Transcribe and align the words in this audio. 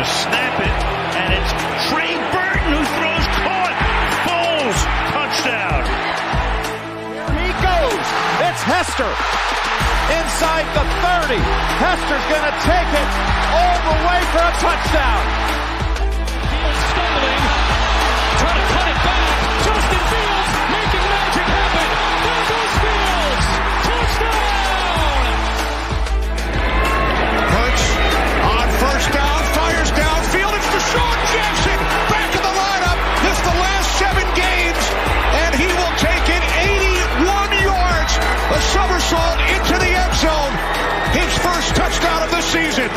to 0.00 0.06
snap 0.06 0.56
it, 0.56 0.76
and 1.20 1.28
it's 1.28 1.52
Trey 1.92 2.16
Burton 2.32 2.72
who 2.72 2.80
throws 2.96 3.26
caught. 3.44 3.76
Foles, 4.24 4.80
touchdown. 5.12 5.84
He 7.36 7.52
goes. 7.60 8.06
It's 8.48 8.62
Hester. 8.64 9.12
Inside 10.16 10.64
the 10.72 10.84
30. 11.04 11.36
Hester's 11.84 12.26
going 12.32 12.46
to 12.48 12.56
take 12.64 12.90
it 12.96 13.10
all 13.52 13.78
the 13.92 13.98
way 14.08 14.20
for 14.32 14.40
a 14.40 14.54
touchdown. 14.56 15.59
DeSean 30.90 31.18
Jackson 31.30 31.78
back 32.10 32.34
in 32.34 32.42
the 32.42 32.50
lineup. 32.50 32.98
Missed 33.22 33.44
the 33.44 33.58
last 33.62 33.88
seven 33.94 34.26
games, 34.34 34.84
and 35.38 35.54
he 35.54 35.70
will 35.70 35.94
take 36.02 36.26
it 36.26 36.42
81 36.66 37.62
yards. 37.62 38.18
A 38.50 38.60
somersault 38.74 39.38
into 39.54 39.78
the 39.78 39.86
end 39.86 40.14
zone. 40.18 40.54
His 41.14 41.30
first 41.38 41.76
touchdown 41.76 42.24
of 42.24 42.30
the 42.32 42.42
season. 42.42 42.90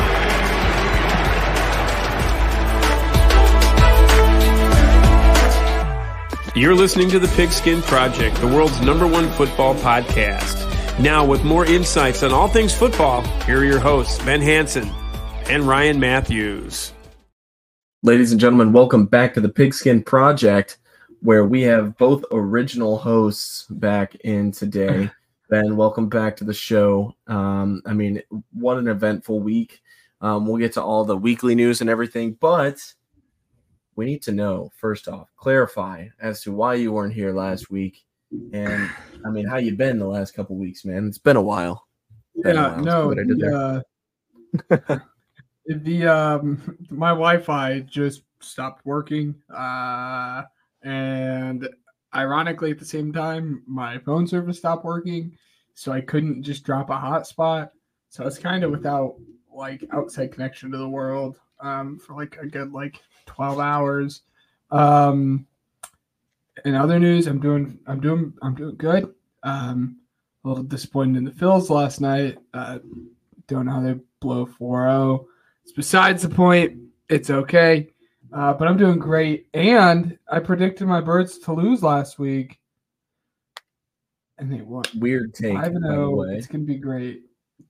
You're 6.56 6.76
listening 6.76 7.12
to 7.12 7.20
the 7.20 7.28
Pigskin 7.36 7.84
Project, 7.84 8.38
the 8.38 8.48
world's 8.48 8.82
number 8.82 9.06
one 9.06 9.30
football 9.34 9.76
podcast. 9.76 10.60
Now, 11.00 11.24
with 11.26 11.44
more 11.44 11.66
insights 11.68 12.24
on 12.24 12.32
all 12.32 12.48
things 12.48 12.74
football, 12.74 13.22
here 13.46 13.60
are 13.60 13.66
your 13.66 13.80
hosts, 13.80 14.24
Ben 14.26 14.42
Hanson 14.42 14.90
and 15.48 15.68
Ryan 15.68 16.00
Matthews. 16.00 16.94
Ladies 18.06 18.34
and 18.34 18.42
gentlemen, 18.42 18.74
welcome 18.74 19.06
back 19.06 19.34
to 19.34 19.40
the 19.40 19.48
Pigskin 19.48 20.04
Project, 20.04 20.80
where 21.22 21.46
we 21.46 21.62
have 21.62 21.98
both 21.98 22.26
original 22.34 22.98
hosts 22.98 23.66
back 23.70 24.14
in 24.26 24.52
today. 24.52 25.10
Ben, 25.50 25.78
welcome 25.78 26.10
back 26.10 26.36
to 26.36 26.44
the 26.44 26.54
show. 26.54 27.16
Um, 27.28 27.82
I 27.86 27.94
mean, 27.94 28.22
what 28.52 28.78
an 28.78 28.90
eventful 28.90 29.40
week. 29.40 29.82
Um, 30.20 30.46
we'll 30.46 30.58
get 30.58 30.74
to 30.74 30.84
all 30.84 31.06
the 31.06 31.16
weekly 31.16 31.56
news 31.56 31.80
and 31.80 31.90
everything, 31.90 32.36
but 32.42 32.84
we 33.96 34.04
need 34.04 34.22
to 34.24 34.34
know 34.34 34.70
first 34.76 35.08
off, 35.08 35.30
clarify 35.38 36.10
as 36.20 36.42
to 36.42 36.52
why 36.52 36.74
you 36.74 36.92
weren't 36.92 37.14
here 37.14 37.32
last 37.32 37.72
week, 37.72 38.04
and 38.52 38.90
I 39.26 39.30
mean, 39.30 39.48
how 39.48 39.56
you 39.56 39.78
been 39.78 39.98
the 39.98 40.08
last 40.08 40.34
couple 40.34 40.58
weeks, 40.58 40.84
man? 40.84 41.08
It's 41.08 41.20
been 41.20 41.38
a 41.38 41.42
while. 41.42 41.88
Been 42.42 42.58
a 42.58 42.62
Yeah, 42.62 42.76
while. 42.76 42.84
No, 42.84 43.08
what 43.08 43.20
I 43.20 43.24
did 43.24 43.40
there? 43.40 45.02
the, 45.66 46.08
um 46.08 46.78
my 46.90 47.10
Wi-Fi 47.10 47.82
just 47.82 48.24
stopped 48.40 48.86
working, 48.86 49.36
uh, 49.56 50.44
and 50.84 51.70
ironically, 52.14 52.72
at 52.72 52.80
the 52.80 52.86
same 52.86 53.14
time, 53.14 53.64
my 53.66 53.98
phone 54.00 54.28
service 54.28 54.58
stopped 54.58 54.86
working, 54.86 55.38
so 55.74 55.92
I 55.92 56.02
couldn't 56.02 56.44
just 56.44 56.64
drop 56.64 56.90
a 56.90 56.94
hotspot. 56.94 57.70
So 58.10 58.28
it's 58.28 58.38
kind 58.38 58.64
of 58.64 58.72
without 58.72 59.16
like 59.52 59.84
outside 59.92 60.32
connection 60.32 60.72
to 60.72 60.78
the 60.78 60.90
world 60.90 61.40
um 61.60 62.00
for 62.00 62.16
like 62.16 62.38
a 62.42 62.48
good 62.48 62.72
like 62.74 63.00
12 63.26 63.60
hours. 63.60 64.22
Um, 64.72 65.46
in 66.66 66.76
other 66.76 67.00
news, 67.00 67.28
I'm 67.28 67.40
doing 67.40 67.80
I'm 67.88 68.00
doing 68.00 68.34
I'm 68.42 68.56
doing 68.56 68.76
good. 68.76 69.14
Um, 69.44 69.98
a 70.44 70.50
little 70.50 70.64
disappointed 70.64 71.18
in 71.18 71.24
the 71.24 71.32
Phils 71.32 71.70
last 71.70 72.02
night. 72.02 72.38
Uh, 72.54 72.80
don't 73.48 73.66
know 73.66 73.72
how 73.74 73.82
they 73.82 73.96
blow 74.20 74.46
4-0. 74.46 75.26
It's 75.64 75.74
besides 75.74 76.24
the 76.24 76.30
point. 76.30 76.78
It's 77.10 77.30
okay. 77.30 77.90
Uh, 78.34 78.54
but 78.54 78.68
I'm 78.68 78.78
doing 78.78 78.98
great. 78.98 79.48
And 79.54 80.18
I 80.30 80.40
predicted 80.40 80.88
my 80.88 81.02
birds 81.02 81.38
to 81.40 81.54
lose 81.54 81.84
last 81.84 82.18
week. 82.18 82.60
And 84.40 84.52
they 84.52 84.62
won. 84.62 84.84
Weird 84.96 85.36
take, 85.36 85.56
and 85.56 85.76
the 85.76 86.36
It's 86.36 86.48
gonna 86.48 86.64
be 86.64 86.78
great, 86.78 87.22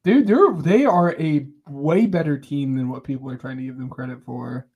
dude. 0.03 0.25
They're 0.25 0.53
they 0.53 0.85
are 0.85 1.13
a 1.19 1.45
way 1.67 2.05
better 2.05 2.37
team 2.37 2.75
than 2.75 2.87
what 2.87 3.03
people 3.03 3.29
are 3.29 3.37
trying 3.37 3.57
to 3.57 3.63
give 3.63 3.77
them 3.77 3.89
credit 3.89 4.23
for. 4.23 4.67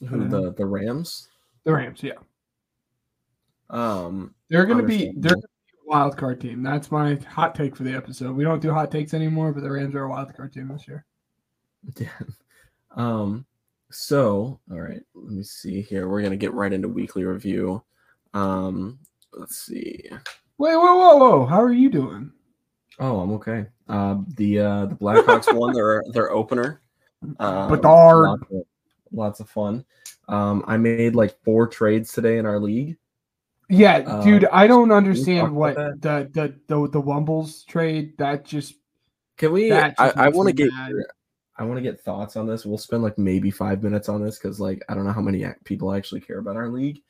Who 0.00 0.28
the 0.28 0.52
the 0.52 0.66
Rams? 0.66 1.28
The 1.64 1.72
Rams, 1.72 2.02
yeah, 2.02 2.14
Um, 3.70 4.34
they're 4.50 4.66
gonna 4.66 4.82
be 4.82 5.12
they're 5.16 5.32
gonna 5.32 5.42
be 5.42 5.86
a 5.86 5.88
wild 5.88 6.16
card 6.16 6.40
team. 6.40 6.62
That's 6.62 6.90
my 6.90 7.14
hot 7.28 7.54
take 7.54 7.76
for 7.76 7.84
the 7.84 7.94
episode. 7.94 8.34
We 8.34 8.44
don't 8.44 8.60
do 8.60 8.72
hot 8.72 8.90
takes 8.90 9.14
anymore, 9.14 9.52
but 9.52 9.62
the 9.62 9.70
Rams 9.70 9.94
are 9.94 10.04
a 10.04 10.10
wild 10.10 10.34
card 10.36 10.52
team 10.52 10.68
this 10.68 10.88
year. 10.88 11.06
Yeah. 11.98 12.08
Um, 12.96 13.46
so 13.90 14.58
all 14.70 14.80
right, 14.80 15.02
let 15.14 15.32
me 15.32 15.42
see 15.44 15.82
here. 15.82 16.08
We're 16.08 16.22
gonna 16.22 16.36
get 16.36 16.52
right 16.52 16.72
into 16.72 16.88
weekly 16.88 17.22
review. 17.24 17.82
Um, 18.34 18.98
let's 19.34 19.56
see. 19.56 20.02
Wait, 20.56 20.74
whoa, 20.74 20.96
whoa, 20.96 21.16
whoa! 21.16 21.46
How 21.46 21.62
are 21.62 21.72
you 21.72 21.90
doing? 21.90 22.32
Oh, 22.98 23.20
I'm 23.20 23.30
okay. 23.32 23.66
Uh, 23.88 24.16
the 24.36 24.58
uh, 24.58 24.86
the 24.86 24.96
Blackhawks 24.96 25.54
won 25.56 25.74
their 25.74 26.02
their 26.12 26.32
opener. 26.32 26.80
Um, 27.38 27.70
Bedard. 27.70 28.26
Lots 28.26 28.42
of, 28.50 28.62
lots 29.12 29.40
of 29.40 29.48
fun. 29.48 29.84
Um, 30.28 30.64
I 30.66 30.76
made 30.76 31.14
like 31.14 31.38
four 31.44 31.68
trades 31.68 32.12
today 32.12 32.38
in 32.38 32.46
our 32.46 32.58
league. 32.58 32.96
Yeah, 33.68 33.98
Uh, 33.98 34.24
dude, 34.24 34.46
I 34.46 34.66
don't 34.66 34.90
understand 34.90 35.54
what 35.54 35.76
the, 35.76 36.28
the 36.32 36.54
the 36.66 36.88
the 36.88 37.02
Wumbles 37.02 37.64
trade 37.66 38.18
that 38.18 38.44
just 38.44 38.74
Can 39.36 39.52
we? 39.52 39.72
I, 39.72 39.94
I 39.98 40.28
want 40.30 40.48
to 40.48 40.52
get. 40.54 40.70
your- 40.88 41.06
I 41.58 41.64
want 41.64 41.76
to 41.78 41.82
get 41.82 42.00
thoughts 42.00 42.36
on 42.36 42.46
this. 42.46 42.64
We'll 42.64 42.78
spend 42.78 43.02
like 43.02 43.18
maybe 43.18 43.50
five 43.50 43.82
minutes 43.82 44.08
on 44.08 44.22
this 44.22 44.38
because 44.38 44.60
like 44.60 44.82
I 44.88 44.94
don't 44.94 45.04
know 45.04 45.12
how 45.12 45.20
many 45.20 45.44
people 45.64 45.92
actually 45.92 46.20
care 46.20 46.38
about 46.38 46.56
our 46.56 46.68
league. 46.68 47.02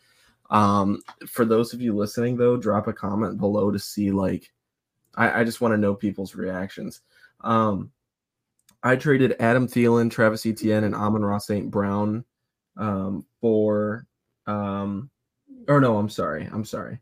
Um, 0.51 1.03
for 1.27 1.45
those 1.45 1.75
of 1.75 1.83
you 1.83 1.95
listening 1.95 2.37
though, 2.37 2.57
drop 2.57 2.87
a 2.87 2.93
comment 2.93 3.39
below 3.39 3.71
to 3.71 3.79
see 3.79 4.11
like 4.11 4.51
I, 5.17 5.41
I 5.41 5.45
just 5.45 5.61
want 5.61 5.73
to 5.73 5.79
know 5.79 5.95
people's 5.95 6.35
reactions. 6.35 7.03
Um, 7.43 7.93
I 8.83 8.97
traded 8.97 9.37
Adam 9.41 9.67
Thielen, 9.67 10.11
Travis 10.11 10.47
Etienne, 10.47 10.85
and 10.85 10.95
Amon-Ra 10.95 11.39
St. 11.39 11.71
Brown 11.71 12.25
um, 12.77 13.27
for 13.41 14.07
um, 14.47 15.11
or 15.69 15.81
no, 15.81 15.99
I'm 15.99 16.09
sorry, 16.09 16.49
I'm 16.51 16.65
sorry. 16.65 17.01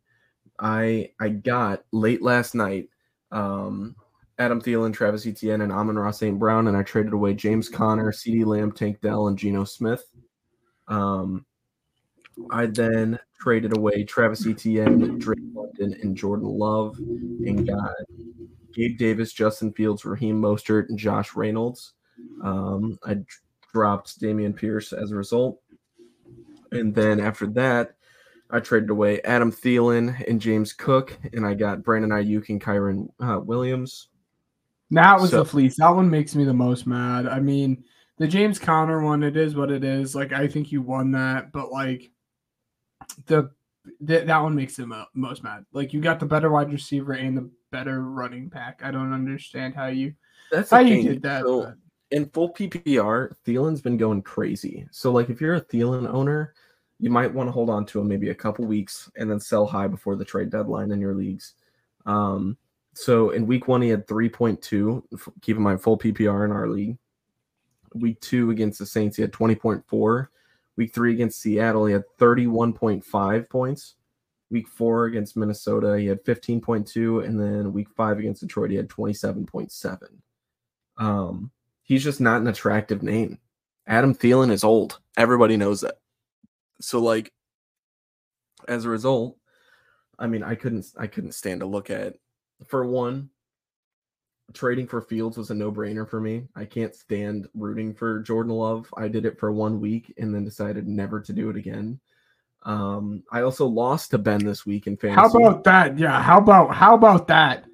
I 0.59 1.11
I 1.21 1.29
got 1.29 1.85
late 1.93 2.23
last 2.23 2.55
night 2.55 2.89
um 3.31 3.95
Adam 4.39 4.61
Thielen, 4.61 4.93
Travis 4.93 5.27
Etienne, 5.27 5.63
and 5.63 5.73
Amon-Ra 5.73 6.11
St. 6.11 6.39
Brown, 6.39 6.69
and 6.69 6.77
I 6.77 6.83
traded 6.83 7.15
away 7.15 7.35
James 7.35 7.69
Conner, 7.69 8.13
CeeDee 8.13 8.45
Lamb, 8.45 8.73
Tank 8.73 9.01
Dell, 9.01 9.29
and 9.29 9.39
Geno 9.39 9.65
Smith. 9.65 10.05
Um, 10.89 11.47
I 12.51 12.67
then 12.67 13.19
traded 13.41 13.77
away 13.77 14.05
Travis 14.05 14.47
Etienne, 14.47 15.19
Drake 15.19 15.39
London, 15.55 15.99
and 16.03 16.17
Jordan 16.17 16.49
Love, 16.49 16.99
and 16.99 17.67
got 17.67 17.95
Gabe 18.75 18.99
Davis, 18.99 19.33
Justin 19.33 19.73
Fields, 19.73 20.05
Raheem 20.05 20.41
Mostert, 20.41 20.91
and 20.91 20.99
Josh 20.99 21.35
Reynolds. 21.35 21.95
Um, 22.43 22.99
I 23.05 23.15
d- 23.15 23.25
dropped 23.73 24.21
Dameon 24.21 24.55
Pierce 24.55 24.93
as 24.93 25.13
a 25.13 25.17
result. 25.17 25.61
And 26.73 26.95
then 26.95 27.21
after 27.21 27.47
that, 27.49 27.97
I 28.51 28.61
traded 28.61 28.91
away 28.91 29.23
Adam 29.23 29.51
Thielen 29.51 30.29
and 30.29 30.41
James 30.41 30.75
Cook, 30.75 31.19
and 31.33 31.47
I 31.47 31.55
got 31.55 31.83
Brandon 31.83 32.11
Aiyuk 32.11 32.51
and 32.51 32.61
Kyren 32.61 33.09
uh, 33.19 33.41
Williams. 33.41 34.09
That 34.91 35.21
was 35.21 35.31
So- 35.31 35.39
the 35.39 35.45
fleece. 35.45 35.77
That 35.79 35.91
one 35.91 36.11
makes 36.11 36.35
me 36.35 36.45
the 36.45 36.55
most 36.55 36.87
mad. 36.87 37.27
I 37.27 37.41
mean, 37.41 37.85
the 38.19 38.27
James 38.29 38.59
Conner 38.59 39.01
one, 39.03 39.23
it 39.23 39.37
is 39.37 39.55
what 39.55 39.71
it 39.71 39.85
is. 39.85 40.15
Like 40.15 40.33
I 40.33 40.49
think 40.49 40.73
you 40.73 40.83
won 40.83 41.11
that, 41.13 41.53
but 41.53 41.71
like 41.71 42.11
the 43.27 43.51
th- 44.07 44.27
that 44.27 44.43
one 44.43 44.55
makes 44.55 44.77
the 44.77 44.87
mo- 44.87 45.07
most 45.15 45.43
mad. 45.43 45.65
Like 45.73 45.93
you 45.93 46.01
got 46.01 46.21
the 46.21 46.27
better 46.27 46.51
wide 46.51 46.73
receiver 46.73 47.13
and 47.13 47.37
the 47.37 47.51
better 47.71 48.03
running 48.03 48.49
back. 48.49 48.81
I 48.83 48.91
don't 48.91 49.13
understand 49.13 49.75
how 49.75 49.87
you 49.87 50.15
That's 50.51 50.71
how 50.71 50.79
you 50.81 51.03
did 51.03 51.23
that. 51.23 51.43
So 51.43 51.73
in 52.11 52.27
full 52.31 52.53
PPR, 52.55 53.33
Thielen's 53.47 53.81
been 53.83 53.97
going 53.97 54.23
crazy. 54.23 54.87
So 54.93 55.13
like 55.13 55.29
if 55.29 55.41
you're 55.41 55.57
a 55.57 55.61
Thielen 55.61 56.09
owner, 56.09 56.55
you 56.99 57.11
might 57.11 57.35
want 57.35 57.49
to 57.49 57.53
hold 57.53 57.69
on 57.69 57.85
to 57.87 58.01
him 58.01 58.09
maybe 58.09 58.31
a 58.31 58.35
couple 58.35 58.65
weeks 58.65 59.11
and 59.17 59.31
then 59.31 59.41
sell 59.41 59.67
high 59.67 59.89
before 59.89 60.17
the 60.17 60.25
trade 60.25 60.51
deadline 60.51 60.91
in 60.93 61.01
your 61.01 61.15
leagues. 61.15 61.55
Um, 62.07 62.57
so 62.97 63.31
in 63.31 63.47
week 63.47 63.69
one 63.69 63.83
he 63.83 63.91
had 63.91 64.07
3.2. 64.07 65.03
F- 65.13 65.29
Keep 65.43 65.59
in 65.59 65.63
mind 65.63 65.83
full 65.83 65.99
PPR 65.99 66.47
in 66.47 66.51
our 66.51 66.67
league. 66.67 66.97
Week 67.95 68.19
two 68.21 68.51
against 68.51 68.79
the 68.79 68.87
Saints 68.87 69.17
he 69.17 69.23
had 69.23 69.33
20.4. 69.33 70.29
Week 70.77 70.95
three 70.95 71.13
against 71.13 71.41
Seattle 71.41 71.85
he 71.85 71.93
had 71.93 72.05
31.5 72.19 73.51
points. 73.51 73.97
Week 74.51 74.67
four 74.67 75.05
against 75.07 75.37
Minnesota 75.37 75.99
he 75.99 76.07
had 76.07 76.25
15.2, 76.25 77.25
and 77.25 77.39
then 77.39 77.73
week 77.75 77.89
five 77.95 78.19
against 78.19 78.41
Detroit 78.41 78.71
he 78.71 78.77
had 78.77 78.89
27.7. 78.89 79.99
Um, 80.97 81.51
he's 81.83 82.03
just 82.03 82.21
not 82.21 82.41
an 82.41 82.47
attractive 82.47 83.03
name. 83.03 83.39
Adam 83.87 84.15
Thielen 84.15 84.51
is 84.51 84.65
old. 84.65 85.01
Everybody 85.19 85.59
knows 85.59 85.83
that. 85.83 85.99
So 86.81 86.99
like 87.01 87.31
as 88.69 88.87
a 88.87 88.89
result, 88.89 89.37
I 90.19 90.27
mean 90.29 90.43
I 90.43 90.55
couldn't 90.55 90.87
I 90.97 91.07
couldn't 91.07 91.33
stand 91.33 91.61
to 91.61 91.67
look 91.67 91.91
at 91.91 92.15
for 92.67 92.87
one 92.87 93.29
trading 94.53 94.87
for 94.87 95.01
Fields 95.01 95.37
was 95.37 95.51
a 95.51 95.55
no 95.55 95.73
brainer 95.73 96.09
for 96.09 96.21
me. 96.21 96.47
I 96.55 96.65
can't 96.65 96.95
stand 96.95 97.49
rooting 97.55 97.93
for 97.93 98.21
Jordan 98.21 98.53
Love. 98.53 98.93
I 98.97 99.09
did 99.09 99.27
it 99.27 99.39
for 99.39 99.53
one 99.53 99.81
week 99.81 100.15
and 100.19 100.35
then 100.35 100.45
decided 100.45 100.87
never 100.87 101.21
to 101.21 101.33
do 101.33 101.51
it 101.51 101.57
again. 101.57 101.99
Um, 102.63 103.23
I 103.31 103.43
also 103.43 103.67
lost 103.67 104.11
to 104.13 104.19
Ben 104.19 104.45
this 104.45 104.65
week 104.67 104.87
in 104.87 104.97
fantasy. 104.97 105.21
How 105.21 105.27
about 105.29 105.65
that? 105.65 105.99
Yeah. 105.99 106.21
How 106.23 106.39
about 106.39 106.75
how 106.75 106.95
about 106.95 107.29
that? 107.29 107.65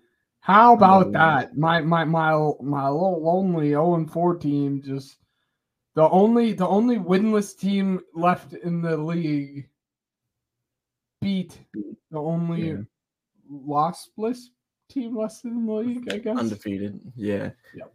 How 0.41 0.75
about 0.75 1.07
Um, 1.07 1.13
that? 1.13 1.57
My 1.57 1.81
my 1.81 2.05
my 2.05 2.33
my 2.61 2.89
little 2.89 3.23
lonely 3.23 3.69
0 3.71 3.95
and 3.95 4.11
4 4.11 4.37
team 4.37 4.83
just 4.83 5.17
the 5.95 6.09
only 6.09 6.53
the 6.53 6.67
only 6.67 6.97
winless 6.99 7.57
team 7.57 8.01
left 8.15 8.55
in 8.55 8.83
the 8.83 8.97
league 8.97 9.69
beat 11.21 11.59
the 12.11 12.19
only 12.19 12.71
Yeah. 12.71 12.77
lossless 13.51 14.49
team 14.93 15.17
in 15.45 15.67
the 15.67 15.73
league, 15.73 16.13
I 16.13 16.19
guess. 16.19 16.39
undefeated? 16.39 17.01
Yeah. 17.17 17.51
Yep. 17.75 17.93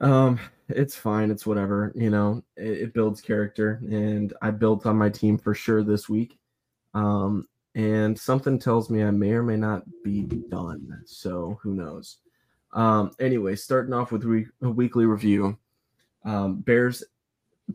Um, 0.00 0.38
it's 0.68 0.94
fine. 0.94 1.30
It's 1.30 1.46
whatever. 1.46 1.92
You 1.94 2.10
know, 2.10 2.42
it, 2.56 2.68
it 2.82 2.94
builds 2.94 3.20
character, 3.20 3.80
and 3.82 4.32
I 4.42 4.50
built 4.50 4.86
on 4.86 4.96
my 4.96 5.08
team 5.08 5.38
for 5.38 5.54
sure 5.54 5.82
this 5.82 6.08
week. 6.08 6.38
Um, 6.94 7.48
and 7.74 8.18
something 8.18 8.58
tells 8.58 8.88
me 8.90 9.02
I 9.04 9.10
may 9.10 9.32
or 9.32 9.42
may 9.42 9.56
not 9.56 9.82
be 10.02 10.22
done. 10.22 11.02
So 11.04 11.58
who 11.62 11.74
knows? 11.74 12.18
Um, 12.72 13.10
anyway, 13.20 13.54
starting 13.56 13.92
off 13.94 14.12
with 14.12 14.24
we- 14.24 14.48
a 14.62 14.70
weekly 14.70 15.06
review. 15.06 15.56
Um, 16.24 16.56
Bears 16.60 17.04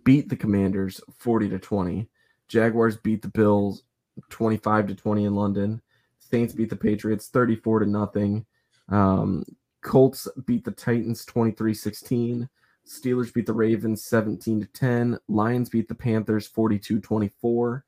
beat 0.03 0.29
the 0.29 0.35
Commanders 0.35 1.01
40 1.17 1.49
to 1.49 1.59
20. 1.59 2.07
Jaguars 2.47 2.97
beat 2.97 3.21
the 3.21 3.29
Bills 3.29 3.83
25 4.29 4.87
to 4.87 4.95
20 4.95 5.25
in 5.25 5.35
London. 5.35 5.81
Saints 6.19 6.53
beat 6.53 6.69
the 6.69 6.75
Patriots 6.75 7.27
34 7.29 7.79
to 7.79 7.85
nothing. 7.85 8.45
Um, 8.91 9.45
Colts 9.81 10.27
beat 10.45 10.63
the 10.63 10.71
Titans 10.71 11.25
23-16. 11.25 12.47
Steelers 12.87 13.33
beat 13.33 13.45
the 13.45 13.53
Ravens 13.53 14.03
17 14.03 14.61
to 14.61 14.67
10. 14.67 15.17
Lions 15.27 15.69
beat 15.69 15.87
the 15.87 15.95
Panthers 15.95 16.49
42-24. 16.49 17.83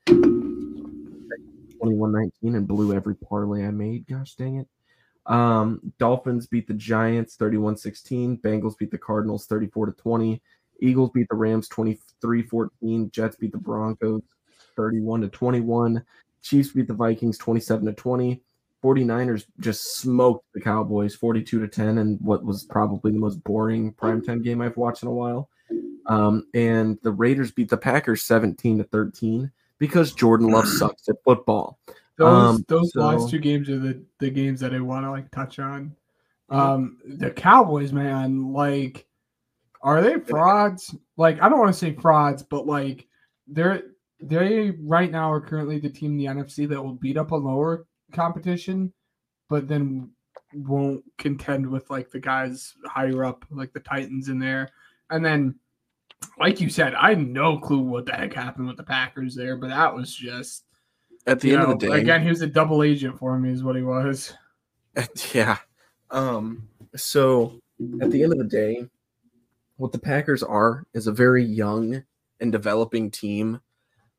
21-19 1.83 2.31
and 2.43 2.67
blew 2.67 2.93
every 2.93 3.15
parlay 3.15 3.65
I 3.65 3.71
made. 3.71 4.07
Gosh 4.07 4.35
dang 4.35 4.57
it. 4.57 4.67
Um, 5.25 5.93
Dolphins 5.99 6.47
beat 6.47 6.67
the 6.67 6.73
Giants 6.73 7.35
31-16. 7.37 8.41
Bengals 8.41 8.77
beat 8.77 8.91
the 8.91 8.97
Cardinals 8.97 9.45
34 9.45 9.87
to 9.87 9.91
20. 9.91 10.41
Eagles 10.79 11.11
beat 11.13 11.27
the 11.29 11.35
Rams 11.35 11.69
23-14. 11.69 13.11
Jets 13.11 13.35
beat 13.35 13.51
the 13.51 13.57
Broncos 13.57 14.21
31 14.75 15.21
to 15.21 15.27
21. 15.29 16.03
Chiefs 16.41 16.71
beat 16.71 16.87
the 16.87 16.93
Vikings 16.93 17.37
27 17.37 17.85
to 17.85 17.93
20. 17.93 18.41
49ers 18.83 19.45
just 19.59 19.97
smoked 19.97 20.45
the 20.53 20.59
Cowboys 20.61 21.15
42 21.15 21.59
to 21.61 21.67
10 21.67 21.99
and 21.99 22.19
what 22.21 22.43
was 22.43 22.65
probably 22.65 23.11
the 23.11 23.19
most 23.19 23.43
boring 23.43 23.93
primetime 23.93 24.43
game 24.43 24.61
I've 24.61 24.77
watched 24.77 25.03
in 25.03 25.09
a 25.09 25.13
while. 25.13 25.49
Um, 26.07 26.45
and 26.53 26.99
the 27.01 27.11
Raiders 27.11 27.51
beat 27.51 27.69
the 27.69 27.77
Packers 27.77 28.23
17 28.25 28.79
to 28.79 28.83
13 28.83 29.49
because 29.79 30.13
Jordan 30.13 30.49
Love 30.49 30.67
sucks 30.79 31.07
at 31.07 31.15
football. 31.23 31.79
Those 32.17 32.55
Um, 32.55 32.65
those 32.67 32.91
so- 32.93 32.99
last 32.99 33.29
two 33.29 33.39
games 33.39 33.69
are 33.69 33.79
the, 33.79 34.03
the 34.19 34.29
games 34.29 34.59
that 34.59 34.73
I 34.73 34.79
want 34.81 35.05
to 35.05 35.11
like 35.11 35.31
touch 35.31 35.59
on. 35.59 35.95
Um, 36.49 36.97
the 37.05 37.31
Cowboys, 37.31 37.91
man, 37.93 38.51
like, 38.53 39.07
are 39.81 40.01
they 40.01 40.19
frauds? 40.19 40.93
Like, 41.17 41.41
I 41.41 41.49
don't 41.49 41.57
want 41.57 41.73
to 41.73 41.79
say 41.79 41.93
frauds, 41.93 42.43
but 42.43 42.67
like, 42.67 43.07
they're 43.47 43.81
they 44.21 44.71
right 44.81 45.09
now 45.11 45.31
are 45.31 45.41
currently 45.41 45.79
the 45.79 45.89
team 45.89 46.11
in 46.11 46.17
the 46.17 46.25
NFC 46.25 46.67
that 46.69 46.81
will 46.81 46.93
beat 46.93 47.17
up 47.17 47.31
a 47.31 47.35
lower 47.35 47.85
competition, 48.13 48.93
but 49.49 49.67
then 49.67 50.09
won't 50.53 51.03
contend 51.17 51.67
with 51.67 51.89
like 51.89 52.11
the 52.11 52.19
guys 52.19 52.73
higher 52.85 53.25
up, 53.25 53.45
like 53.49 53.73
the 53.73 53.79
Titans 53.79 54.29
in 54.29 54.39
there, 54.39 54.69
and 55.09 55.25
then. 55.25 55.55
Like 56.39 56.61
you 56.61 56.69
said, 56.69 56.95
I 56.95 57.09
had 57.09 57.27
no 57.27 57.59
clue 57.59 57.79
what 57.79 58.05
the 58.05 58.13
heck 58.13 58.33
happened 58.33 58.67
with 58.67 58.77
the 58.77 58.83
Packers 58.83 59.35
there, 59.35 59.57
but 59.57 59.67
that 59.67 59.93
was 59.93 60.15
just 60.15 60.63
At 61.27 61.41
the 61.41 61.51
end 61.51 61.63
know, 61.63 61.73
of 61.73 61.79
the 61.79 61.87
day, 61.89 61.99
again, 61.99 62.23
he 62.23 62.29
was 62.29 62.41
a 62.41 62.47
double 62.47 62.81
agent 62.81 63.19
for 63.19 63.37
me, 63.37 63.51
is 63.51 63.61
what 63.61 63.75
he 63.75 63.81
was. 63.81 64.33
yeah. 65.33 65.57
Um, 66.11 66.69
so 66.95 67.59
at 68.01 68.11
the 68.11 68.23
end 68.23 68.31
of 68.31 68.37
the 68.37 68.45
day, 68.45 68.87
what 69.77 69.91
the 69.91 69.99
Packers 69.99 70.43
are 70.43 70.85
is 70.93 71.07
a 71.07 71.11
very 71.11 71.43
young 71.43 72.03
and 72.39 72.51
developing 72.51 73.11
team. 73.11 73.59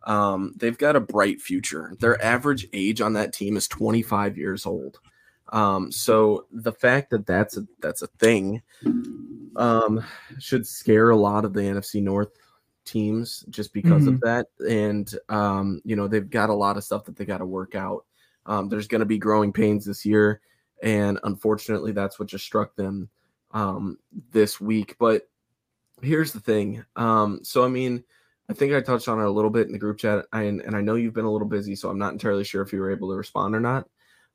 Um, 0.06 0.52
they've 0.56 0.76
got 0.76 0.96
a 0.96 1.00
bright 1.00 1.40
future. 1.40 1.94
Their 1.98 2.22
average 2.22 2.66
age 2.72 3.00
on 3.00 3.14
that 3.14 3.32
team 3.32 3.56
is 3.56 3.68
25 3.68 4.36
years 4.36 4.66
old. 4.66 5.00
Um, 5.50 5.90
so 5.92 6.46
the 6.50 6.72
fact 6.72 7.10
that 7.10 7.26
that's 7.26 7.56
a 7.56 7.66
that's 7.80 8.02
a 8.02 8.06
thing 8.06 8.62
um 9.56 10.02
should 10.38 10.66
scare 10.66 11.10
a 11.10 11.16
lot 11.16 11.44
of 11.44 11.52
the 11.52 11.60
NFC 11.60 12.02
North 12.02 12.30
teams 12.84 13.44
just 13.50 13.72
because 13.72 14.06
of 14.06 14.20
that. 14.20 14.46
And 14.68 15.12
um, 15.28 15.80
you 15.84 15.96
know, 15.96 16.08
they've 16.08 16.28
got 16.28 16.50
a 16.50 16.54
lot 16.54 16.76
of 16.76 16.84
stuff 16.84 17.04
that 17.04 17.16
they 17.16 17.24
got 17.24 17.38
to 17.38 17.46
work 17.46 17.74
out. 17.74 18.04
Um, 18.46 18.68
there's 18.68 18.88
going 18.88 19.00
to 19.00 19.06
be 19.06 19.18
growing 19.18 19.52
pains 19.52 19.86
this 19.86 20.04
year, 20.04 20.40
and 20.82 21.18
unfortunately, 21.24 21.92
that's 21.92 22.18
what 22.18 22.28
just 22.28 22.44
struck 22.44 22.76
them 22.76 23.08
um, 23.52 23.98
this 24.30 24.60
week. 24.60 24.96
But 24.98 25.28
here's 26.02 26.32
the 26.32 26.40
thing. 26.40 26.84
Um, 26.96 27.40
so 27.42 27.64
I 27.64 27.68
mean, 27.68 28.04
I 28.48 28.52
think 28.52 28.74
I 28.74 28.80
touched 28.80 29.08
on 29.08 29.18
it 29.20 29.24
a 29.24 29.30
little 29.30 29.50
bit 29.50 29.66
in 29.66 29.72
the 29.72 29.78
group 29.78 29.98
chat, 29.98 30.26
and, 30.32 30.60
and 30.60 30.76
I 30.76 30.80
know 30.80 30.96
you've 30.96 31.14
been 31.14 31.24
a 31.24 31.32
little 31.32 31.48
busy, 31.48 31.74
so 31.74 31.88
I'm 31.88 31.98
not 31.98 32.12
entirely 32.12 32.44
sure 32.44 32.62
if 32.62 32.72
you 32.72 32.80
were 32.80 32.90
able 32.90 33.08
to 33.10 33.16
respond 33.16 33.54
or 33.54 33.60
not. 33.60 33.88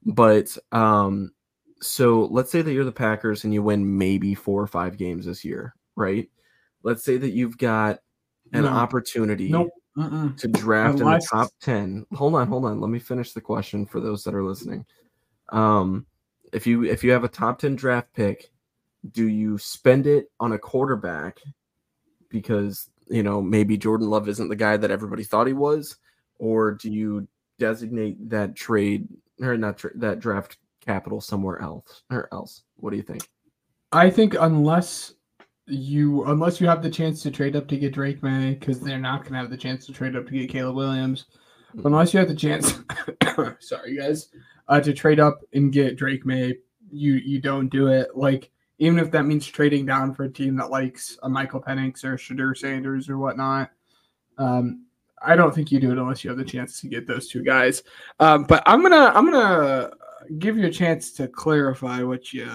But 0.06 0.58
um, 0.72 1.32
so 1.82 2.28
let's 2.32 2.52
say 2.52 2.62
that 2.62 2.74
you're 2.74 2.86
the 2.86 2.92
Packers 2.92 3.44
and 3.44 3.54
you 3.54 3.62
win 3.62 3.98
maybe 3.98 4.34
four 4.34 4.62
or 4.62 4.68
five 4.68 4.98
games 4.98 5.26
this 5.26 5.46
year, 5.46 5.76
right? 5.96 6.30
Let's 6.84 7.04
say 7.04 7.18
that 7.18 7.32
you've 7.32 7.58
got 7.58 8.00
an 8.54 8.64
No. 8.64 8.70
opportunity 8.70 9.50
Nope. 9.50 9.70
Mm-mm. 9.98 10.38
to 10.38 10.48
draft 10.48 10.94
in 11.02 11.06
the 11.06 11.28
top 11.30 11.50
10 11.62 12.06
hold 12.14 12.34
on 12.36 12.48
hold 12.48 12.66
on 12.66 12.80
let 12.80 12.90
me 12.90 13.00
finish 13.00 13.34
the 13.34 13.42
question 13.42 13.86
for 13.86 14.00
those 14.00 14.24
that 14.24 14.34
are 14.34 14.44
listening 14.44 14.86
um 15.50 16.06
if 16.54 16.66
you 16.66 16.84
if 16.84 17.04
you 17.04 17.12
have 17.12 17.24
a 17.24 17.28
top 17.28 17.60
10 17.60 17.76
draft 17.76 18.12
pick 18.14 18.50
do 19.12 19.28
you 19.28 19.58
spend 19.58 20.08
it 20.08 20.32
on 20.40 20.54
a 20.54 20.58
quarterback 20.58 21.40
because 22.30 22.90
you 23.10 23.24
know 23.24 23.42
maybe 23.42 23.78
jordan 23.78 24.10
love 24.10 24.30
isn't 24.30 24.50
the 24.50 24.56
guy 24.56 24.78
that 24.78 24.92
everybody 24.92 25.24
thought 25.24 25.48
he 25.48 25.54
was 25.54 25.98
or 26.38 26.72
do 26.72 26.92
you 26.92 27.28
designate 27.58 28.30
that 28.30 28.56
trade 28.56 29.08
or 29.42 29.58
not 29.58 29.78
tra- 29.78 29.98
that 29.98 30.20
draft 30.20 30.58
capital 30.80 31.20
somewhere 31.20 31.62
else 31.62 32.04
or 32.12 32.30
else 32.32 32.64
what 32.78 32.92
do 32.92 32.98
you 32.98 33.04
think 33.04 33.28
I 33.92 34.10
think 34.10 34.36
unless 34.40 35.14
you 35.66 36.24
unless 36.26 36.62
you 36.62 36.68
have 36.68 36.84
the 36.84 36.90
chance 36.90 37.24
to 37.24 37.32
trade 37.32 37.56
up 37.56 37.68
to 37.70 37.78
get 37.78 37.94
Drake 37.94 38.22
Maye, 38.22 38.56
because 38.60 38.80
they're 38.80 39.00
not 39.00 39.24
gonna 39.24 39.38
have 39.38 39.50
the 39.50 39.58
chance 39.58 39.86
to 39.88 39.94
trade 39.94 40.16
up 40.16 40.28
to 40.28 40.32
get 40.32 40.50
Caleb 40.50 40.76
Williams. 40.76 41.26
Unless 41.84 42.14
you 42.14 42.20
have 42.20 42.30
the 42.30 42.36
chance, 42.36 42.80
sorry 43.60 43.98
guys, 43.98 44.30
uh, 44.68 44.80
to 44.82 44.94
trade 44.94 45.20
up 45.20 45.40
and 45.54 45.72
get 45.72 45.98
Drake 45.98 46.26
Maye, 46.26 46.58
you 46.92 47.14
you 47.14 47.40
don't 47.40 47.70
do 47.70 47.88
it. 47.88 48.16
Like 48.16 48.52
even 48.80 48.98
if 48.98 49.12
that 49.12 49.24
means 49.24 49.46
trading 49.46 49.86
down 49.86 50.14
for 50.14 50.24
a 50.24 50.30
team 50.30 50.56
that 50.58 50.72
likes 50.72 51.18
a 51.24 51.30
Michael 51.30 51.62
Penix 51.62 52.04
or 52.04 52.18
Shedeur 52.18 52.58
Sanders 52.58 53.10
or 53.10 53.18
whatnot. 53.18 53.72
Um, 54.38 54.86
I 55.22 55.36
don't 55.36 55.54
think 55.54 55.72
you 55.72 55.80
do 55.80 55.92
it 55.92 55.98
unless 55.98 56.24
you 56.24 56.30
have 56.30 56.40
the 56.40 56.46
chance 56.46 56.80
to 56.82 56.88
get 56.88 57.06
those 57.06 57.28
two 57.28 57.44
guys. 57.44 57.84
Um, 58.20 58.46
but 58.46 58.64
I'm 58.66 58.82
gonna 58.82 59.12
I'm 59.14 59.30
gonna 59.30 59.92
give 60.40 60.58
you 60.58 60.66
a 60.66 60.72
chance 60.72 61.12
to 61.14 61.28
clarify 61.28 62.04
what 62.04 62.34
you 62.34 62.50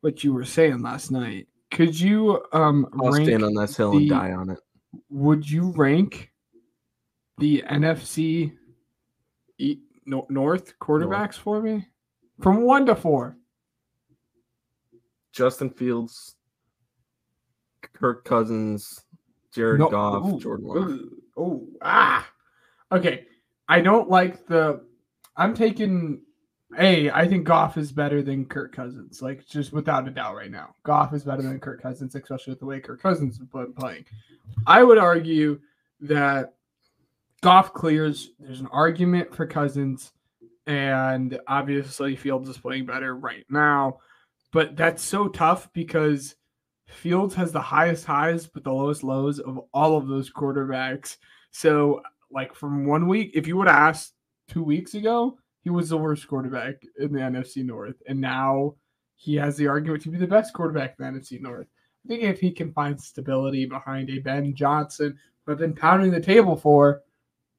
what 0.00 0.24
you 0.24 0.32
were 0.32 0.44
saying 0.44 0.82
last 0.82 1.10
night. 1.10 1.46
Could 1.70 1.98
you 1.98 2.44
um 2.52 2.88
i'll 3.00 3.12
rank 3.12 3.28
stand 3.28 3.44
on 3.44 3.54
this 3.54 3.76
hill 3.76 3.96
and 3.96 4.08
die 4.08 4.32
on 4.32 4.50
it 4.50 4.58
would 5.08 5.48
you 5.48 5.70
rank 5.70 6.30
the 7.38 7.64
NFC 7.68 8.56
e- 9.58 9.78
no, 10.06 10.26
North 10.28 10.78
quarterbacks 10.78 11.34
for 11.34 11.60
me 11.60 11.86
from 12.40 12.62
one 12.62 12.86
to 12.86 12.94
four? 12.94 13.36
Justin 15.32 15.70
fields 15.70 16.36
kirk 17.94 18.24
cousins 18.24 19.04
jared 19.54 19.80
No- 19.80 19.90
goff 19.90 20.26
ooh, 20.26 20.40
jordan 20.40 20.66
love 20.66 21.00
Oh, 21.40 21.66
ah. 21.80 22.28
Okay. 22.92 23.26
I 23.68 23.80
don't 23.80 24.10
like 24.10 24.46
the. 24.46 24.84
I'm 25.36 25.54
taking. 25.54 26.22
A, 26.78 27.10
I 27.10 27.26
think 27.26 27.46
Goff 27.46 27.76
is 27.76 27.90
better 27.90 28.22
than 28.22 28.44
Kirk 28.44 28.72
Cousins. 28.72 29.20
Like, 29.20 29.44
just 29.44 29.72
without 29.72 30.06
a 30.06 30.10
doubt 30.10 30.36
right 30.36 30.52
now. 30.52 30.76
Goff 30.84 31.12
is 31.12 31.24
better 31.24 31.42
than 31.42 31.58
Kirk 31.58 31.82
Cousins, 31.82 32.14
especially 32.14 32.52
with 32.52 32.60
the 32.60 32.66
way 32.66 32.78
Kirk 32.78 33.02
Cousins 33.02 33.38
has 33.38 33.46
been 33.48 33.72
playing. 33.72 34.04
I 34.68 34.84
would 34.84 34.98
argue 34.98 35.58
that 36.02 36.54
Goff 37.40 37.72
clears. 37.72 38.30
There's 38.38 38.60
an 38.60 38.68
argument 38.68 39.34
for 39.34 39.46
Cousins, 39.46 40.12
and 40.68 41.40
obviously 41.48 42.14
Fields 42.14 42.48
is 42.48 42.58
playing 42.58 42.86
better 42.86 43.16
right 43.16 43.46
now. 43.48 43.98
But 44.52 44.76
that's 44.76 45.02
so 45.02 45.28
tough 45.28 45.72
because 45.72 46.34
Fields 46.88 47.34
has 47.34 47.52
the 47.52 47.60
highest 47.60 48.04
highs 48.04 48.46
but 48.46 48.64
the 48.64 48.72
lowest 48.72 49.04
lows 49.04 49.38
of 49.38 49.60
all 49.72 49.96
of 49.96 50.08
those 50.08 50.30
quarterbacks. 50.30 51.16
So, 51.50 52.02
like 52.30 52.54
from 52.54 52.86
one 52.86 53.06
week, 53.08 53.32
if 53.34 53.46
you 53.46 53.56
would 53.56 53.68
asked 53.68 54.14
two 54.48 54.62
weeks 54.62 54.94
ago, 54.94 55.38
he 55.62 55.70
was 55.70 55.88
the 55.88 55.96
worst 55.96 56.26
quarterback 56.26 56.82
in 56.98 57.12
the 57.12 57.20
NFC 57.20 57.64
North, 57.64 57.96
and 58.08 58.20
now 58.20 58.74
he 59.14 59.36
has 59.36 59.56
the 59.56 59.66
argument 59.66 60.02
to 60.02 60.10
be 60.10 60.18
the 60.18 60.26
best 60.26 60.54
quarterback 60.54 60.96
in 60.98 61.04
the 61.04 61.20
NFC 61.20 61.40
North. 61.40 61.66
I 62.04 62.08
think 62.08 62.22
if 62.22 62.40
he 62.40 62.50
can 62.50 62.72
find 62.72 63.00
stability 63.00 63.66
behind 63.66 64.08
a 64.10 64.18
Ben 64.18 64.54
Johnson, 64.54 65.18
who 65.44 65.52
I've 65.52 65.58
been 65.58 65.74
pounding 65.74 66.10
the 66.10 66.20
table 66.20 66.56
for, 66.56 67.02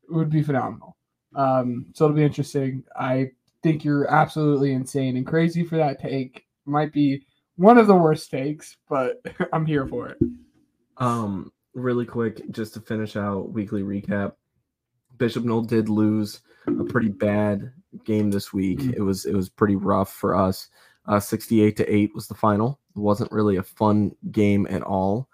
it 0.10 0.14
would 0.14 0.30
be 0.30 0.42
phenomenal. 0.42 0.98
Um, 1.36 1.86
so 1.94 2.06
it'll 2.06 2.18
be 2.18 2.24
interesting. 2.24 2.84
I 3.00 3.32
think 3.62 3.84
you're 3.84 4.10
absolutely 4.12 4.74
insane 4.74 5.18
and 5.18 5.26
crazy 5.26 5.64
for 5.64 5.78
that 5.78 6.00
take. 6.00 6.46
Might 6.66 6.94
be 6.94 7.26
one 7.56 7.78
of 7.78 7.88
the 7.88 7.96
worst 7.96 8.30
takes, 8.32 8.78
but 8.90 9.22
I'm 9.54 9.66
here 9.66 9.88
for 9.88 10.10
it. 10.10 10.18
Um, 10.98 11.52
really 11.74 12.06
quick, 12.06 12.50
just 12.52 12.74
to 12.76 12.80
finish 12.82 13.16
out 13.16 13.52
weekly 13.52 13.82
recap. 13.84 14.34
Bishop 15.18 15.44
Noll 15.44 15.62
did 15.62 15.90
lose 15.90 16.42
a 16.68 16.84
pretty 16.84 17.10
bad 17.10 17.72
game 18.06 18.32
this 18.32 18.54
week. 18.54 18.80
Mm. 18.80 18.96
It 18.96 19.02
was 19.02 19.26
it 19.26 19.34
was 19.34 19.50
pretty 19.50 19.76
rough 19.76 20.12
for 20.14 20.36
us. 20.36 20.70
Uh, 21.08 21.20
68 21.20 21.76
to 21.78 21.94
8 21.96 22.12
was 22.14 22.28
the 22.28 22.36
final. 22.36 22.80
It 22.96 23.00
wasn't 23.00 23.32
really 23.32 23.58
a 23.58 23.64
fun 23.64 24.12
game 24.32 24.68
at 24.70 24.84
all. 24.84 25.28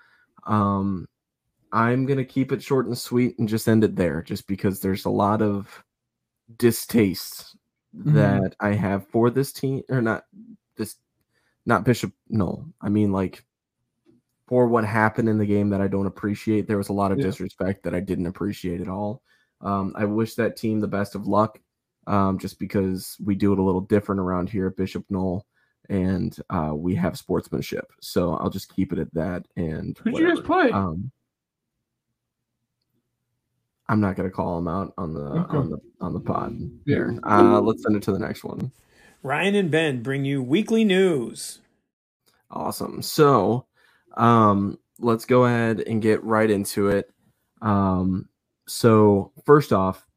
Um, 0.46 1.08
I'm 1.74 2.06
gonna 2.06 2.24
keep 2.26 2.52
it 2.52 2.64
short 2.64 2.86
and 2.88 2.98
sweet 2.98 3.38
and 3.40 3.48
just 3.50 3.68
end 3.68 3.84
it 3.84 3.96
there, 3.96 4.22
just 4.22 4.48
because 4.48 4.80
there's 4.80 5.06
a 5.06 5.10
lot 5.10 5.42
of 5.42 5.84
distaste 6.58 7.58
Mhm. 7.96 8.14
that 8.14 8.56
I 8.60 8.70
have 8.74 9.08
for 9.08 9.30
this 9.30 9.52
team, 9.52 9.82
or 9.90 10.02
not 10.02 10.24
not 11.68 11.84
Bishop. 11.84 12.12
No, 12.30 12.66
I 12.82 12.90
mean 12.90 13.12
like 13.12 13.44
for 14.48 14.68
what 14.68 14.86
happened 14.86 15.28
in 15.28 15.38
the 15.38 15.46
game 15.46 15.70
that 15.70 15.82
I 15.82 15.88
don't 15.88 16.08
appreciate. 16.08 16.68
There 16.68 16.78
was 16.78 16.88
a 16.90 16.94
lot 16.94 17.12
of 17.12 17.18
Yeah. 17.20 17.26
disrespect 17.26 17.84
that 17.84 17.94
I 17.94 18.00
didn't 18.00 18.28
appreciate 18.28 18.80
at 18.80 18.88
all. 18.88 19.22
Um, 19.60 19.92
I 19.98 20.06
wish 20.06 20.36
that 20.36 20.56
team 20.56 20.80
the 20.80 20.88
best 20.88 21.16
of 21.16 21.28
luck, 21.28 21.60
um, 22.08 22.40
just 22.40 22.58
because 22.58 23.18
we 23.24 23.36
do 23.36 23.52
it 23.52 23.60
a 23.60 23.64
little 23.64 23.82
different 23.82 24.22
around 24.22 24.50
here 24.50 24.68
at 24.68 24.78
Bishop 24.78 25.04
Noll, 25.10 25.46
and 25.90 26.34
uh, 26.50 26.72
we 26.74 26.96
have 26.96 27.18
sportsmanship. 27.18 27.92
So 28.00 28.36
I'll 28.36 28.50
just 28.50 28.74
keep 28.74 28.94
it 28.94 29.00
at 29.00 29.14
that. 29.16 29.46
And 29.58 29.98
Who'd 29.98 30.18
you 30.18 30.28
guys 30.30 30.40
play? 30.40 30.72
Um, 30.72 31.12
I'm 33.90 34.00
not 34.00 34.16
gonna 34.16 34.30
call 34.30 34.56
them 34.58 34.68
out 34.68 34.94
on 34.98 35.14
the 35.14 35.26
Okay. 35.26 35.58
on 35.58 35.70
the 35.70 35.78
on 36.02 36.14
the 36.14 36.20
pod 36.22 36.54
Yeah. 36.86 36.96
here. 36.96 37.20
Uh, 37.24 37.60
let's 37.62 37.84
send 37.84 37.96
it 37.98 38.04
to 38.04 38.12
the 38.14 38.20
next 38.20 38.44
one. 38.46 38.72
Ryan 39.28 39.56
and 39.56 39.70
Ben 39.70 40.04
bring 40.04 40.24
you 40.24 40.42
weekly 40.42 40.86
news. 40.86 41.60
Awesome. 42.50 43.02
So, 43.02 43.66
um, 44.16 44.80
let's 45.00 45.26
go 45.26 45.44
ahead 45.44 45.82
and 45.82 46.02
get 46.02 46.24
right 46.24 46.50
into 46.50 46.88
it. 46.88 47.12
Um, 47.62 48.30
so 48.70 49.34
first 49.46 49.74
off, 49.74 50.08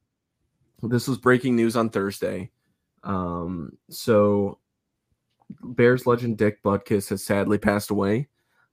this 0.81 1.09
was 1.09 1.19
breaking 1.19 1.57
news 1.57 1.75
on 1.75 1.91
Thursday. 1.91 2.53
Um, 3.03 3.77
so 3.91 4.61
Bears 5.61 6.07
legend 6.07 6.39
Dick 6.39 6.63
Butkus 6.63 7.09
has 7.09 7.25
sadly 7.25 7.59
passed 7.59 7.91
away. 7.91 8.29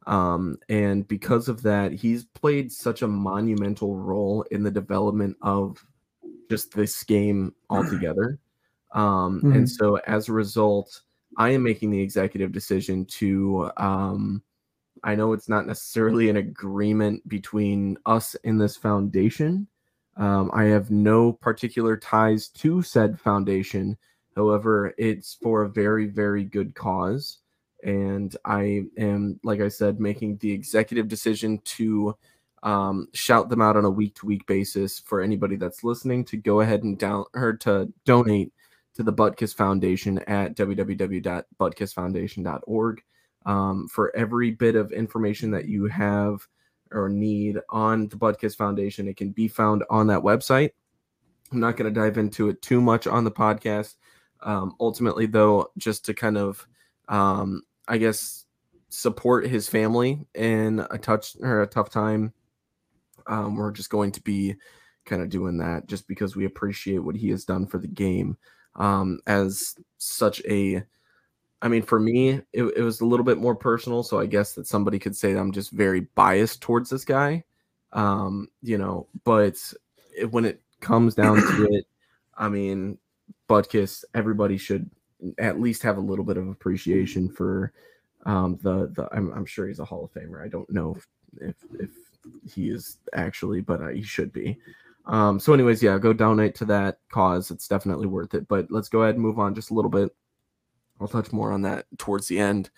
Um, 0.05 0.59
and 0.69 1.07
because 1.07 1.47
of 1.47 1.63
that, 1.63 1.93
he's 1.93 2.25
played 2.25 2.71
such 2.71 3.01
a 3.01 3.07
monumental 3.07 3.97
role 3.97 4.43
in 4.51 4.61
the 4.61 4.69
development 4.69 5.35
of 5.41 5.83
just 6.47 6.75
this 6.75 7.03
game 7.03 7.55
altogether. 7.71 8.37
Um, 8.91 9.41
Mhm. 9.43 9.55
and 9.55 9.69
so 9.69 9.95
as 10.07 10.29
a 10.29 10.33
result, 10.33 11.01
I 11.37 11.51
am 11.51 11.63
making 11.63 11.91
the 11.91 12.01
executive 12.01 12.51
decision 12.51 13.05
to 13.05 13.71
um 13.77 14.41
I 15.03 15.15
know 15.15 15.33
it's 15.33 15.49
not 15.49 15.67
necessarily 15.67 16.29
an 16.29 16.37
agreement 16.37 17.27
between 17.29 17.97
us 18.05 18.35
in 18.43 18.57
this 18.57 18.75
foundation. 18.77 19.67
Um, 20.17 20.49
I 20.53 20.65
have 20.65 20.89
no 20.91 21.33
particular 21.33 21.95
ties 21.97 22.49
to 22.49 22.81
said 22.81 23.19
foundation. 23.19 23.97
However, 24.35 24.93
it's 24.97 25.35
for 25.35 25.63
a 25.63 25.69
very, 25.69 26.07
very 26.07 26.43
good 26.43 26.73
cause. 26.75 27.39
And 27.83 28.35
I 28.45 28.85
am, 28.97 29.39
like 29.43 29.61
I 29.61 29.67
said, 29.67 29.99
making 29.99 30.37
the 30.37 30.51
executive 30.51 31.07
decision 31.07 31.59
to 31.59 32.15
um, 32.63 33.07
shout 33.13 33.49
them 33.49 33.61
out 33.61 33.77
on 33.77 33.85
a 33.85 33.89
week 33.89 34.15
to 34.15 34.25
week 34.25 34.45
basis 34.47 34.99
for 34.99 35.21
anybody 35.21 35.55
that's 35.57 35.83
listening 35.83 36.25
to 36.25 36.37
go 36.37 36.61
ahead 36.61 36.83
and 36.83 36.97
down 36.97 37.25
or 37.35 37.53
to 37.57 37.91
donate 38.03 38.51
to 38.97 39.03
the 39.03 39.13
Butkus 39.13 39.55
Foundation 39.55 40.19
at 40.27 40.55
www.butkusfoundation.org. 40.55 43.03
Um, 43.45 43.87
for 43.87 44.13
every 44.15 44.51
bit 44.51 44.75
of 44.75 44.91
information 44.91 45.51
that 45.51 45.67
you 45.67 45.85
have 45.85 46.47
or 46.91 47.07
need 47.07 47.59
on 47.69 48.07
the 48.07 48.15
Butkus 48.15 48.55
Foundation, 48.55 49.07
it 49.07 49.15
can 49.15 49.29
be 49.29 49.47
found 49.47 49.83
on 49.91 50.07
that 50.07 50.21
website. 50.21 50.71
I'm 51.51 51.59
not 51.59 51.77
going 51.77 51.93
to 51.93 51.99
dive 51.99 52.17
into 52.17 52.49
it 52.49 52.63
too 52.63 52.81
much 52.81 53.05
on 53.05 53.23
the 53.23 53.29
podcast. 53.29 53.97
Um, 54.41 54.73
ultimately, 54.79 55.27
though, 55.27 55.69
just 55.77 56.03
to 56.05 56.15
kind 56.15 56.37
of, 56.37 56.67
um, 57.07 57.61
I 57.87 57.99
guess, 57.99 58.45
support 58.89 59.45
his 59.45 59.69
family 59.69 60.25
in 60.33 60.83
a 60.89 60.97
touch 60.97 61.37
or 61.39 61.61
a 61.61 61.67
tough 61.67 61.91
time, 61.91 62.33
um, 63.27 63.57
we're 63.57 63.71
just 63.71 63.91
going 63.91 64.11
to 64.13 64.23
be 64.23 64.55
kind 65.05 65.21
of 65.21 65.29
doing 65.29 65.59
that 65.59 65.85
just 65.85 66.07
because 66.07 66.35
we 66.35 66.45
appreciate 66.45 66.97
what 66.97 67.15
he 67.15 67.29
has 67.29 67.45
done 67.45 67.67
for 67.67 67.77
the 67.77 67.87
game 67.87 68.35
um, 68.77 69.19
as 69.27 69.75
such 69.97 70.41
a 70.47 70.83
I 71.61 71.69
mean, 71.69 71.81
for 71.81 71.99
me, 71.99 72.29
it, 72.53 72.63
it 72.63 72.81
was 72.81 73.01
a 73.01 73.05
little 73.05 73.25
bit 73.25 73.39
more 73.39 73.55
personal. 73.55 74.03
So 74.03 74.19
I 74.19 74.27
guess 74.27 74.53
that 74.53 74.67
somebody 74.67 74.99
could 74.99 75.15
say 75.15 75.33
that 75.33 75.39
I'm 75.39 75.51
just 75.51 75.71
very 75.71 76.01
biased 76.15 76.61
towards 76.61 76.89
this 76.89 77.03
guy. 77.03 77.43
Um, 77.93 78.49
you 78.61 78.77
know, 78.77 79.07
but 79.23 79.59
it, 80.15 80.31
when 80.31 80.45
it 80.45 80.61
comes 80.81 81.15
down 81.15 81.37
to 81.37 81.67
it, 81.71 81.87
I 82.37 82.49
mean, 82.49 82.97
Butkus, 83.49 84.03
everybody 84.13 84.57
should 84.57 84.89
at 85.39 85.59
least 85.59 85.81
have 85.81 85.97
a 85.97 86.01
little 86.01 86.25
bit 86.25 86.37
of 86.37 86.47
appreciation 86.47 87.29
for 87.29 87.73
um, 88.25 88.59
the 88.61 88.91
the. 88.93 89.09
I'm, 89.11 89.31
I'm 89.33 89.45
sure 89.45 89.67
he's 89.67 89.79
a 89.79 89.85
Hall 89.85 90.03
of 90.03 90.13
Famer. 90.13 90.43
I 90.43 90.47
don't 90.47 90.69
know 90.69 90.95
if 90.95 91.07
if, 91.41 91.55
if 91.79 91.89
he 92.53 92.69
is 92.69 92.97
actually, 93.13 93.61
but 93.61 93.81
uh, 93.81 93.87
he 93.87 94.03
should 94.03 94.31
be. 94.31 94.59
Um, 95.07 95.39
so, 95.39 95.53
anyways, 95.53 95.81
yeah, 95.81 95.97
go 95.97 96.13
donate 96.13 96.55
to 96.55 96.65
that 96.65 96.99
cause. 97.09 97.49
It's 97.49 97.67
definitely 97.67 98.07
worth 98.07 98.33
it. 98.33 98.47
But 98.47 98.67
let's 98.69 98.89
go 98.89 99.03
ahead 99.03 99.15
and 99.15 99.23
move 99.23 99.39
on 99.39 99.55
just 99.55 99.71
a 99.71 99.73
little 99.73 99.91
bit. 99.91 100.13
I'll 100.99 101.07
touch 101.07 101.31
more 101.31 101.51
on 101.51 101.61
that 101.63 101.85
towards 101.97 102.27
the 102.27 102.39
end. 102.39 102.69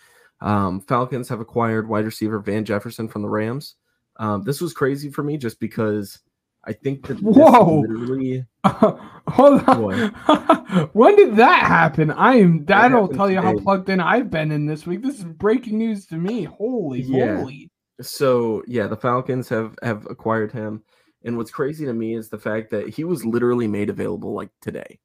Um, 0.41 0.81
Falcons 0.81 1.27
have 1.29 1.39
acquired 1.39 1.87
wide 1.89 2.05
receiver 2.05 2.39
Van 2.39 2.65
Jefferson 2.65 3.07
from 3.07 3.21
the 3.21 3.29
Rams. 3.29 3.75
Um, 4.17 4.43
this 4.43 4.61
was 4.61 4.73
crazy 4.73 5.09
for 5.09 5.23
me 5.23 5.37
just 5.37 5.59
because 5.59 6.19
I 6.65 6.73
think 6.73 7.07
that 7.07 7.19
Whoa. 7.21 7.81
literally 7.81 8.45
Hold 8.65 9.63
on. 9.69 10.09
when 10.93 11.15
did 11.15 11.37
that 11.37 11.63
happen? 11.65 12.11
I 12.11 12.35
am. 12.35 12.65
That'll 12.65 13.07
tell 13.07 13.31
you 13.31 13.41
how 13.41 13.57
plugged 13.57 13.89
in 13.89 14.01
I've 14.01 14.29
been 14.29 14.51
in 14.51 14.65
this 14.65 14.85
week. 14.85 15.01
This 15.01 15.19
is 15.19 15.23
breaking 15.23 15.77
news 15.77 16.05
to 16.07 16.15
me. 16.15 16.43
Holy 16.43 17.01
Yeah. 17.01 17.37
holy! 17.37 17.71
so 18.01 18.63
yeah, 18.67 18.87
the 18.87 18.97
Falcons 18.97 19.49
have 19.49 19.77
have 19.81 20.05
acquired 20.09 20.51
him. 20.51 20.83
And 21.23 21.37
what's 21.37 21.51
crazy 21.51 21.85
to 21.85 21.93
me 21.93 22.15
is 22.15 22.29
the 22.29 22.37
fact 22.39 22.69
that 22.71 22.89
he 22.89 23.03
was 23.03 23.25
literally 23.25 23.67
made 23.67 23.89
available 23.89 24.33
like 24.33 24.49
today. 24.61 24.99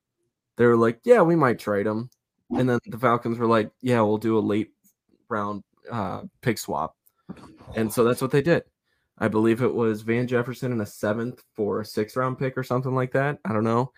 They 0.56 0.66
were 0.66 0.76
like, 0.76 1.00
"Yeah, 1.04 1.22
we 1.22 1.34
might 1.34 1.58
trade 1.58 1.86
him," 1.86 2.08
and 2.56 2.68
then 2.68 2.78
the 2.86 2.98
Falcons 2.98 3.38
were 3.38 3.46
like, 3.48 3.70
"Yeah, 3.80 4.00
we'll 4.02 4.18
do 4.18 4.38
a 4.38 4.40
late 4.40 4.72
round 5.28 5.64
uh, 5.90 6.22
pick 6.40 6.58
swap," 6.58 6.96
and 7.74 7.92
so 7.92 8.04
that's 8.04 8.22
what 8.22 8.30
they 8.30 8.42
did. 8.42 8.62
I 9.18 9.28
believe 9.28 9.62
it 9.62 9.74
was 9.74 10.02
Van 10.02 10.26
Jefferson 10.28 10.72
in 10.72 10.80
a 10.80 10.86
seventh 10.86 11.42
for 11.54 11.80
a 11.80 11.84
sixth 11.84 12.16
round 12.16 12.38
pick 12.38 12.56
or 12.56 12.62
something 12.62 12.94
like 12.94 13.12
that. 13.12 13.38
I 13.44 13.52
don't 13.52 13.64
know. 13.64 13.92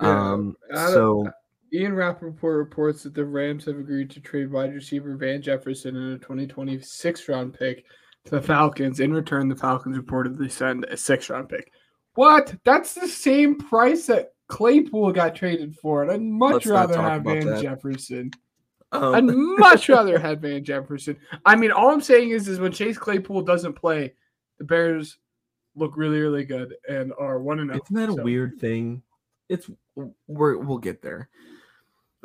Yeah, 0.00 0.32
um, 0.32 0.56
don't- 0.72 0.88
so 0.92 1.30
Ian 1.72 1.94
Rapoport 1.94 2.56
reports 2.58 3.04
that 3.04 3.14
the 3.14 3.24
Rams 3.24 3.64
have 3.66 3.78
agreed 3.78 4.10
to 4.10 4.20
trade 4.20 4.50
wide 4.50 4.74
receiver 4.74 5.16
Van 5.16 5.40
Jefferson 5.40 5.96
in 5.96 6.12
a 6.14 6.18
2026 6.18 7.28
round 7.28 7.54
pick 7.54 7.84
to 8.24 8.30
the 8.32 8.42
Falcons. 8.42 9.00
In 9.00 9.12
return, 9.12 9.48
the 9.48 9.56
Falcons 9.56 9.96
reportedly 9.96 10.50
send 10.50 10.84
a 10.84 10.96
six 10.96 11.30
round 11.30 11.48
pick. 11.48 11.72
What? 12.14 12.54
That's 12.64 12.94
the 12.94 13.08
same 13.08 13.58
price 13.58 14.06
that 14.06 14.32
Claypool 14.48 15.12
got 15.12 15.34
traded 15.34 15.74
for. 15.76 16.02
And 16.02 16.10
I'd 16.10 16.20
much 16.20 16.52
Let's 16.52 16.66
rather 16.66 17.00
have 17.00 17.22
about 17.22 17.36
Van 17.38 17.46
that. 17.46 17.62
Jefferson. 17.62 18.30
um, 18.92 19.14
I'd 19.14 19.24
much 19.24 19.88
rather 19.88 20.18
have 20.18 20.40
Van 20.40 20.62
Jefferson. 20.62 21.16
I 21.44 21.56
mean, 21.56 21.72
all 21.72 21.90
I'm 21.90 22.02
saying 22.02 22.30
is, 22.30 22.48
is 22.48 22.60
when 22.60 22.72
Chase 22.72 22.98
Claypool 22.98 23.42
doesn't 23.42 23.74
play, 23.74 24.14
the 24.58 24.64
Bears 24.64 25.18
look 25.74 25.96
really, 25.96 26.20
really 26.20 26.44
good 26.44 26.74
and 26.88 27.12
are 27.18 27.40
one 27.40 27.60
and 27.60 27.70
oh. 27.70 27.80
Isn't 27.82 27.96
that 27.96 28.20
a 28.20 28.22
weird 28.22 28.60
thing? 28.60 29.02
It's 29.48 29.68
we're 30.26 30.58
we'll 30.58 30.78
get 30.78 31.02
there. 31.02 31.28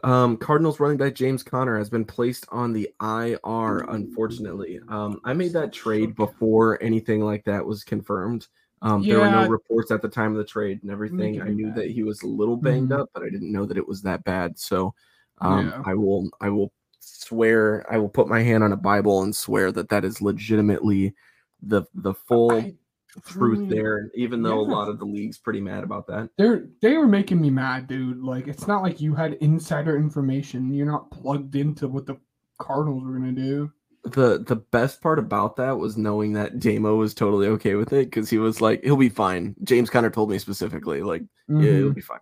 Um, 0.04 0.38
Cardinals 0.38 0.80
running 0.80 0.98
back 0.98 1.16
James 1.16 1.44
Conner 1.44 1.77
has 1.77 1.89
been 1.89 2.06
placed 2.06 2.46
on 2.51 2.72
the 2.74 2.89
IR. 3.01 3.86
Unfortunately, 3.89 4.80
um, 4.89 5.20
I 5.24 5.34
made 5.34 5.54
that 5.54 5.74
trade 5.74 6.16
before 6.16 6.82
anything 6.84 7.22
like 7.22 7.44
that 7.46 7.66
was 7.66 7.84
confirmed. 7.84 8.48
Um, 8.84 9.01
there 9.01 9.20
were 9.20 9.32
no 9.32 9.48
reports 9.48 9.89
at 9.89 10.04
the 10.04 10.08
time 10.10 10.32
of 10.34 10.38
the 10.38 10.44
trade 10.46 10.80
and 10.84 10.92
everything. 10.92 11.42
I 11.42 11.50
knew 11.50 11.68
mad. 11.68 11.75
that 11.77 11.89
he 11.89 12.04
was 12.04 12.22
a 12.22 12.27
little 12.27 12.56
banged 12.56 12.89
Mhm. 12.89 13.00
up, 13.00 13.10
but 13.13 13.24
I 13.24 13.30
didn't 13.30 13.51
know 13.51 13.66
that 13.66 13.77
it 13.77 13.88
was 13.88 14.04
that 14.04 14.24
bad. 14.24 14.60
So, 14.60 14.94
um, 15.39 15.68
Yeah. 15.70 15.82
I 15.84 15.96
will 15.96 16.30
I 16.42 16.50
will 16.50 16.72
swear 17.00 17.84
I 17.92 17.98
will 17.98 18.10
put 18.10 18.27
my 18.27 18.42
hand 18.42 18.63
on 18.63 18.74
a 18.74 18.77
Bible 18.77 19.24
and 19.24 19.36
swear 19.36 19.72
that 19.72 19.89
that 19.89 20.06
is 20.06 20.22
legitimately 20.22 21.16
the 21.63 21.84
the 21.96 22.13
full 22.13 22.51
I- 22.51 22.75
truth 23.22 23.60
Mm, 23.60 23.70
there. 23.70 24.10
Even 24.16 24.42
though 24.42 24.60
a 24.60 24.62
lot 24.62 24.90
of 24.90 25.00
the 25.00 25.06
league's 25.06 25.38
pretty 25.38 25.62
mad 25.62 25.84
about 25.84 26.08
that. 26.08 26.30
They're 26.38 26.68
they 26.82 26.98
were 26.98 27.08
making 27.08 27.42
me 27.42 27.50
mad, 27.50 27.88
dude. 27.88 28.22
Like 28.22 28.48
it's 28.48 28.68
not 28.68 28.82
like 28.84 29.02
you 29.02 29.14
had 29.16 29.34
insider 29.36 29.98
information. 29.98 30.74
You're 30.74 30.86
not 30.92 31.12
plugged 31.12 31.56
into 31.56 31.88
what 31.88 32.06
the 32.06 32.18
Cardinals 32.60 33.04
were 33.04 33.14
gonna 33.14 33.32
do. 33.32 33.72
the 34.06 34.44
the 34.48 34.56
best 34.56 35.02
part 35.02 35.20
about 35.20 35.56
that 35.58 35.78
was 35.78 35.98
knowing 35.98 36.34
that 36.34 36.60
Damo 36.60 36.96
was 36.96 37.14
totally 37.14 37.48
okay 37.48 37.76
with 37.76 37.92
it 37.94 38.06
because 38.06 38.30
he 38.30 38.38
was 38.38 38.62
like, 38.62 38.84
he'll 38.84 38.96
be 38.96 39.10
fine. 39.10 39.54
James 39.64 39.90
Conner 39.90 40.10
told 40.10 40.30
me 40.30 40.38
specifically, 40.40 41.02
like, 41.02 41.24
yeah, 41.50 41.56
it'll 41.72 41.92
Mhm. 41.92 41.96
be 41.96 42.02
fine. 42.02 42.20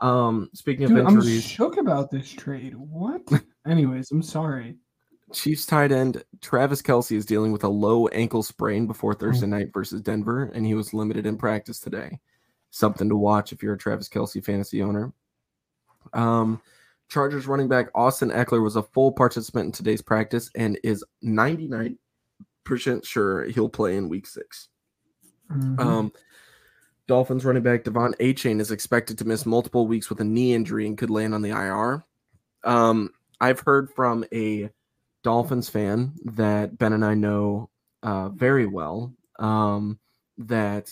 Um, 0.00 0.50
speaking 0.54 0.88
Dude, 0.88 0.98
of 0.98 1.06
I'm 1.06 1.16
injuries, 1.16 1.42
shook 1.44 1.76
about 1.78 2.10
this 2.10 2.28
trade. 2.30 2.74
What? 2.74 3.22
Anyways, 3.66 4.10
I'm 4.10 4.22
sorry. 4.22 4.76
Chiefs 5.34 5.66
tight 5.66 5.92
end 5.92 6.24
Travis 6.40 6.80
Kelce 6.80 7.16
is 7.16 7.26
dealing 7.26 7.52
with 7.52 7.64
a 7.64 7.68
low 7.68 8.08
ankle 8.08 8.42
sprain 8.42 8.86
before 8.86 9.14
Thursday 9.14 9.46
night 9.46 9.72
versus 9.72 10.00
Denver, 10.00 10.44
and 10.54 10.64
he 10.64 10.74
was 10.74 10.94
limited 10.94 11.26
in 11.26 11.36
practice 11.36 11.80
today. 11.80 12.20
Something 12.70 13.08
to 13.08 13.16
watch 13.16 13.52
if 13.52 13.62
you're 13.62 13.74
a 13.74 13.78
Travis 13.78 14.08
Kelce 14.08 14.44
fantasy 14.44 14.82
owner. 14.82 15.12
Um, 16.12 16.60
Chargers 17.08 17.46
running 17.46 17.68
back 17.68 17.88
Austin 17.94 18.30
Ekeler 18.30 18.62
was 18.62 18.76
a 18.76 18.82
full 18.82 19.12
participant 19.12 19.66
in 19.66 19.72
today's 19.72 20.02
practice 20.02 20.50
and 20.54 20.78
is 20.82 21.04
99% 21.22 21.96
sure 23.02 23.44
he'll 23.44 23.68
play 23.68 23.96
in 23.96 24.08
week 24.08 24.26
six. 24.26 24.68
Mhm. 25.50 25.78
Um, 25.78 26.12
Dolphins 27.06 27.44
running 27.44 27.62
back 27.62 27.84
De'Von 27.84 28.16
Achane 28.18 28.60
is 28.60 28.70
expected 28.70 29.18
to 29.18 29.26
miss 29.26 29.44
multiple 29.44 29.86
weeks 29.86 30.08
with 30.08 30.20
a 30.20 30.24
knee 30.24 30.54
injury 30.54 30.86
and 30.86 30.96
could 30.96 31.10
land 31.10 31.34
on 31.34 31.42
the 31.42 31.50
IR. 31.50 32.02
Um, 32.64 33.10
I've 33.40 33.60
heard 33.60 33.90
from 33.90 34.24
a 34.32 34.70
Dolphins 35.24 35.68
fan 35.68 36.12
that 36.24 36.78
Ben 36.78 36.92
and 36.92 37.04
I 37.04 37.14
know 37.14 37.70
uh, 38.04 38.28
very 38.28 38.66
well 38.66 39.12
um, 39.40 39.98
that 40.38 40.90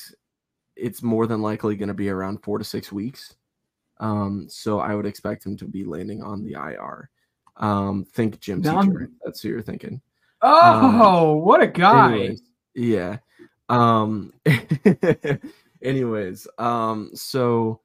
it's 0.75 1.03
more 1.03 1.27
than 1.29 1.43
likely 1.43 1.77
going 1.77 1.89
to 1.89 1.95
be 1.95 2.09
around 2.09 2.43
four 2.43 2.59
to 2.59 2.65
six 2.65 2.91
weeks. 2.91 3.37
Um, 4.01 4.47
so 4.49 4.81
I 4.81 4.97
would 4.97 5.07
expect 5.07 5.47
him 5.47 5.57
to 5.59 5.67
be 5.67 5.85
landing 5.85 6.23
on 6.23 6.43
the 6.43 6.55
IR. 6.55 7.09
Um, 7.59 8.05
think 8.13 8.41
Jim 8.41 8.63
Teacher. 8.63 9.11
That's 9.25 9.41
who 9.43 9.51
you're 9.51 9.63
thinking. 9.63 10.01
oh, 10.43 11.37
what 11.37 11.63
a 11.63 11.69
guy! 11.69 12.15
Anyways, 12.15 12.43
yeah. 12.75 13.19
Um 13.69 14.33
anyways, 15.83 16.49
um 16.59 17.11
so 17.15 17.81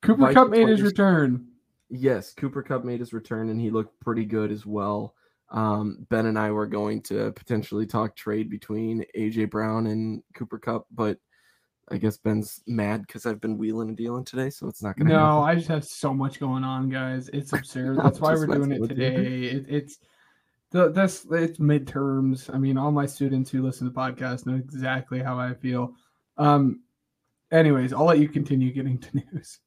Cooper 0.00 0.20
Vikings 0.20 0.34
Kupp 0.34 0.50
made 0.50 0.68
his 0.68 0.82
return. 0.82 1.46
yes, 1.90 2.34
Cooper 2.34 2.62
Kupp 2.62 2.84
made 2.84 3.00
his 3.00 3.12
return 3.12 3.50
and 3.50 3.60
he 3.60 3.70
looked 3.70 3.98
pretty 4.00 4.24
good 4.24 4.50
as 4.50 4.66
well. 4.66 5.14
Um 5.52 6.06
Ben 6.10 6.26
and 6.26 6.38
I 6.38 6.50
were 6.50 6.66
going 6.66 7.02
to 7.02 7.32
potentially 7.32 7.86
talk 7.86 8.16
trade 8.16 8.50
between 8.50 9.04
AJ 9.16 9.50
Brown 9.50 9.86
and 9.86 10.22
Cooper 10.34 10.58
Kupp, 10.58 10.86
but 10.90 11.18
I 11.90 11.98
guess 11.98 12.16
Ben's 12.16 12.62
mad 12.66 13.06
because 13.06 13.26
I've 13.26 13.40
been 13.40 13.58
wheeling 13.58 13.88
and 13.88 13.96
dealing 13.96 14.24
today, 14.24 14.50
so 14.50 14.66
it's 14.66 14.82
not 14.82 14.96
gonna 14.96 15.10
No, 15.10 15.18
happen. 15.18 15.42
I 15.50 15.54
just 15.54 15.68
have 15.68 15.84
so 15.84 16.14
much 16.14 16.40
going 16.40 16.64
on, 16.64 16.88
guys. 16.88 17.28
It's 17.32 17.52
absurd. 17.52 17.98
That's 17.98 18.20
why 18.20 18.34
we're 18.34 18.46
doing 18.46 18.72
it 18.72 18.88
today. 18.88 19.44
It, 19.44 19.66
it's 19.68 19.98
the 20.70 20.90
this 20.90 21.26
it's 21.30 21.58
midterms. 21.58 22.52
I 22.52 22.58
mean, 22.58 22.78
all 22.78 22.90
my 22.90 23.06
students 23.06 23.50
who 23.50 23.62
listen 23.62 23.86
to 23.86 23.92
the 23.92 23.98
podcast 23.98 24.46
know 24.46 24.54
exactly 24.54 25.20
how 25.20 25.38
I 25.38 25.54
feel. 25.54 25.94
Um, 26.38 26.80
anyways, 27.50 27.92
I'll 27.92 28.06
let 28.06 28.18
you 28.18 28.28
continue 28.28 28.72
getting 28.72 28.98
to 28.98 29.22
news. 29.32 29.60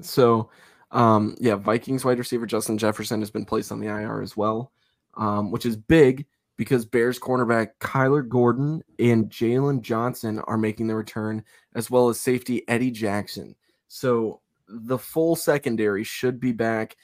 So, 0.00 0.50
um, 0.90 1.36
yeah, 1.38 1.54
Vikings 1.54 2.04
wide 2.04 2.18
receiver 2.18 2.46
Justin 2.46 2.76
Jefferson 2.76 3.20
has 3.20 3.30
been 3.30 3.44
placed 3.44 3.70
on 3.70 3.78
the 3.78 3.86
IR 3.86 4.20
as 4.20 4.36
well, 4.36 4.72
um, 5.14 5.50
which 5.50 5.66
is 5.66 5.76
big 5.76 6.26
because 6.56 6.84
Bears 6.84 7.18
cornerback 7.18 7.68
Kyler 7.80 8.28
Gordon 8.28 8.82
and 8.98 9.30
Jaylon 9.30 9.80
Johnson 9.80 10.40
are 10.40 10.58
making 10.58 10.88
the 10.88 10.94
return, 10.94 11.42
as 11.74 11.90
well 11.90 12.10
as 12.10 12.20
safety 12.20 12.68
Eddie 12.68 12.90
Jackson. 12.90 13.54
So 13.88 14.40
the 14.68 14.98
full 14.98 15.36
secondary 15.36 16.04
should 16.04 16.38
be 16.38 16.52
back. 16.52 16.96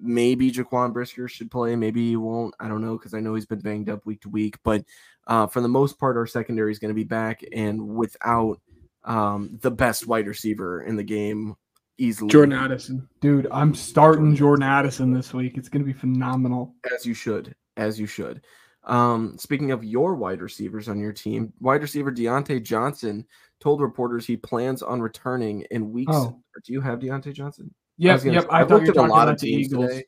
Maybe 0.00 0.50
Jaquan 0.50 0.92
Brisker 0.92 1.28
should 1.28 1.50
play. 1.50 1.76
Maybe 1.76 2.08
he 2.08 2.16
won't. 2.16 2.54
I 2.60 2.68
don't 2.68 2.82
know 2.82 2.96
because 2.96 3.12
I 3.12 3.20
know 3.20 3.34
he's 3.34 3.46
been 3.46 3.60
banged 3.60 3.90
up 3.90 4.06
week 4.06 4.22
to 4.22 4.28
week. 4.28 4.56
But 4.62 4.84
uh, 5.26 5.46
for 5.48 5.60
the 5.60 5.68
most 5.68 5.98
part, 5.98 6.16
our 6.16 6.26
secondary 6.26 6.70
is 6.70 6.78
going 6.78 6.90
to 6.90 6.94
be 6.94 7.04
back, 7.04 7.44
and 7.52 7.96
without 7.96 8.60
um, 9.04 9.58
the 9.60 9.70
best 9.70 10.06
wide 10.06 10.26
receiver 10.26 10.82
in 10.82 10.96
the 10.96 11.02
game 11.02 11.56
easily. 12.00 12.30
Jordan 12.30 12.52
Addison, 12.58 13.08
dude, 13.20 13.46
I'm 13.52 13.74
starting 13.74 14.34
Jordan 14.34 14.62
Addison 14.64 15.12
this 15.12 15.32
week. 15.34 15.56
It's 15.56 15.68
gonna 15.68 15.84
be 15.84 15.92
phenomenal. 15.92 16.74
as 16.94 17.04
you 17.06 17.14
should, 17.14 17.54
as 17.76 17.98
you 18.00 18.06
should. 18.06 18.42
Um, 18.84 19.36
speaking 19.38 19.70
of 19.72 19.84
your 19.84 20.14
wide 20.14 20.40
receivers 20.40 20.88
on 20.88 20.98
your 20.98 21.12
team, 21.12 21.52
wide 21.60 21.82
receiver 21.82 22.10
Diontae 22.10 22.62
Johnson 22.62 23.26
told 23.60 23.80
reporters 23.82 24.26
he 24.26 24.36
plans 24.36 24.82
on 24.82 25.00
returning 25.02 25.66
in 25.70 25.92
weeks. 25.92 26.12
Oh. 26.14 26.40
Do 26.64 26.72
you 26.72 26.80
have 26.80 26.98
Diontae 26.98 27.34
Johnson? 27.34 27.72
Yep, 27.98 28.14
was 28.14 28.24
yep. 28.24 28.42
say, 28.44 28.48
I 28.50 28.60
I've 28.62 28.68
thought 28.68 28.82
looked 28.82 28.86
you 28.86 28.92
were 28.94 29.00
at 29.00 29.04
a 29.04 29.08
talking 29.08 29.10
lot 29.10 29.22
of 29.24 29.28
about 29.28 29.38
the 29.40 29.46
teams 29.50 29.66
Eagles. 29.66 29.88
today. 29.90 30.04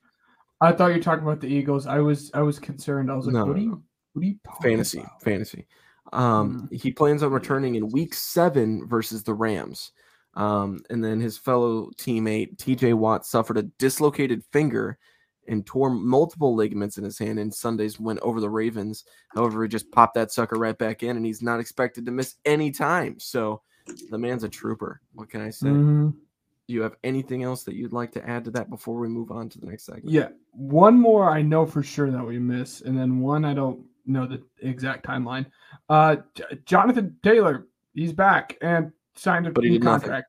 I 0.63 0.73
thought 0.73 0.87
you 0.87 0.95
were 0.95 1.03
talking 1.03 1.25
about 1.25 1.41
the 1.41 1.49
Eagles. 1.49 1.87
I 1.87 1.99
was 1.99 2.31
I 2.33 2.41
was 2.41 2.59
concerned. 2.59 3.11
I 3.11 3.15
was 3.17 3.27
like, 3.27 3.35
No, 3.35 3.45
what 3.45 3.49
no, 3.49 3.53
are 3.55 3.59
you 3.59 3.69
no. 3.71 3.83
what 4.15 4.23
are 4.23 4.27
you 4.27 4.37
talking 4.47 4.63
Fantasy, 4.71 4.99
about? 5.01 5.23
fantasy. 5.23 5.67
Um, 6.13 6.69
he 6.73 6.93
plans 6.93 7.23
on 7.23 7.31
returning 7.33 7.75
in 7.75 7.89
week 7.91 8.15
seven 8.15 8.87
versus 8.87 9.23
the 9.23 9.35
Rams. 9.35 9.93
Um, 10.35 10.83
and 10.91 11.05
then 11.05 11.21
his 11.21 11.37
fellow 11.37 11.91
teammate 11.99 12.57
TJ 12.57 12.95
Watt 12.95 13.27
suffered 13.27 13.59
a 13.59 13.63
dislocated 13.63 14.43
finger 14.53 14.99
and 15.49 15.67
tore 15.67 15.91
multiple 15.91 16.55
ligaments 16.55 16.99
in 16.99 17.05
his 17.05 17.19
hand 17.19 17.39
in 17.39 17.51
Sunday's 17.51 17.99
win 17.99 18.19
over 18.23 18.41
the 18.41 18.49
Ravens. 18.49 19.05
However, 19.35 19.63
he 19.63 19.69
just 19.69 19.91
popped 19.91 20.15
that 20.15 20.31
sucker 20.31 20.57
right 20.57 20.79
back 20.79 21.03
in, 21.03 21.17
and 21.17 21.27
he's 21.27 21.43
not 21.43 21.61
expected 21.61 22.07
to 22.07 22.13
miss 22.13 22.37
any 22.45 22.71
time. 22.71 23.19
So 23.19 23.63
the 24.11 24.19
man's 24.19 24.45
a 24.45 24.49
trooper. 24.49 25.01
What 25.15 25.29
can 25.29 25.41
I 25.41 25.51
say? 25.51 25.67
Mhm. 25.69 26.15
Do 26.69 26.75
you 26.75 26.83
have 26.83 26.97
anything 27.03 27.43
else 27.43 27.65
that 27.65 27.75
you'd 27.75 27.93
like 27.93 28.13
to 28.13 28.27
add 28.27 28.45
to 28.45 28.53
that 28.53 28.71
before 28.71 28.99
we 28.99 29.09
move 29.09 29.33
on 29.33 29.49
to 29.51 29.59
the 29.59 29.67
next 29.67 29.85
segment? 29.85 30.11
Yeah, 30.11 30.29
one 30.53 30.99
more 30.99 31.29
I 31.29 31.43
know 31.43 31.67
for 31.67 31.83
sure 31.83 32.11
that 32.13 32.25
we 32.25 32.39
miss, 32.39 32.83
and 32.83 32.97
then 32.97 33.19
one 33.19 33.45
I 33.45 33.53
don't 33.53 33.85
know 34.07 34.27
the 34.27 34.43
exact 34.61 35.05
timeline. 35.05 35.47
Uh, 35.89 36.17
Jonathan 36.65 37.17
Taylor, 37.23 37.67
he's 37.95 38.13
back 38.13 38.57
and 38.63 38.93
signed 39.15 39.47
a 39.47 39.51
But 39.51 39.65
new 39.65 39.73
did 39.73 39.85
nothing. 39.85 40.01
contract. 40.09 40.29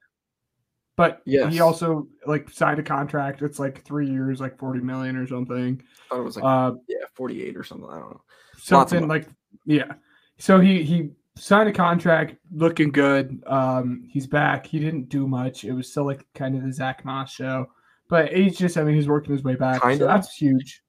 But 0.96 1.22
Yes. 1.26 1.52
he 1.52 1.60
also 1.60 2.08
like 2.28 2.50
signed 2.50 2.80
a 2.80 2.84
contract. 2.84 3.42
It's 3.42 3.58
like 3.60 3.84
three 3.84 4.08
years, 4.10 4.40
like 4.40 4.58
forty 4.58 4.80
million 4.80 5.16
or 5.16 5.26
something. 5.28 5.82
I 5.82 6.16
thought 6.16 6.22
it 6.22 6.24
was 6.24 6.36
like 6.38 6.46
Uh, 6.46 6.76
yeah, 6.88 7.06
48 7.16 7.58
or 7.58 7.64
something. 7.64 7.90
I 7.90 8.00
don't 8.00 8.12
know. 8.12 8.22
Something 8.58 9.08
like 9.08 9.28
yeah. 9.66 9.94
So 10.38 10.60
he 10.60 10.84
he 10.84 11.10
signed 11.36 11.68
a 11.68 11.74
contract, 11.74 12.36
looking 12.52 12.92
good. 12.92 13.42
Um, 13.48 14.04
he's 14.08 14.28
back. 14.28 14.68
He 14.68 14.80
didn't 14.80 15.10
do 15.10 15.28
much. 15.28 15.64
It 15.64 15.74
was 15.74 15.90
still 15.90 16.06
like 16.06 16.28
kind 16.36 16.56
of 16.56 16.64
the 16.64 16.72
Zack 16.72 17.04
Moss 17.06 17.32
show, 17.34 17.66
but 18.08 18.32
he's 18.32 18.56
just 18.58 18.78
I 18.78 18.84
mean 18.84 18.96
he's 18.96 19.08
working 19.08 19.34
his 19.34 19.44
way 19.44 19.56
back. 19.56 19.82
Kind 19.82 19.98
so 20.00 20.06
of. 20.06 20.10
that's 20.14 20.36
huge. 20.36 20.84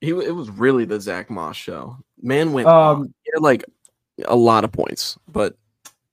He 0.00 0.10
it 0.10 0.34
was 0.34 0.50
really 0.50 0.84
the 0.84 1.00
Zack 1.00 1.30
Moss 1.30 1.56
show. 1.56 1.96
Man 2.20 2.52
went 2.52 2.66
Um, 2.66 3.00
um 3.02 3.14
he 3.22 3.30
had 3.34 3.42
like 3.42 3.64
a 4.26 4.34
lot 4.34 4.64
of 4.64 4.72
points, 4.72 5.16
but 5.28 5.56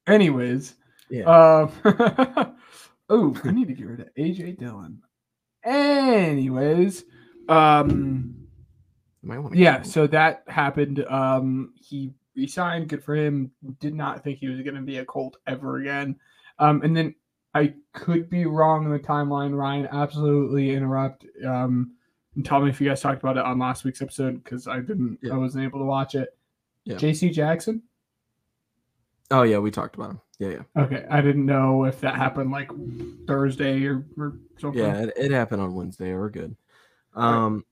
Anyways, 0.08 0.76
yeah. 1.12 1.24
um, 1.24 1.72
oh, 3.10 3.40
I 3.44 3.52
need 3.52 3.68
to 3.68 3.74
get 3.74 3.88
rid 3.88 4.00
of 4.00 4.14
AJ 4.18 4.58
Dillon. 4.58 5.02
Anyways, 5.64 7.04
um, 7.48 8.48
You 9.22 9.30
might 9.30 9.40
wanna 9.40 9.56
yeah, 9.56 9.82
so 9.84 10.08
that 10.08 10.44
happened. 10.48 11.06
Um, 11.06 11.74
he 11.76 12.14
resigned. 12.36 12.90
Good 12.90 13.04
for 13.04 13.16
him. 13.16 13.52
Did 13.80 13.94
not 13.94 14.24
think 14.24 14.40
he 14.40 14.48
was 14.48 14.62
going 14.62 14.76
to 14.76 14.82
be 14.82 14.98
a 14.98 15.06
Colt 15.06 15.38
ever 15.48 15.78
again. 15.78 16.16
Um, 16.60 16.82
and 16.84 16.96
then 16.96 17.16
I 17.54 17.74
could 17.94 18.30
be 18.30 18.46
wrong 18.46 18.86
in 18.86 18.92
the 18.92 19.00
timeline. 19.00 19.56
Ryan, 19.56 19.88
absolutely 19.92 20.72
interrupt. 20.74 21.26
Um, 21.46 21.96
and 22.36 22.46
tell 22.46 22.62
me 22.62 22.70
if 22.70 22.80
you 22.80 22.88
guys 22.88 23.02
talked 23.02 23.22
about 23.22 23.38
it 23.38 23.44
on 23.44 23.60
last 23.60 23.84
week's 23.84 24.02
episode 24.02 24.44
because 24.44 24.68
I 24.68 24.80
didn't. 24.80 25.20
Yeah. 25.22 25.34
I 25.34 25.38
wasn't 25.38 25.66
able 25.66 25.80
to 25.80 25.86
watch 25.86 26.16
it. 26.16 26.30
Yeah. 26.86 26.96
J.C. 26.96 27.30
Jackson. 27.30 27.84
Oh 29.32 29.44
yeah, 29.44 29.58
we 29.58 29.72
talked 29.72 29.96
about 29.96 30.12
him. 30.12 30.22
Yeah, 30.40 30.50
yeah. 30.50 30.84
Okay, 30.84 31.06
I 31.10 31.22
didn't 31.22 31.46
know 31.46 31.86
if 31.86 32.02
that 32.02 32.16
happened 32.16 32.52
like 32.52 32.70
Thursday 33.28 33.86
or, 33.86 34.06
or 34.18 34.38
something. 34.60 34.80
Yeah, 34.80 35.04
it, 35.04 35.14
it 35.16 35.32
happened 35.32 35.62
on 35.62 35.74
Wednesday. 35.74 36.14
We're 36.14 36.30
good. 36.30 36.56
Um 37.16 37.66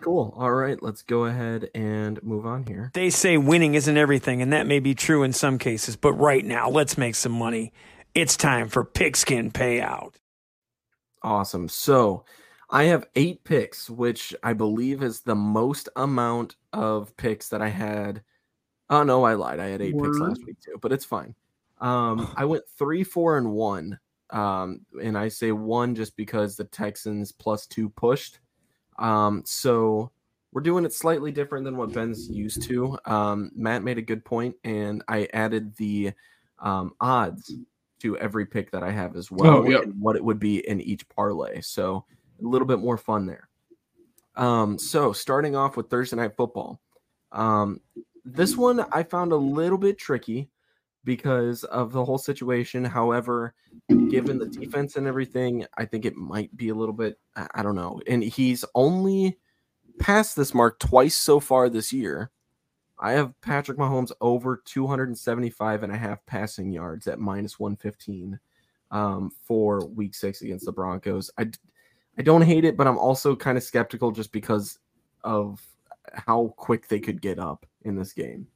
cool. 0.00 0.34
All 0.36 0.52
right, 0.52 0.82
let's 0.82 1.02
go 1.02 1.24
ahead 1.26 1.68
and 1.74 2.22
move 2.22 2.46
on 2.46 2.64
here. 2.66 2.90
They 2.94 3.10
say 3.10 3.36
winning 3.36 3.74
isn't 3.74 3.96
everything, 3.96 4.40
and 4.40 4.52
that 4.52 4.66
may 4.66 4.80
be 4.80 4.94
true 4.94 5.22
in 5.22 5.32
some 5.32 5.58
cases, 5.58 5.96
but 5.96 6.14
right 6.14 6.44
now, 6.44 6.70
let's 6.70 6.96
make 6.96 7.14
some 7.14 7.32
money. 7.32 7.72
It's 8.14 8.36
time 8.36 8.68
for 8.68 8.84
Pigskin 8.84 9.50
Payout. 9.50 10.14
Awesome. 11.22 11.68
So 11.68 12.24
I 12.70 12.84
have 12.84 13.06
eight 13.14 13.44
picks, 13.44 13.88
which 13.88 14.34
I 14.42 14.54
believe 14.54 15.02
is 15.02 15.20
the 15.20 15.34
most 15.34 15.88
amount 15.96 16.56
of 16.72 17.16
picks 17.16 17.48
that 17.50 17.62
I 17.62 17.68
had. 17.68 18.22
Oh 18.92 19.02
no, 19.02 19.24
I 19.24 19.32
lied. 19.32 19.58
I 19.58 19.68
had 19.68 19.80
eight 19.80 19.96
picks 19.98 20.18
last 20.18 20.44
week 20.44 20.60
too, 20.60 20.76
but 20.82 20.92
it's 20.92 21.06
fine. 21.06 21.34
Um, 21.80 22.30
I 22.36 22.44
went 22.44 22.64
three, 22.78 23.02
four, 23.02 23.38
and 23.38 23.50
one. 23.50 23.98
Um, 24.28 24.80
and 25.02 25.16
I 25.16 25.28
say 25.28 25.50
one 25.52 25.94
just 25.94 26.14
because 26.14 26.56
the 26.56 26.64
Texans 26.64 27.32
plus 27.32 27.66
two 27.66 27.88
pushed. 27.88 28.40
Um, 28.98 29.42
so 29.46 30.10
we're 30.52 30.60
doing 30.60 30.84
it 30.84 30.92
slightly 30.92 31.32
different 31.32 31.64
than 31.64 31.78
what 31.78 31.94
Ben's 31.94 32.28
used 32.28 32.62
to. 32.64 32.98
Um, 33.06 33.50
Matt 33.54 33.82
made 33.82 33.96
a 33.96 34.02
good 34.02 34.24
point, 34.26 34.54
and 34.62 35.02
I 35.08 35.26
added 35.32 35.74
the 35.76 36.12
um, 36.58 36.92
odds 37.00 37.50
to 38.00 38.18
every 38.18 38.44
pick 38.44 38.70
that 38.72 38.82
I 38.82 38.90
have 38.90 39.16
as 39.16 39.30
well, 39.30 39.58
Oh, 39.58 39.68
yep. 39.68 39.84
and 39.84 39.98
what 39.98 40.16
it 40.16 40.24
would 40.24 40.38
be 40.38 40.66
in 40.68 40.82
each 40.82 41.08
parlay. 41.08 41.62
So 41.62 42.04
a 42.42 42.46
little 42.46 42.66
bit 42.68 42.78
more 42.78 42.98
fun 42.98 43.24
there. 43.24 43.48
Um, 44.36 44.78
so 44.78 45.14
starting 45.14 45.56
off 45.56 45.78
with 45.78 45.88
Thursday 45.88 46.16
night 46.16 46.36
football. 46.36 46.78
Um, 47.32 47.80
this 48.24 48.56
one 48.56 48.84
I 48.92 49.02
found 49.02 49.32
a 49.32 49.36
little 49.36 49.78
bit 49.78 49.98
tricky 49.98 50.48
because 51.04 51.64
of 51.64 51.92
the 51.92 52.04
whole 52.04 52.18
situation. 52.18 52.84
However, 52.84 53.54
given 54.08 54.38
the 54.38 54.46
defense 54.46 54.96
and 54.96 55.06
everything, 55.06 55.66
I 55.76 55.84
think 55.84 56.04
it 56.04 56.16
might 56.16 56.56
be 56.56 56.68
a 56.68 56.74
little 56.74 56.94
bit, 56.94 57.18
I 57.36 57.62
don't 57.62 57.74
know. 57.74 58.00
And 58.06 58.22
he's 58.22 58.64
only 58.74 59.38
passed 59.98 60.36
this 60.36 60.54
mark 60.54 60.78
twice 60.78 61.14
so 61.14 61.40
far 61.40 61.68
this 61.68 61.92
year. 61.92 62.30
I 62.98 63.12
have 63.12 63.38
Patrick 63.40 63.78
Mahomes 63.78 64.12
over 64.20 64.62
275 64.64 65.82
and 65.82 65.92
a 65.92 65.96
half 65.96 66.24
passing 66.24 66.70
yards 66.70 67.08
at 67.08 67.18
minus 67.18 67.58
115 67.58 68.38
um, 68.92 69.30
for 69.42 69.84
week 69.86 70.14
six 70.14 70.42
against 70.42 70.66
the 70.66 70.72
Broncos. 70.72 71.28
I, 71.36 71.50
I 72.16 72.22
don't 72.22 72.42
hate 72.42 72.64
it, 72.64 72.76
but 72.76 72.86
I'm 72.86 72.98
also 72.98 73.34
kind 73.34 73.58
of 73.58 73.64
skeptical 73.64 74.12
just 74.12 74.30
because 74.30 74.78
of 75.24 75.60
how 76.12 76.54
quick 76.56 76.86
they 76.86 77.00
could 77.00 77.20
get 77.20 77.40
up 77.40 77.66
in 77.84 77.96
this 77.96 78.12
game. 78.12 78.46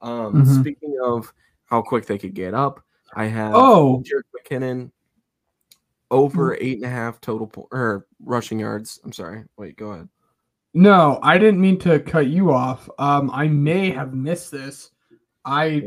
Um, 0.00 0.34
Mhm. 0.44 0.60
Speaking 0.60 0.96
of 1.02 1.32
how 1.66 1.82
quick 1.82 2.06
they 2.06 2.18
could 2.18 2.34
get 2.34 2.54
up, 2.54 2.84
I 3.14 3.26
have 3.26 3.54
Oh. 3.54 4.02
Jerick 4.04 4.24
McKinnon 4.34 4.90
over 6.10 6.54
eight 6.60 6.76
and 6.76 6.84
a 6.84 6.88
half 6.90 7.20
total 7.20 7.46
po- 7.46 7.68
or 7.72 8.06
rushing 8.20 8.58
yards. 8.58 9.00
I'm 9.04 9.12
sorry. 9.12 9.44
Wait, 9.56 9.76
go 9.76 9.92
ahead. 9.92 10.08
No, 10.74 11.18
I 11.22 11.38
didn't 11.38 11.60
mean 11.60 11.78
to 11.80 12.00
cut 12.00 12.26
you 12.28 12.50
off. 12.50 12.88
Um, 12.98 13.30
I 13.32 13.46
may 13.48 13.90
have 13.90 14.14
missed 14.14 14.50
this. 14.50 14.90
I 15.44 15.82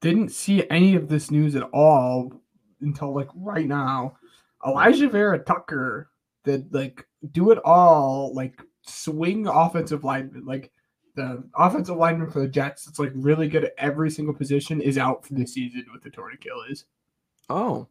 didn't 0.00 0.30
see 0.30 0.68
any 0.70 0.94
of 0.94 1.08
this 1.08 1.30
news 1.30 1.56
at 1.56 1.62
all 1.72 2.32
until 2.80 3.14
like 3.14 3.28
right 3.34 3.66
now. 3.66 4.16
Alijah 4.62 5.10
Vera-Tucker 5.10 6.10
did 6.44 6.72
like 6.72 7.06
do 7.32 7.50
it 7.50 7.58
all, 7.64 8.34
like 8.34 8.60
swing 8.82 9.46
offensive 9.46 10.04
lineman, 10.04 10.44
like 10.44 10.70
the 11.14 11.42
offensive 11.54 11.96
lineman 11.96 12.30
for 12.30 12.40
the 12.40 12.48
Jets. 12.48 12.86
It's 12.86 12.98
like 12.98 13.12
really 13.14 13.48
good 13.48 13.64
at 13.64 13.74
every 13.78 14.10
single 14.10 14.34
position 14.34 14.80
is 14.80 14.96
out 14.98 15.24
for 15.26 15.34
the 15.34 15.46
season 15.46 15.86
with 15.92 16.02
the 16.02 16.10
torn 16.10 16.32
Achilles. 16.34 16.84
Oh, 17.48 17.88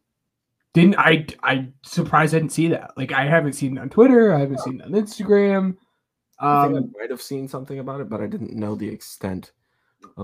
Didn't 0.72 0.98
I? 0.98 1.26
I 1.42 1.68
surprised 1.82 2.34
I 2.34 2.38
didn't 2.38 2.52
see 2.52 2.68
that. 2.68 2.92
Like 2.96 3.12
I 3.12 3.26
haven't 3.26 3.52
seen 3.54 3.76
it 3.76 3.80
on 3.80 3.90
Twitter. 3.90 4.32
I 4.34 4.40
haven't 4.40 4.60
seen 4.60 4.80
it 4.80 4.86
on 4.86 4.92
Instagram. 4.92 5.76
I 6.38 6.64
think 6.66 6.76
Um, 6.78 6.92
I 6.96 6.98
might 7.00 7.10
have 7.10 7.20
seen 7.20 7.46
something 7.48 7.78
about 7.78 8.00
it, 8.00 8.08
but 8.08 8.20
I 8.22 8.26
didn't 8.26 8.54
know 8.54 8.74
the 8.74 8.88
extent. 8.88 9.52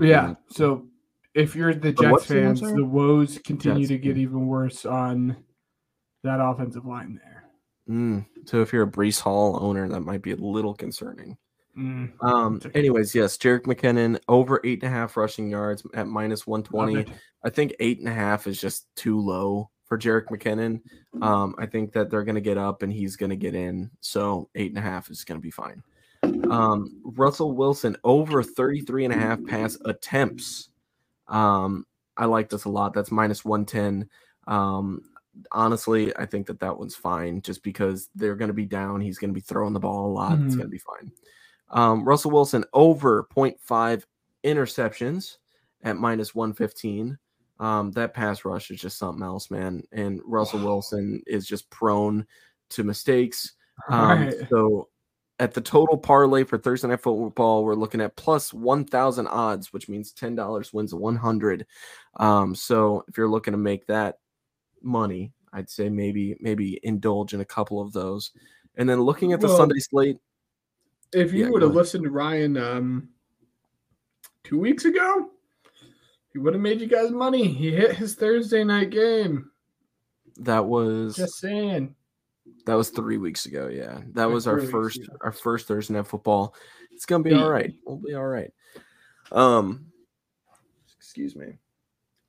Yeah. 0.01 0.33
the- 0.47 0.53
So 0.55 0.87
if 1.35 1.55
you're 1.55 1.75
the 1.75 1.91
Jets 1.91 2.25
fans, 2.25 2.61
the 2.61 2.83
woes 2.83 3.37
continue 3.45 3.81
Jets 3.81 3.89
to 3.89 3.97
get 3.99 4.13
team. 4.15 4.23
even 4.23 4.47
worse 4.47 4.85
on 4.85 5.37
that 6.23 6.39
offensive 6.41 6.85
line 6.85 7.19
there. 7.23 7.43
Mm, 7.87 8.25
so 8.45 8.61
if 8.61 8.73
you're 8.73 8.83
a 8.83 8.91
Breece 8.91 9.19
Hall 9.21 9.57
owner, 9.61 9.87
that 9.87 10.01
might 10.01 10.21
be 10.23 10.31
a 10.31 10.35
little 10.35 10.73
concerning. 10.73 11.37
Mm, 11.77 12.11
Um. 12.23 12.61
Anyways, 12.73 13.13
yes, 13.13 13.37
Jerick 13.37 13.63
McKinnon 13.65 14.19
over 14.27 14.59
eight 14.63 14.81
and 14.83 14.91
a 14.91 14.95
half 14.95 15.15
rushing 15.15 15.49
yards 15.49 15.83
at 15.93 16.07
minus 16.07 16.47
one 16.47 16.61
love 16.61 16.67
twenty. 16.69 17.01
it. 17.01 17.09
I 17.43 17.49
think 17.49 17.75
eight 17.79 17.99
and 17.99 18.07
a 18.07 18.13
half 18.13 18.47
is 18.47 18.59
just 18.59 18.87
too 18.95 19.19
low 19.19 19.69
for 19.85 19.97
Jerick 19.97 20.25
McKinnon. 20.27 20.81
Um, 21.21 21.55
I 21.57 21.65
think 21.65 21.93
that 21.93 22.09
they're 22.09 22.23
going 22.23 22.35
to 22.35 22.41
get 22.41 22.57
up 22.57 22.81
and 22.81 22.91
he's 22.91 23.15
going 23.15 23.29
to 23.29 23.35
get 23.37 23.53
in. 23.55 23.89
So 24.01 24.49
eight 24.55 24.69
and 24.71 24.77
a 24.77 24.81
half 24.81 25.09
is 25.09 25.23
going 25.23 25.39
to 25.39 25.41
be 25.41 25.51
fine. 25.51 25.81
Um, 26.51 26.99
Russell 27.05 27.53
Wilson 27.53 27.95
over 28.03 28.41
33 28.43 29.05
and 29.05 29.13
a 29.13 29.17
half 29.17 29.39
pass 29.45 29.77
attempts. 29.85 30.69
Um, 31.27 31.85
I 32.17 32.25
like 32.25 32.49
this 32.49 32.65
a 32.65 32.69
lot. 32.69 32.93
That's 32.93 33.11
minus 33.11 33.45
110. 33.45 34.09
Um, 34.47 35.01
honestly, 35.51 36.13
I 36.17 36.25
think 36.25 36.47
that 36.47 36.59
that 36.59 36.77
one's 36.77 36.95
fine 36.95 37.41
just 37.41 37.63
because 37.63 38.09
they're 38.15 38.35
going 38.35 38.47
to 38.49 38.53
be 38.53 38.65
down. 38.65 38.99
He's 38.99 39.19
going 39.19 39.29
to 39.29 39.33
be 39.35 39.41
throwing 39.41 39.73
the 39.73 39.79
ball 39.79 40.07
a 40.07 40.11
lot. 40.13 40.33
It's 40.39 40.55
Mhm. 40.55 40.57
going 40.57 40.67
to 40.67 40.67
be 40.67 40.79
fine. 40.79 41.11
Um, 41.69 42.05
Russell 42.05 42.31
Wilson 42.31 42.63
over 42.73 43.27
0.5 43.35 44.03
interceptions 44.43 45.37
at 45.83 45.97
minus 45.97 46.33
115. 46.33 47.17
Um, 47.59 47.91
that 47.91 48.13
pass 48.13 48.45
rush 48.45 48.69
is 48.71 48.79
just 48.79 48.97
something 48.97 49.23
else, 49.23 49.49
man. 49.49 49.83
And 49.91 50.21
Russell 50.25 50.63
Wilson 50.63 51.21
is 51.25 51.47
just 51.47 51.69
prone 51.69 52.25
to 52.69 52.83
mistakes. 52.83 53.53
Um, 53.89 54.21
Right. 54.21 54.35
So 54.49 54.89
at 55.39 55.53
the 55.53 55.61
total 55.61 55.97
parlay 55.97 56.43
for 56.43 56.57
Thursday 56.57 56.87
Night 56.87 57.01
Football, 57.01 57.63
we're 57.63 57.75
looking 57.75 58.01
at 58.01 58.15
plus 58.15 58.53
1,000 58.53 59.27
odds, 59.27 59.71
which 59.71 59.89
means 59.89 60.13
$10 60.13 60.73
wins 60.73 60.93
100. 60.93 61.65
Um, 62.17 62.55
so 62.55 63.03
if 63.07 63.17
you're 63.17 63.29
looking 63.29 63.51
to 63.51 63.57
make 63.57 63.85
that 63.87 64.17
money, 64.81 65.31
I'd 65.53 65.69
say 65.69 65.89
maybe 65.89 66.35
maybe 66.39 66.79
indulge 66.83 67.33
in 67.33 67.41
a 67.41 67.45
couple 67.45 67.81
of 67.81 67.93
those. 67.93 68.31
And 68.75 68.87
then 68.87 69.01
looking 69.01 69.33
at 69.33 69.39
the 69.39 69.47
Well, 69.47 69.57
Sunday 69.57 69.79
slate, 69.79 70.17
If 71.13 71.33
you 71.33 71.45
Yeah, 71.45 71.49
would 71.51 71.61
have 71.61 71.73
listened 71.73 72.03
to 72.03 72.09
Ryan 72.09 72.57
um, 72.57 73.09
two 74.43 74.59
weeks 74.59 74.85
ago, 74.85 75.29
he 76.33 76.39
would 76.39 76.53
have 76.53 76.61
made 76.61 76.81
you 76.81 76.87
guys 76.87 77.11
money. 77.11 77.47
He 77.47 77.71
hit 77.71 77.95
his 77.95 78.15
Thursday 78.15 78.63
night 78.63 78.89
game. 78.89 79.49
that 80.37 80.65
was 80.65 81.15
Just 81.15 81.37
saying. 81.39 81.95
That 82.65 82.75
was 82.75 82.89
three 82.89 83.17
weeks 83.17 83.45
ago. 83.45 83.67
Yeah, 83.67 84.01
that 84.13 84.25
Like 84.25 84.33
was 84.33 84.47
our 84.47 84.59
first 84.59 84.97
ago. 84.99 85.15
our 85.21 85.31
first 85.31 85.67
Thursday 85.67 85.93
night 85.93 86.07
football. 86.07 86.53
It's 86.91 87.05
gonna 87.05 87.23
be 87.23 87.33
all 87.33 87.49
right. 87.49 87.73
We'll 87.85 87.97
be 87.97 88.13
all 88.13 88.25
right. 88.25 88.51
Um, 89.31 89.87
excuse 90.97 91.35
me. 91.35 91.57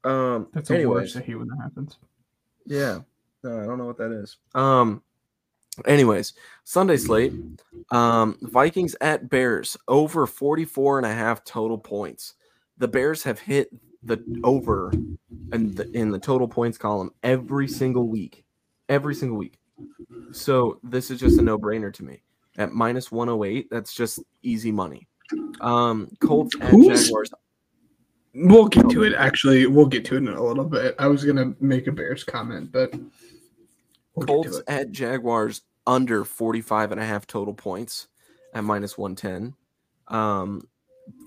Um, 0.05 0.49
That's 0.53 0.71
a 0.71 0.75
anyways, 0.77 1.15
worst. 1.15 1.17
I 1.17 1.21
hate 1.21 1.35
when 1.37 1.49
that 1.49 1.59
happens. 1.63 1.99
yeah, 2.67 3.01
no, 3.43 3.61
I 3.61 3.65
don't 3.67 3.79
know 3.79 3.87
what 3.87 3.99
that 3.99 4.13
is. 4.13 4.37
Um, 4.55 5.03
anyways, 5.87 6.35
Sunday 6.65 6.97
slate. 6.97 7.33
Um, 7.91 8.37
Vikings 8.43 8.95
at 9.01 9.29
Bears 9.31 9.77
over 9.87 10.27
44 10.27 10.99
and 10.99 11.07
a 11.07 11.13
half 11.15 11.45
total 11.45 11.79
points. 11.79 12.35
The 12.79 12.89
Bears 12.89 13.23
have 13.23 13.39
hit 13.39 13.71
the 14.03 14.23
over 14.45 14.93
and 15.53 15.77
the, 15.77 15.91
in 15.97 16.11
the 16.11 16.19
total 16.19 16.47
points 16.47 16.79
column 16.79 17.11
every 17.23 17.67
single 17.67 18.09
week, 18.09 18.45
every 18.89 19.15
single 19.15 19.37
week. 19.37 19.59
So 20.33 20.79
this 20.83 21.11
is 21.11 21.19
just 21.19 21.39
a 21.39 21.43
no-brainer 21.43 21.93
to 21.95 22.05
me. 22.05 22.23
At 22.59 22.73
minus 22.73 23.11
108, 23.11 23.69
that's 23.71 23.95
just 23.95 24.21
easy 24.43 24.73
money. 24.73 25.09
Um, 25.61 26.09
Colts 26.21 26.55
at 26.61 26.71
Who's- 26.71 27.05
Jaguars. 27.07 27.31
We'll 28.35 28.69
get 28.69 28.89
to 28.91 29.03
it. 29.03 29.15
Actually, 29.15 29.67
we'll 29.67 29.87
get 29.87 30.05
to 30.07 30.15
it 30.15 30.19
in 30.19 30.29
a 30.29 30.43
little 30.43 30.65
bit. 30.65 30.95
I 30.99 31.09
was 31.09 31.25
gonna 31.25 31.55
make 31.61 31.87
a 31.89 31.93
Bears 31.93 32.23
comment, 32.23 32.71
but 32.71 32.93
to 32.93 33.01
Colts 34.27 34.61
at 34.67 34.91
Jaguars 34.91 35.63
under 35.87 36.25
45 36.25 36.93
and 36.93 37.01
a 37.01 37.05
half 37.05 37.27
total 37.27 37.55
points 37.55 38.09
at 38.55 38.65
minus 38.65 38.99
110. 38.99 39.55
Um, 40.09 40.63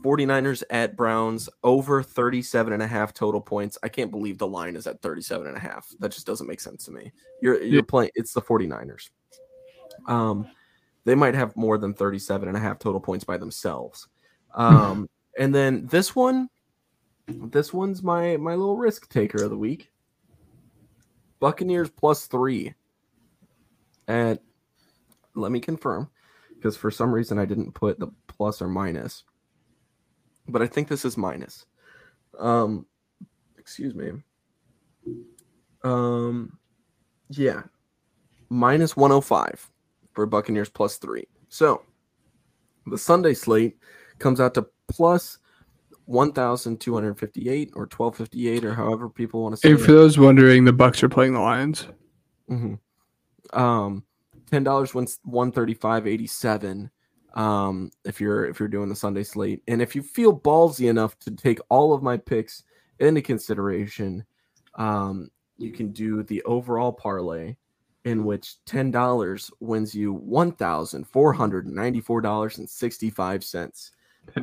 49ers 0.03 0.63
at 0.69 0.95
Browns 0.95 1.49
over 1.63 2.03
37 2.03 2.73
and 2.73 2.83
a 2.83 2.87
half 2.87 3.13
total 3.13 3.41
points. 3.41 3.77
I 3.83 3.89
can't 3.89 4.11
believe 4.11 4.37
the 4.37 4.47
line 4.47 4.75
is 4.75 4.87
at 4.87 5.01
37 5.01 5.47
and 5.47 5.57
a 5.57 5.59
half. 5.59 5.87
That 5.99 6.11
just 6.11 6.25
doesn't 6.25 6.47
make 6.47 6.59
sense 6.59 6.85
to 6.85 6.91
me. 6.91 7.11
You're 7.41 7.61
you're 7.61 7.83
playing 7.83 8.11
it's 8.15 8.33
the 8.33 8.41
49ers. 8.41 9.09
Um 10.07 10.47
they 11.03 11.15
might 11.15 11.35
have 11.35 11.55
more 11.55 11.77
than 11.77 11.93
37 11.93 12.47
and 12.47 12.57
a 12.57 12.59
half 12.59 12.79
total 12.79 12.99
points 12.99 13.23
by 13.23 13.37
themselves. 13.37 14.07
Um 14.53 15.09
and 15.39 15.53
then 15.53 15.87
this 15.87 16.15
one 16.15 16.49
this 17.27 17.73
one's 17.73 18.03
my 18.03 18.37
my 18.37 18.55
little 18.55 18.77
risk 18.77 19.09
taker 19.09 19.43
of 19.43 19.49
the 19.49 19.57
week. 19.57 19.91
Buccaneers 21.39 21.89
plus 21.89 22.27
3 22.27 22.73
at 24.11 24.41
let 25.35 25.51
me 25.51 25.59
confirm 25.61 26.09
because 26.55 26.75
for 26.75 26.91
some 26.91 27.11
reason 27.13 27.39
I 27.39 27.45
didn't 27.45 27.71
put 27.71 27.99
the 27.99 28.07
plus 28.27 28.61
or 28.61 28.67
minus. 28.67 29.23
But 30.47 30.61
I 30.61 30.67
think 30.67 30.87
this 30.87 31.05
is 31.05 31.17
minus. 31.17 31.65
Um 32.37 32.85
excuse 33.57 33.95
me. 33.95 34.11
Um 35.83 36.57
yeah. 37.29 37.63
Minus 38.49 38.97
105 38.97 39.71
for 40.13 40.25
Buccaneers 40.25 40.69
plus 40.69 40.97
3. 40.97 41.23
So, 41.47 41.83
the 42.85 42.97
Sunday 42.97 43.33
slate 43.33 43.77
comes 44.19 44.41
out 44.41 44.53
to 44.55 44.67
plus 44.89 45.37
1258 46.05 47.69
or 47.73 47.81
1258 47.83 48.65
or 48.65 48.73
however 48.75 49.07
people 49.09 49.43
want 49.43 49.55
to 49.55 49.61
say 49.61 49.69
And 49.71 49.79
it. 49.79 49.83
for 49.83 49.93
those 49.93 50.17
wondering, 50.19 50.65
the 50.65 50.73
Bucks 50.73 51.01
are 51.01 51.07
playing 51.09 51.33
the 51.33 51.39
Lions. 51.39 51.87
hmm 52.49 52.73
Um, 53.53 54.03
ten 54.49 54.63
dollars 54.63 54.93
wins 54.93 55.19
one 55.23 55.51
thirty 55.51 55.73
five 55.73 56.07
eighty 56.07 56.27
seven. 56.27 56.91
Um, 57.33 57.91
if 58.03 58.19
you're 58.19 58.45
if 58.45 58.59
you're 58.59 58.67
doing 58.69 58.89
the 58.89 58.95
Sunday 58.95 59.23
slate, 59.23 59.63
and 59.67 59.81
if 59.81 59.95
you 59.95 60.03
feel 60.03 60.37
ballsy 60.37 60.89
enough 60.89 61.17
to 61.19 61.31
take 61.31 61.59
all 61.69 61.93
of 61.93 62.03
my 62.03 62.17
picks 62.17 62.63
into 62.99 63.21
consideration, 63.21 64.25
um, 64.75 65.29
you 65.57 65.71
can 65.71 65.91
do 65.91 66.23
the 66.23 66.43
overall 66.43 66.91
parlay, 66.91 67.55
in 68.03 68.25
which 68.25 68.63
ten 68.65 68.91
dollars 68.91 69.49
wins 69.59 69.95
you 69.95 70.13
one 70.13 70.51
thousand 70.51 71.07
four 71.07 71.31
hundred 71.31 71.67
ninety 71.67 72.01
four 72.01 72.19
dollars 72.19 72.57
and 72.57 72.69
sixty 72.69 73.09
five 73.09 73.43
cents. 73.43 73.91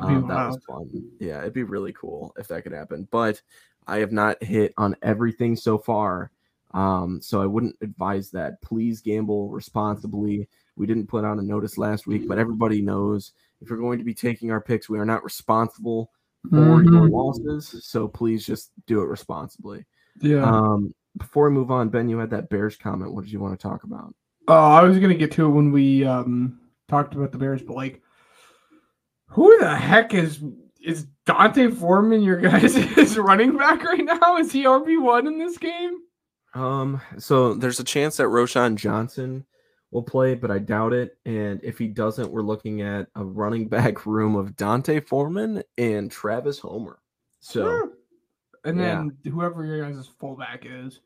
Um, 0.01 0.27
that 0.27 0.47
was 0.47 0.59
fun. 0.67 0.89
Yeah, 1.19 1.39
it'd 1.39 1.53
be 1.53 1.63
really 1.63 1.93
cool 1.93 2.33
if 2.37 2.47
that 2.47 2.63
could 2.63 2.73
happen. 2.73 3.07
But 3.11 3.41
I 3.87 3.99
have 3.99 4.11
not 4.11 4.43
hit 4.43 4.73
on 4.77 4.95
everything 5.01 5.55
so 5.55 5.77
far. 5.77 6.31
Um, 6.71 7.19
so 7.21 7.41
I 7.41 7.45
wouldn't 7.45 7.75
advise 7.81 8.29
that. 8.31 8.61
Please 8.61 9.01
gamble 9.01 9.49
responsibly. 9.49 10.47
We 10.75 10.85
didn't 10.87 11.07
put 11.07 11.25
out 11.25 11.39
a 11.39 11.41
notice 11.41 11.77
last 11.77 12.07
week, 12.07 12.27
but 12.27 12.37
everybody 12.39 12.81
knows 12.81 13.33
if 13.61 13.69
you're 13.69 13.79
going 13.79 13.97
to 13.99 14.05
be 14.05 14.13
taking 14.13 14.51
our 14.51 14.61
picks, 14.61 14.87
we 14.89 14.99
are 14.99 15.05
not 15.05 15.23
responsible 15.23 16.11
for 16.49 16.83
your 16.83 17.09
Mhm. 17.09 17.11
losses. 17.11 17.83
So 17.85 18.07
please 18.07 18.45
just 18.45 18.71
do 18.87 19.01
it 19.01 19.05
responsibly. 19.07 19.85
Yeah. 20.21 20.43
Um, 20.43 20.93
before 21.17 21.49
we 21.49 21.55
move 21.55 21.71
on, 21.71 21.89
Ben, 21.89 22.07
you 22.07 22.17
had 22.17 22.29
that 22.29 22.49
Bears 22.49 22.77
comment. 22.77 23.13
What 23.13 23.23
did 23.25 23.33
you 23.33 23.39
want 23.39 23.59
to 23.59 23.61
talk 23.67 23.83
about? 23.83 24.13
Oh, 24.47 24.53
I 24.71 24.83
was 24.83 24.97
gonna 24.99 25.15
get 25.15 25.31
to 25.33 25.45
it 25.47 25.49
when 25.49 25.71
we 25.71 26.05
um 26.05 26.59
talked 26.87 27.13
about 27.13 27.31
the 27.31 27.37
Bears, 27.37 27.61
but 27.61 27.75
like, 27.75 28.01
who 29.27 29.57
the 29.59 29.75
heck 29.75 30.13
is 30.13 30.41
is 30.81 31.05
D'Onta 31.25 31.71
Foreman? 31.75 32.21
Your 32.23 32.37
guys 32.39 32.75
is 32.75 33.17
running 33.17 33.57
back 33.57 33.83
right 33.83 34.03
now. 34.05 34.37
Is 34.37 34.51
he 34.51 34.63
RB 34.63 34.97
one 35.01 35.27
in 35.27 35.37
this 35.39 35.57
game? 35.57 35.97
Um, 36.53 37.01
so 37.17 37.53
there's 37.53 37.79
a 37.79 37.83
chance 37.83 38.17
that 38.17 38.23
Roschon 38.23 38.75
Johnson 38.75 39.45
will 39.91 40.03
play, 40.03 40.35
but 40.35 40.51
I 40.51 40.59
doubt 40.59 40.93
it. 40.93 41.17
And 41.25 41.59
if 41.63 41.77
he 41.77 41.87
doesn't, 41.87 42.31
we're 42.31 42.41
looking 42.41 42.81
at 42.81 43.07
a 43.15 43.23
running 43.23 43.67
back 43.69 44.05
room 44.05 44.35
of 44.35 44.55
D'Onta 44.55 45.05
Foreman 45.07 45.63
and 45.77 46.11
Travis 46.11 46.59
Homer. 46.59 46.99
So 47.39 47.91
and 48.65 48.77
yeah. 48.77 48.95
then 48.95 49.17
whoever 49.31 49.63
your 49.63 49.81
guys' 49.81 50.09
fullback 50.19 50.65
is, 50.65 50.99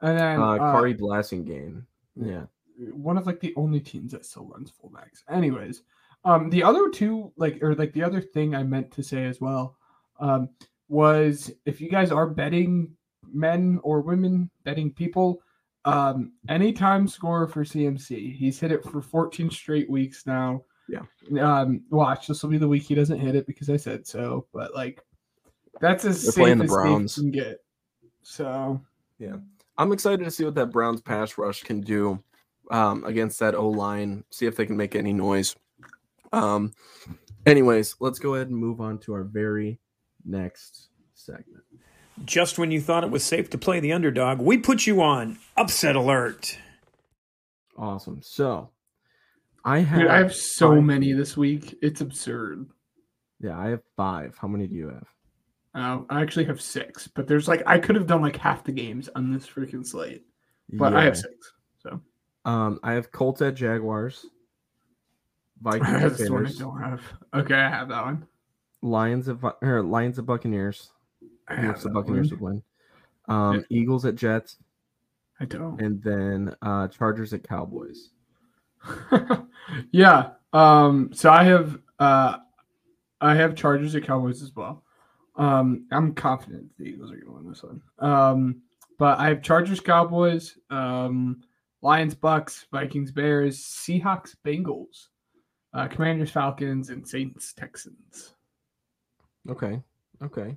and 0.00 0.18
then 0.18 0.40
uh, 0.40 0.54
uh, 0.54 0.58
Khari 0.58 0.98
Blasingame. 0.98 1.84
Yeah. 2.16 2.44
one 2.92 3.16
of 3.16 3.26
like 3.26 3.40
the 3.40 3.54
only 3.56 3.80
teams 3.80 4.12
that 4.12 4.24
still 4.24 4.46
runs 4.46 4.72
fullbacks. 4.72 5.22
Anyways, 5.28 5.82
um, 6.24 6.50
the 6.50 6.62
other 6.62 6.90
two, 6.90 7.32
like, 7.36 7.62
or 7.62 7.74
like 7.74 7.92
the 7.92 8.02
other 8.02 8.20
thing 8.20 8.54
I 8.54 8.62
meant 8.62 8.90
to 8.92 9.02
say 9.02 9.24
as 9.24 9.40
well, 9.40 9.76
um, 10.18 10.50
was 10.88 11.50
if 11.64 11.80
you 11.80 11.88
guys 11.88 12.10
are 12.10 12.26
betting 12.26 12.92
men 13.32 13.80
or 13.82 14.00
women, 14.00 14.50
betting 14.64 14.92
people, 14.92 15.42
um, 15.84 16.32
anytime 16.48 17.08
score 17.08 17.46
for 17.48 17.64
CMC. 17.64 18.36
He's 18.36 18.60
hit 18.60 18.72
it 18.72 18.84
for 18.84 19.00
14 19.00 19.50
straight 19.50 19.90
weeks 19.90 20.26
now. 20.26 20.62
Yeah. 20.88 21.02
Um, 21.40 21.82
watch 21.90 22.26
this 22.26 22.42
will 22.42 22.50
be 22.50 22.58
the 22.58 22.68
week 22.68 22.82
he 22.82 22.94
doesn't 22.94 23.20
hit 23.20 23.36
it 23.36 23.46
because 23.46 23.70
I 23.70 23.76
said 23.76 24.06
so, 24.06 24.46
but 24.52 24.74
like 24.74 25.00
that's 25.80 26.04
as 26.04 26.22
They're 26.22 26.32
safe 26.32 26.58
the 26.58 26.64
as 26.64 26.70
safe 26.70 26.76
Browns. 26.76 27.14
can 27.14 27.30
get. 27.30 27.58
So 28.22 28.80
yeah, 29.18 29.36
I'm 29.78 29.92
excited 29.92 30.24
to 30.24 30.30
see 30.30 30.44
what 30.44 30.56
that 30.56 30.72
Browns 30.72 31.00
pass 31.00 31.38
rush 31.38 31.62
can 31.62 31.80
do 31.80 32.22
um, 32.70 33.04
against 33.04 33.38
that 33.38 33.54
O 33.54 33.68
line. 33.68 34.24
See 34.30 34.46
if 34.46 34.56
they 34.56 34.66
can 34.66 34.76
make 34.76 34.96
any 34.96 35.12
noise. 35.12 35.54
Um, 36.32 36.72
anyways, 37.46 37.96
let's 38.00 38.18
go 38.18 38.34
ahead 38.34 38.48
and 38.48 38.56
move 38.56 38.80
on 38.80 38.98
to 38.98 39.12
our 39.14 39.24
very 39.24 39.78
next 40.24 40.88
segment. 41.14 41.64
Just 42.24 42.58
when 42.58 42.70
you 42.70 42.80
thought 42.80 43.04
it 43.04 43.10
was 43.10 43.24
safe 43.24 43.50
to 43.50 43.58
play 43.58 43.80
the 43.80 43.92
underdog, 43.92 44.40
we 44.40 44.58
put 44.58 44.86
you 44.86 45.02
on 45.02 45.38
upset 45.56 45.96
alert. 45.96 46.58
Awesome. 47.76 48.20
So 48.22 48.70
I 49.64 49.78
have, 49.80 50.00
dude, 50.00 50.08
I 50.08 50.18
have 50.18 50.34
so 50.34 50.74
five- 50.74 50.84
many 50.84 51.12
this 51.12 51.36
week. 51.36 51.76
It's 51.82 52.00
absurd. 52.00 52.66
Yeah, 53.40 53.58
I 53.58 53.68
have 53.70 53.80
five. 53.96 54.36
How 54.38 54.48
many 54.48 54.66
do 54.66 54.74
you 54.74 54.88
have? 54.88 55.06
Uh, 55.74 56.02
I 56.10 56.20
actually 56.20 56.44
have 56.46 56.60
six, 56.60 57.06
but 57.08 57.26
there's 57.26 57.48
like 57.48 57.62
I 57.66 57.78
could 57.78 57.94
have 57.96 58.06
done 58.06 58.20
like 58.20 58.36
half 58.36 58.64
the 58.64 58.72
games 58.72 59.08
on 59.14 59.32
this 59.32 59.46
freaking 59.46 59.86
slate, 59.86 60.24
but 60.72 60.94
I 60.94 61.04
have 61.04 61.16
six. 61.16 61.32
So 61.78 62.00
Um, 62.44 62.80
I 62.82 62.92
have 62.94 63.12
Colts 63.12 63.40
at 63.40 63.54
Jaguars, 63.54 64.26
Vikings 65.62 65.88
at 65.94 66.00
that's 66.00 66.18
the 66.24 66.32
one 66.32 66.46
I 66.46 66.50
don't 66.52 66.80
have. 66.82 67.00
Okay, 67.34 67.54
I 67.54 67.68
have 67.70 67.88
that 67.88 68.04
one. 68.04 68.26
Lions 68.82 69.28
of 69.28 69.44
or 69.62 69.82
Lions 69.82 70.18
of 70.18 70.26
Buccaneers. 70.26 70.90
I 71.50 71.68
Which 71.68 71.80
the 71.82 71.90
Buccaneers 71.90 72.30
would 72.30 72.40
win. 72.40 72.62
Um, 73.28 73.56
Yeah. 73.56 73.62
Eagles 73.70 74.04
at 74.04 74.14
Jets, 74.14 74.56
I 75.38 75.44
don't. 75.44 75.80
and 75.80 76.02
then 76.02 76.54
uh, 76.62 76.88
Chargers 76.88 77.32
at 77.32 77.46
Cowboys. 77.46 78.10
yeah. 79.92 80.30
Um. 80.52 81.10
So 81.12 81.30
I 81.30 81.44
have 81.44 81.78
uh, 81.98 82.38
I 83.20 83.34
have 83.34 83.54
Chargers 83.54 83.94
at 83.94 84.04
Cowboys 84.04 84.42
as 84.42 84.54
well. 84.54 84.84
Um. 85.36 85.86
I'm 85.92 86.14
confident 86.14 86.66
the 86.78 86.84
Eagles 86.84 87.10
are 87.10 87.16
going 87.16 87.26
to 87.26 87.32
win 87.32 87.48
this 87.48 87.62
one. 87.62 87.82
Um. 87.98 88.62
But 88.98 89.18
I 89.18 89.28
have 89.28 89.40
Chargers, 89.40 89.80
Cowboys, 89.80 90.58
um, 90.68 91.40
Lions, 91.80 92.14
Bucks, 92.14 92.66
Vikings, 92.70 93.10
Bears, 93.10 93.58
Seahawks, 93.58 94.36
Bengals, 94.44 95.06
uh, 95.72 95.88
Commanders, 95.88 96.30
Falcons, 96.30 96.90
and 96.90 97.08
Saints, 97.08 97.54
Texans. 97.54 98.34
Okay. 99.48 99.80
Okay. 100.22 100.54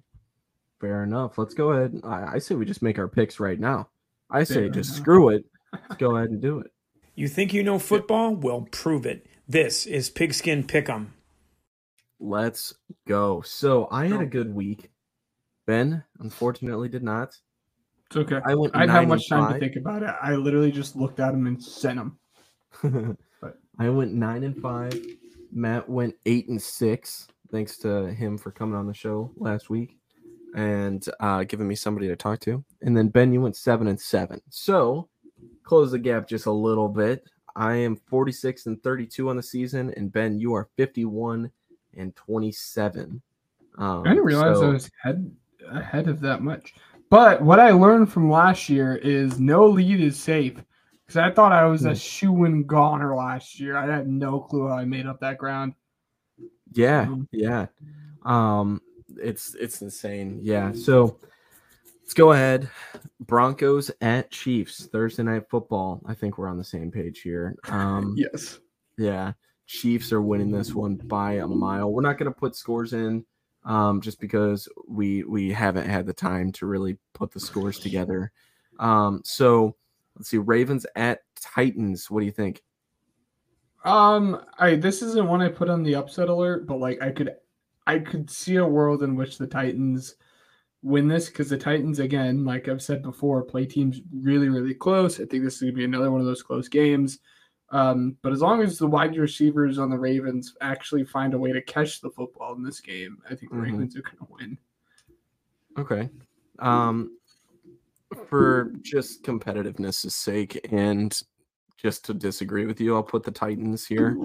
Fair 0.84 1.04
enough. 1.04 1.38
Let's 1.38 1.54
go 1.54 1.72
ahead. 1.72 2.02
I, 2.04 2.34
I 2.34 2.40
say 2.40 2.56
we 2.56 2.66
just 2.66 2.82
make 2.82 3.00
our 3.00 3.08
picks 3.08 3.40
right 3.40 3.58
now. 3.58 3.88
I 4.30 4.44
say 4.44 4.56
Fair 4.56 4.70
just 4.70 4.90
enough. 4.90 5.00
screw 5.02 5.30
it. 5.30 5.46
Let's 5.72 5.96
go 5.96 6.18
ahead 6.18 6.30
and 6.30 6.42
do 6.42 6.60
it. 6.60 6.68
You 7.16 7.28
think 7.28 7.54
you 7.54 7.62
know 7.62 7.78
football? 7.78 8.36
Well, 8.36 8.68
prove 8.72 9.06
it. 9.06 9.28
This 9.48 9.86
is 9.86 10.10
Pigskin 10.10 10.64
Pick'em. 10.64 11.10
Let's 12.20 12.74
go. 13.08 13.42
So 13.42 13.88
I 13.92 14.08
had 14.08 14.20
a 14.20 14.26
good 14.26 14.54
week. 14.56 14.90
Ben, 15.68 16.04
unfortunately, 16.20 16.90
did 16.90 17.04
not. 17.04 17.38
It's 18.08 18.18
okay. 18.18 18.40
I 18.44 18.56
went. 18.56 18.76
I 18.76 18.80
didn't 18.80 18.96
have 18.96 19.08
much 19.08 19.30
and 19.30 19.42
time 19.42 19.54
to 19.54 19.60
think 19.60 19.76
about 19.76 20.02
it. 20.02 20.10
I 20.24 20.34
literally 20.34 20.72
just 20.72 20.96
looked 20.96 21.20
at 21.20 21.34
them 21.34 21.46
and 21.46 21.62
sent 21.64 22.00
them. 22.82 23.18
But- 23.42 23.60
I 23.78 23.90
went 23.90 24.14
nine 24.14 24.44
and 24.44 24.60
five. 24.60 25.00
Matt 25.52 25.88
went 25.88 26.16
eight 26.26 26.50
and 26.50 26.60
six. 26.60 27.28
Thanks 27.52 27.78
to 27.80 28.08
him 28.12 28.40
for 28.40 28.50
coming 28.52 28.76
on 28.76 28.88
the 28.88 28.94
show 28.96 29.32
last 29.38 29.70
week 29.70 29.98
and 30.56 31.06
uh, 31.20 31.44
giving 31.44 31.68
me 31.68 31.76
somebody 31.76 32.08
to 32.08 32.16
talk 32.16 32.40
to. 32.42 32.64
And 32.82 32.96
then 32.96 33.08
Ben, 33.10 33.34
you 33.34 33.42
went 33.42 33.56
seven 33.56 33.88
and 33.88 34.00
seven. 34.00 34.42
So 34.50 35.10
close 35.64 35.92
the 35.92 36.00
gap 36.00 36.28
just 36.28 36.46
a 36.46 36.52
little 36.52 36.90
bit. 36.90 37.26
I 37.56 37.76
am 37.76 37.96
46 37.96 38.66
and 38.66 38.82
32 38.84 39.30
on 39.30 39.38
the 39.38 39.44
season, 39.44 39.94
and 39.96 40.12
Ben, 40.12 40.40
you 40.40 40.54
are 40.54 40.70
51 40.76 41.52
and 41.96 42.16
27. 42.16 43.22
Um, 43.78 44.04
I 44.06 44.10
didn't 44.10 44.24
realize 44.26 44.58
so- 44.58 44.70
I 44.70 44.74
was 44.74 44.90
head 45.02 45.32
ahead 45.70 46.08
of 46.08 46.20
that 46.22 46.42
much. 46.42 46.74
But 47.10 47.42
what 47.44 47.60
I 47.60 47.72
learned 47.72 48.12
from 48.12 48.30
last 48.30 48.70
year 48.70 48.96
is 48.96 49.40
no 49.40 49.68
lead 49.68 50.00
is 50.02 50.18
safe. 50.20 50.56
Because 51.06 51.18
I 51.18 51.32
thought 51.32 51.52
I 51.52 51.66
was 51.66 51.86
a 51.86 51.90
Hmm. 51.90 51.96
shoe 51.96 52.44
and 52.46 52.66
goner 52.68 53.16
last 53.16 53.60
year. 53.60 53.76
I 53.78 53.86
had 53.86 54.08
no 54.08 54.40
clue 54.40 54.68
how 54.68 54.76
I 54.76 54.86
made 54.86 55.06
up 55.06 55.20
that 55.20 55.38
ground. 55.38 55.74
Yeah, 56.72 57.06
Mhm. 57.06 57.28
yeah. 57.32 57.68
Um, 58.24 58.82
it's 59.22 59.56
it's 59.56 59.82
insane. 59.82 60.40
Yeah. 60.42 60.72
So 60.74 61.18
let's 62.02 62.14
go 62.14 62.32
ahead. 62.32 62.70
Broncos 63.20 63.92
at 64.02 64.32
Chiefs 64.32 64.86
Thursday 64.88 65.24
night 65.24 65.50
football. 65.50 66.02
I 66.06 66.14
think 66.14 66.38
we're 66.38 66.48
on 66.50 66.58
the 66.58 66.64
same 66.64 66.92
page 66.92 67.22
here. 67.22 67.56
Um, 67.70 68.16
Yes. 68.18 68.60
yeah. 68.98 69.34
Chiefs 69.66 70.12
are 70.12 70.22
winning 70.22 70.52
this 70.52 70.74
one 70.74 70.96
by 70.96 71.34
a 71.34 71.48
mile. 71.48 71.92
We're 71.92 72.02
not 72.02 72.18
going 72.18 72.32
to 72.32 72.38
put 72.38 72.56
scores 72.56 72.92
in, 72.94 73.26
um, 73.64 74.02
just 74.02 74.20
because 74.20 74.68
we 74.88 75.24
we 75.24 75.52
haven't 75.52 75.90
had 75.90 76.06
the 76.06 76.14
time 76.14 76.52
to 76.54 76.66
really 76.66 76.98
put 77.14 77.32
the 77.32 77.40
scores 77.40 77.80
together. 77.80 78.32
Um, 78.80 79.22
so 79.24 79.76
let's 80.18 80.30
see. 80.30 80.38
Ravens 80.38 80.86
at 80.96 81.22
Titans. 81.40 82.12
What 82.12 82.20
do 82.20 82.26
you 82.26 82.32
think? 82.32 82.62
Um, 83.86 84.46
I 84.60 84.76
this 84.76 85.02
isn't 85.02 85.28
one 85.28 85.42
I 85.42 85.50
put 85.50 85.70
on 85.70 85.84
the 85.84 85.96
upset 85.96 86.30
alert, 86.30 86.68
but 86.68 86.80
like 86.80 87.02
I 87.02 87.12
could 87.12 87.36
I 87.86 88.00
could 88.00 88.30
see 88.30 88.58
a 88.58 88.68
world 88.68 89.04
in 89.04 89.16
which 89.16 89.38
the 89.38 89.48
Titans 89.48 90.16
win 90.82 91.08
this 91.08 91.28
because 91.28 91.50
the 91.50 91.58
Titans, 91.58 92.00
again, 92.00 92.46
like 92.46 92.68
I've 92.68 92.82
said 92.82 93.02
before, 93.02 93.42
play 93.44 93.66
teams 93.66 94.02
really, 94.14 94.50
really 94.50 94.74
close. 94.74 95.20
I 95.20 95.26
think 95.26 95.44
this 95.44 95.56
is 95.56 95.62
gonna 95.62 95.74
be 95.74 95.86
another 95.86 96.12
one 96.12 96.22
of 96.22 96.28
those 96.28 96.44
close 96.44 96.68
games. 96.68 97.20
Um, 97.70 98.18
but 98.22 98.32
as 98.32 98.42
long 98.42 98.62
as 98.62 98.78
the 98.78 98.88
wide 98.88 99.18
receivers 99.18 99.80
on 99.80 99.90
the 99.90 99.98
Ravens 99.98 100.56
actually 100.62 101.06
find 101.06 101.34
a 101.34 101.40
way 101.40 101.52
to 101.52 101.62
catch 101.62 102.02
the 102.02 102.10
football 102.12 102.54
in 102.56 102.64
this 102.64 102.80
game, 102.80 103.18
I 103.30 103.36
think 103.36 103.52
the 103.52 103.58
Mhm. 103.58 103.64
Ravens 103.64 103.98
are 103.98 104.02
gonna 104.02 104.28
win. 104.30 104.58
Okay. 105.78 106.10
Um, 106.60 107.18
for 108.28 108.72
just 108.82 109.24
competitiveness' 109.24 110.12
sake 110.12 110.68
and 110.72 111.20
just 111.84 112.06
to 112.06 112.14
disagree 112.14 112.66
with 112.66 112.80
you, 112.80 112.96
I'll 112.96 113.04
put 113.04 113.24
the 113.24 113.32
Titans 113.32 113.86
here. 113.86 114.18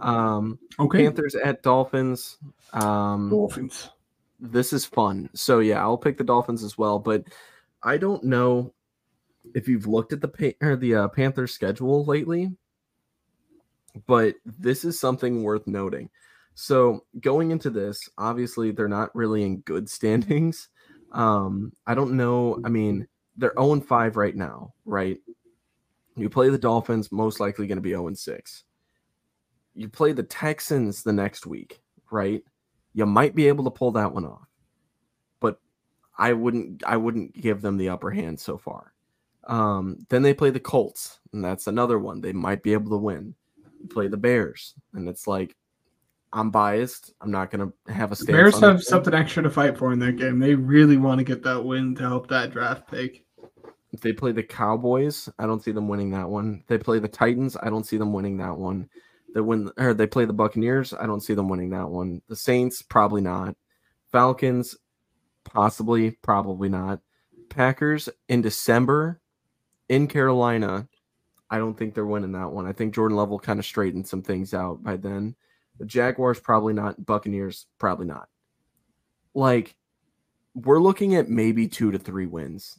Um, 0.00 0.58
Okay. 0.78 1.04
Panthers 1.04 1.34
at 1.34 1.62
Dolphins. 1.62 2.38
Um, 2.72 3.30
Dolphins. 3.30 3.90
this 4.40 4.72
is 4.72 4.84
fun. 4.84 5.28
So 5.34 5.58
yeah, 5.58 5.80
I'll 5.82 5.98
pick 5.98 6.16
the 6.18 6.24
Dolphins 6.24 6.62
as 6.62 6.78
well. 6.78 6.98
But 6.98 7.24
I 7.82 7.96
don't 7.96 8.22
know 8.24 8.72
if 9.54 9.68
you've 9.68 9.86
looked 9.86 10.12
at 10.12 10.20
the 10.20 10.28
pa- 10.28 10.66
or 10.66 10.76
the 10.76 10.94
uh, 10.94 11.08
Panthers 11.08 11.52
schedule 11.52 12.04
lately, 12.04 12.52
but 14.06 14.36
this 14.44 14.84
is 14.84 14.98
something 14.98 15.42
worth 15.42 15.66
noting. 15.66 16.10
So 16.54 17.04
going 17.20 17.50
into 17.50 17.70
this, 17.70 18.08
obviously 18.16 18.70
they're 18.70 18.88
not 18.88 19.14
really 19.14 19.42
in 19.42 19.58
good 19.58 19.88
standings. 19.98 20.68
Um, 21.12 21.72
I 21.86 21.94
don't 21.94 22.12
know. 22.16 22.60
I 22.64 22.68
mean, 22.68 23.06
they're 23.36 23.52
0 23.58 23.80
5 23.80 24.16
right 24.16 24.34
now, 24.34 24.72
right? 24.84 25.18
You 26.16 26.28
play 26.28 26.48
the 26.48 26.58
Dolphins, 26.58 27.10
most 27.10 27.40
likely 27.40 27.66
going 27.66 27.76
to 27.76 27.82
be 27.82 27.90
0 27.90 28.12
6. 28.14 28.64
You 29.74 29.88
play 29.88 30.12
the 30.12 30.22
Texans 30.22 31.02
the 31.02 31.12
next 31.12 31.46
week, 31.46 31.82
right? 32.10 32.42
You 32.92 33.06
might 33.06 33.34
be 33.34 33.48
able 33.48 33.64
to 33.64 33.70
pull 33.70 33.90
that 33.92 34.12
one 34.12 34.24
off. 34.24 34.46
But 35.40 35.58
I 36.16 36.32
wouldn't 36.32 36.84
I 36.86 36.96
wouldn't 36.96 37.34
give 37.34 37.60
them 37.60 37.76
the 37.76 37.88
upper 37.88 38.10
hand 38.10 38.38
so 38.38 38.56
far. 38.56 38.92
Um, 39.46 39.98
then 40.08 40.22
they 40.22 40.32
play 40.32 40.50
the 40.50 40.60
Colts, 40.60 41.18
and 41.32 41.44
that's 41.44 41.66
another 41.66 41.98
one 41.98 42.20
they 42.20 42.32
might 42.32 42.62
be 42.62 42.72
able 42.72 42.90
to 42.90 42.96
win. 42.96 43.34
Play 43.90 44.08
the 44.08 44.16
Bears, 44.16 44.74
and 44.94 45.08
it's 45.08 45.26
like 45.26 45.56
I'm 46.32 46.50
biased. 46.50 47.12
I'm 47.20 47.30
not 47.30 47.50
gonna 47.50 47.72
have 47.88 48.12
a 48.12 48.14
The. 48.14 48.32
Bears 48.32 48.60
have 48.60 48.82
something 48.82 49.12
extra 49.12 49.42
to 49.42 49.50
fight 49.50 49.76
for 49.76 49.92
in 49.92 49.98
that 49.98 50.16
game. 50.16 50.38
They 50.38 50.54
really 50.54 50.96
want 50.96 51.18
to 51.18 51.24
get 51.24 51.42
that 51.42 51.64
win 51.64 51.94
to 51.96 52.02
help 52.02 52.28
that 52.28 52.52
draft 52.52 52.88
pick. 52.90 53.24
They 54.00 54.12
play 54.12 54.32
the 54.32 54.42
Cowboys, 54.42 55.28
I 55.38 55.46
don't 55.46 55.62
see 55.62 55.72
them 55.72 55.88
winning 55.88 56.10
that 56.10 56.28
one. 56.28 56.64
They 56.66 56.78
play 56.78 56.98
the 56.98 57.08
Titans, 57.08 57.56
I 57.62 57.70
don't 57.70 57.86
see 57.86 57.96
them 57.96 58.12
winning 58.12 58.36
that 58.38 58.56
one. 58.56 58.88
They 59.34 59.40
win 59.40 59.70
or 59.76 59.94
they 59.94 60.06
play 60.06 60.24
the 60.24 60.32
Buccaneers, 60.32 60.92
I 60.92 61.06
don't 61.06 61.20
see 61.20 61.34
them 61.34 61.48
winning 61.48 61.70
that 61.70 61.88
one. 61.88 62.22
The 62.28 62.36
Saints, 62.36 62.82
probably 62.82 63.20
not. 63.20 63.56
Falcons, 64.10 64.76
possibly, 65.44 66.12
probably 66.12 66.68
not. 66.68 67.00
Packers 67.48 68.08
in 68.28 68.42
December 68.42 69.20
in 69.88 70.06
Carolina, 70.06 70.88
I 71.50 71.58
don't 71.58 71.76
think 71.76 71.94
they're 71.94 72.06
winning 72.06 72.32
that 72.32 72.50
one. 72.50 72.66
I 72.66 72.72
think 72.72 72.94
Jordan 72.94 73.16
Level 73.16 73.38
kind 73.38 73.58
of 73.58 73.66
straightened 73.66 74.06
some 74.06 74.22
things 74.22 74.54
out 74.54 74.82
by 74.82 74.96
then. 74.96 75.36
The 75.78 75.84
Jaguars, 75.84 76.40
probably 76.40 76.72
not. 76.72 77.04
Buccaneers, 77.04 77.66
probably 77.78 78.06
not. 78.06 78.28
Like, 79.34 79.74
we're 80.54 80.80
looking 80.80 81.16
at 81.16 81.28
maybe 81.28 81.66
two 81.66 81.90
to 81.90 81.98
three 81.98 82.26
wins 82.26 82.78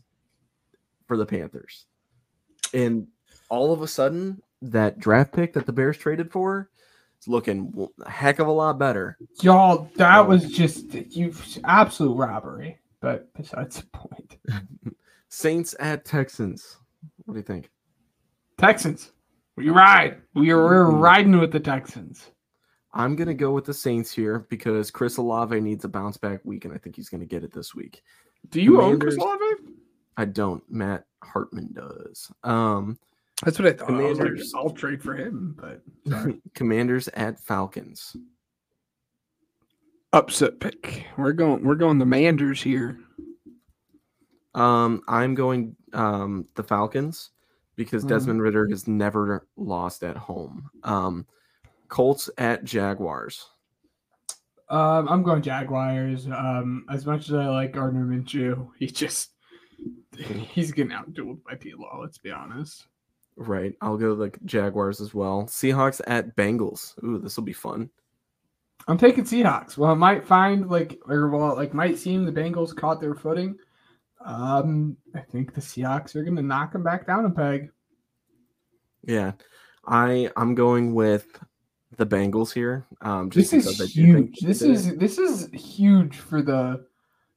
for 1.08 1.18
the 1.18 1.26
Panthers. 1.26 1.86
And 2.74 3.08
all 3.50 3.72
of 3.72 3.82
a 3.82 3.88
sudden, 3.88 4.41
that 4.62 5.00
draft 5.00 5.34
pick 5.34 5.54
that 5.54 5.65
the 5.65 5.74
Bears 5.74 5.98
traded 5.98 6.32
for 6.32 6.70
is 7.22 7.28
looking 7.28 7.88
a 8.06 8.10
heck 8.10 8.39
of 8.39 8.48
a 8.48 8.52
lot 8.52 8.80
better. 8.80 9.18
Y'all, 9.41 9.89
that 9.96 10.20
Um, 10.20 10.28
was 10.28 10.52
just 10.52 10.94
you 10.94 11.34
absolute 11.63 12.15
robbery. 12.15 12.80
But 13.02 13.32
besides 13.34 13.82
the 13.82 13.86
point, 13.98 14.38
Saints 15.30 15.76
at 15.80 16.06
Texans. 16.06 16.78
What 17.26 17.34
do 17.36 17.39
you 17.39 17.44
think? 17.44 17.70
Texans, 18.58 19.12
we 19.56 19.70
ride. 19.70 20.22
We 20.34 20.50
are 20.52 20.63
we're 20.63 20.86
Mhm. 20.86 21.02
riding 21.02 21.39
with 21.39 21.52
the 21.52 21.60
Texans. 21.60 22.32
I'm 22.94 23.15
going 23.18 23.28
to 23.28 23.34
go 23.34 23.52
with 23.52 23.65
the 23.65 23.74
Saints 23.74 24.12
here 24.12 24.48
because 24.50 24.89
Chris 24.89 25.18
Olave 25.18 25.60
needs 25.60 25.84
a 25.84 25.89
bounce 25.89 26.15
back 26.18 26.39
week, 26.46 26.63
and 26.63 26.74
I 26.74 26.78
think 26.78 26.96
he's 26.96 27.10
going 27.10 27.20
to 27.20 27.28
get 27.28 27.44
it 27.44 27.52
this 27.52 27.76
week. 27.76 28.02
Do 28.50 28.62
you 28.62 28.82
own 28.82 28.98
Chris 29.00 29.18
Olave? 29.18 29.44
I 30.17 30.25
don't. 30.25 30.63
Matt 30.71 31.06
Hartman 31.23 31.73
does. 31.73 32.32
Um, 32.43 32.97
That's 33.43 33.60
what 33.60 33.67
I 33.67 33.73
thought. 33.73 33.89
I 33.91 33.93
was 33.93 34.17
like, 34.19 34.28
Commanders. 34.28 34.54
I'll 34.56 34.69
trade 34.69 35.01
for 35.04 35.15
him, 35.15 35.56
but. 35.60 35.82
Commanders 36.54 37.08
at 37.10 37.39
Falcons. 37.39 38.15
upset 40.13 40.60
pick. 40.60 41.06
We're 41.17 41.34
going. 41.34 41.63
We're 41.63 41.75
going 41.75 41.99
the 41.99 42.06
Manders 42.06 42.62
here. 42.62 42.99
Um, 44.54 45.01
I'm 45.10 45.36
going 45.36 45.75
um 45.91 46.47
the 46.56 46.63
Falcons 46.63 47.32
because 47.75 48.06
Mhm. 48.06 48.10
Desmond 48.10 48.41
Ridder 48.41 48.67
has 48.69 48.88
never 48.88 49.45
lost 49.58 50.04
at 50.04 50.15
home. 50.15 50.69
Um, 50.84 51.25
Colts 51.89 52.30
at 52.38 52.63
Jaguars. 52.63 53.45
Um, 54.69 55.08
I'm 55.10 55.23
going 55.23 55.41
Jaguars. 55.41 56.25
Um, 56.28 56.86
as 56.89 57.06
much 57.06 57.28
as 57.30 57.36
I 57.36 57.47
like 57.49 57.73
Gardner 57.73 58.06
Minshew, 58.06 58.69
he 58.80 58.88
just 58.88 59.32
he's 60.18 60.72
getting 60.72 60.92
outdueled 60.92 61.44
by 61.44 61.56
T. 61.56 61.74
Law. 61.78 62.00
Let's 62.02 62.18
be 62.18 62.32
honest. 62.32 62.88
Right. 63.38 63.74
I'll 63.82 63.98
go 63.98 64.14
like 64.14 64.40
Jaguars 64.46 65.02
as 65.02 65.14
well. 65.14 65.44
Seahawks 65.44 66.02
at 66.08 66.36
Bengals. 66.36 67.02
Ooh, 67.04 67.20
this 67.20 67.36
will 67.36 67.44
be 67.44 67.54
fun. 67.54 67.90
I'm 68.88 68.98
taking 68.98 69.24
Seahawks. 69.24 69.78
Well, 69.78 69.92
I 69.92 69.96
might 69.96 70.26
find 70.26 70.70
like 70.70 71.00
or 71.08 71.30
well, 71.30 71.56
like 71.56 71.74
might 71.74 71.98
seem 71.98 72.26
the 72.26 72.32
Bengals 72.32 72.76
caught 72.76 73.02
their 73.02 73.16
footing. 73.16 73.58
Um, 74.24 74.96
I 75.14 75.20
think 75.20 75.54
the 75.54 75.62
Seahawks 75.62 76.16
are 76.16 76.24
going 76.24 76.36
to 76.36 76.42
knock 76.42 76.72
them 76.72 76.84
back 76.84 77.06
down 77.06 77.26
a 77.26 77.30
peg. 77.30 77.72
Yeah. 79.04 79.34
I 79.86 80.32
I'm 80.38 80.56
going 80.56 80.94
with 80.94 81.28
the 81.98 82.06
Bengals 82.06 82.54
here. 82.54 82.86
Um, 83.02 83.30
just 83.30 83.52
This 83.52 83.68
is 83.68 83.94
huge. 83.94 84.40
This 84.40 84.62
is 84.62 84.96
this 84.98 85.18
is 85.18 85.50
huge 85.52 86.18
for 86.18 86.42
the 86.42 86.86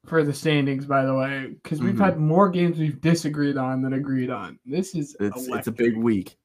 for 0.09 0.25
the 0.25 0.33
standings. 0.33 0.87
By 0.87 1.05
the 1.05 1.14
way, 1.14 1.57
because 1.62 1.81
we've 1.81 1.94
Mhm. 1.94 2.05
had 2.05 2.18
more 2.18 2.49
games 2.49 2.79
we've 2.79 3.01
disagreed 3.01 3.57
on 3.57 3.83
than 3.83 3.92
agreed 3.92 4.31
on. 4.31 4.59
This 4.66 4.94
is 4.94 5.16
it's 5.21 5.49
it's 5.49 5.68
a 5.68 5.73
big 5.73 5.97
week. 5.97 6.37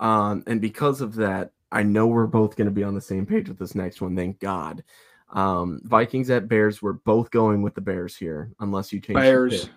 Um, 0.00 0.42
and 0.46 0.60
because 0.60 1.00
of 1.00 1.14
that, 1.16 1.52
I 1.72 1.82
know 1.82 2.06
we're 2.06 2.26
both 2.26 2.56
going 2.56 2.66
to 2.66 2.74
be 2.74 2.84
on 2.84 2.94
the 2.94 3.00
same 3.00 3.26
page 3.26 3.48
with 3.48 3.58
this 3.58 3.74
next 3.74 4.00
one. 4.00 4.14
Thank 4.14 4.38
God. 4.40 4.84
Um, 5.32 5.80
Vikings 5.84 6.30
at 6.30 6.48
Bears. 6.48 6.80
We're 6.82 6.92
both 6.92 7.30
going 7.30 7.62
with 7.62 7.74
the 7.74 7.80
Bears 7.80 8.16
here, 8.16 8.52
unless 8.60 8.92
you 8.92 9.00
change. 9.00 9.16
Bears, 9.16 9.50
Bears. 9.50 9.64
pick. 9.64 9.72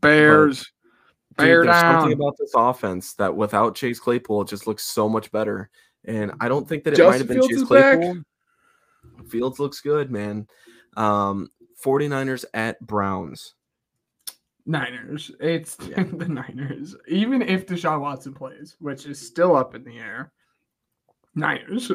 Bears. 0.00 0.58
Dude, 0.58 1.36
Bear 1.36 1.64
there's 1.64 1.80
something 1.80 2.12
about 2.14 2.36
this 2.38 2.52
offense 2.56 3.12
that 3.14 3.36
without 3.36 3.74
Chase 3.74 4.00
Claypool, 4.00 4.42
it 4.42 4.48
just 4.48 4.66
looks 4.66 4.84
so 4.84 5.08
much 5.08 5.30
better. 5.32 5.68
And 6.04 6.32
I 6.40 6.48
don't 6.48 6.66
think 6.66 6.84
that 6.84 6.94
it 6.94 6.96
Justin 6.96 7.10
might 7.10 7.18
have 7.18 7.28
been 7.28 7.36
Fields 7.38 7.48
Chase 7.48 7.62
is 7.62 7.68
back. 7.68 7.98
Claypool. 7.98 8.22
Fields 9.28 9.58
looks 9.58 9.80
good, 9.80 10.10
man. 10.10 10.46
Um, 10.96 11.50
49ers 11.84 12.44
at 12.54 12.80
Browns. 12.80 13.54
Niners. 14.66 15.30
It's 15.40 15.76
Yeah. 15.88 16.02
the 16.04 16.28
Niners. 16.28 16.96
Even 17.08 17.42
if 17.42 17.66
Deshaun 17.66 18.00
Watson 18.00 18.34
plays, 18.34 18.76
which 18.80 19.06
is 19.06 19.24
still 19.24 19.54
up 19.56 19.74
in 19.74 19.84
the 19.84 19.98
air. 19.98 20.32
Niners. 21.34 21.92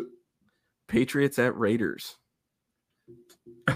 Patriots 0.88 1.39
at 1.39 1.58
Raiders. 1.58 2.15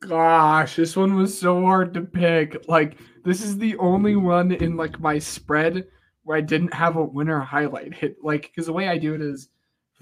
Gosh, 0.00 0.76
this 0.76 0.96
one 0.96 1.14
was 1.14 1.36
so 1.38 1.60
hard 1.62 1.94
to 1.94 2.02
pick. 2.02 2.68
Like, 2.68 2.98
this 3.24 3.42
is 3.42 3.56
the 3.56 3.76
only 3.78 4.16
one 4.16 4.52
in 4.52 4.76
like 4.76 4.98
my 5.00 5.18
spread 5.18 5.86
where 6.24 6.36
I 6.36 6.40
didn't 6.40 6.74
have 6.74 6.96
a 6.96 7.04
winner 7.04 7.40
highlight 7.40 7.94
hit. 7.94 8.16
Like, 8.22 8.42
because 8.42 8.66
the 8.66 8.72
way 8.72 8.88
I 8.88 8.98
do 8.98 9.14
it 9.14 9.20
is 9.20 9.48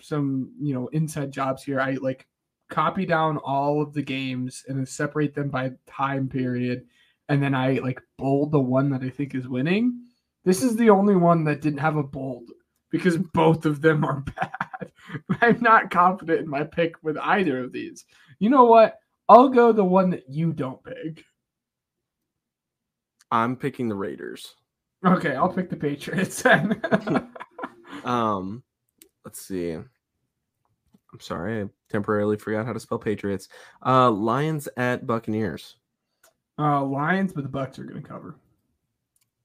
some, 0.01 0.53
you 0.59 0.75
know, 0.75 0.89
inside 0.89 1.31
jobs 1.33 1.63
here. 1.63 1.81
I 1.81 1.93
like 2.01 2.27
copy 2.71 3.05
down 3.05 3.37
all 3.39 3.83
of 3.83 3.93
the 3.93 4.03
games 4.03 4.65
and 4.69 4.79
then 4.79 4.87
separate 4.87 5.35
them 5.35 5.49
by 5.49 5.73
time 5.87 6.29
period. 6.29 6.85
And 7.29 7.43
then 7.43 7.55
I 7.55 7.75
like 7.75 8.01
bold 8.19 8.53
the 8.53 8.61
one 8.61 8.91
that 8.91 9.03
I 9.03 9.11
think 9.11 9.35
is 9.35 9.49
winning. 9.49 10.01
This 10.45 10.63
is 10.63 10.77
the 10.77 10.91
only 10.91 11.17
one 11.17 11.45
that 11.45 11.61
didn't 11.61 11.81
have 11.81 11.97
a 11.97 12.03
bold 12.03 12.51
because 12.91 13.19
both 13.19 13.67
of 13.67 13.81
them 13.81 14.05
are 14.05 14.21
bad. 14.41 14.93
I'm 15.41 15.61
not 15.61 15.91
confident 15.91 16.41
in 16.41 16.49
my 16.49 16.65
pick 16.65 16.95
with 17.03 17.17
either 17.19 17.63
of 17.63 17.73
these. 17.73 18.05
You 18.39 18.51
know 18.51 18.65
what? 18.65 18.99
I'll 19.29 19.49
go 19.49 19.73
the 19.73 19.85
one 19.85 20.11
that 20.11 20.29
you 20.29 20.53
don't 20.53 20.83
pick. 20.83 21.25
I'm 23.31 23.55
picking 23.55 23.89
the 23.89 23.95
Raiders. 23.95 24.55
Okay, 25.07 25.37
I'll 25.37 25.53
pick 25.53 25.71
the 25.71 25.77
Patriots 25.77 26.43
then. 26.43 26.81
Um, 28.05 28.63
let's 29.25 29.43
see. 29.43 29.77
I'm 31.13 31.21
sorry, 31.21 31.63
I 31.63 31.69
temporarily 31.89 32.37
forgot 32.37 32.67
how 32.67 32.73
to 32.73 32.81
spell 32.81 32.99
Patriots. 32.99 33.49
Uh, 33.85 34.11
Lions 34.11 34.69
at 34.77 35.07
Buccaneers. 35.07 35.77
uh, 36.59 36.85
Lions, 36.85 37.33
but 37.33 37.43
the 37.43 37.49
Bucks 37.51 37.79
are 37.79 37.85
going 37.85 38.01
to 38.03 38.09
cover. 38.09 38.37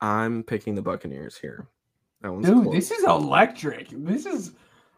I'm 0.01 0.43
picking 0.43 0.75
the 0.75 0.81
Buccaneers 0.81 1.37
here. 1.37 1.67
Dude, 2.23 2.43
close. 2.43 2.71
this 2.73 2.91
is 2.91 3.03
electric. 3.03 3.87
This 3.91 4.25
is 4.25 4.53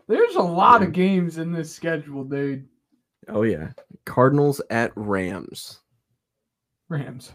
there's 0.08 0.36
a 0.36 0.42
lot 0.42 0.82
of 0.82 0.94
games 0.94 1.38
in 1.38 1.52
this 1.52 1.74
schedule, 1.74 2.24
dude. 2.24 2.68
Oh 3.28 3.44
yeah, 3.44 3.72
Cardinals 4.06 4.62
at 4.70 4.92
Rams. 4.96 5.80
Rams, 6.90 7.34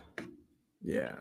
Yeah, 0.82 1.12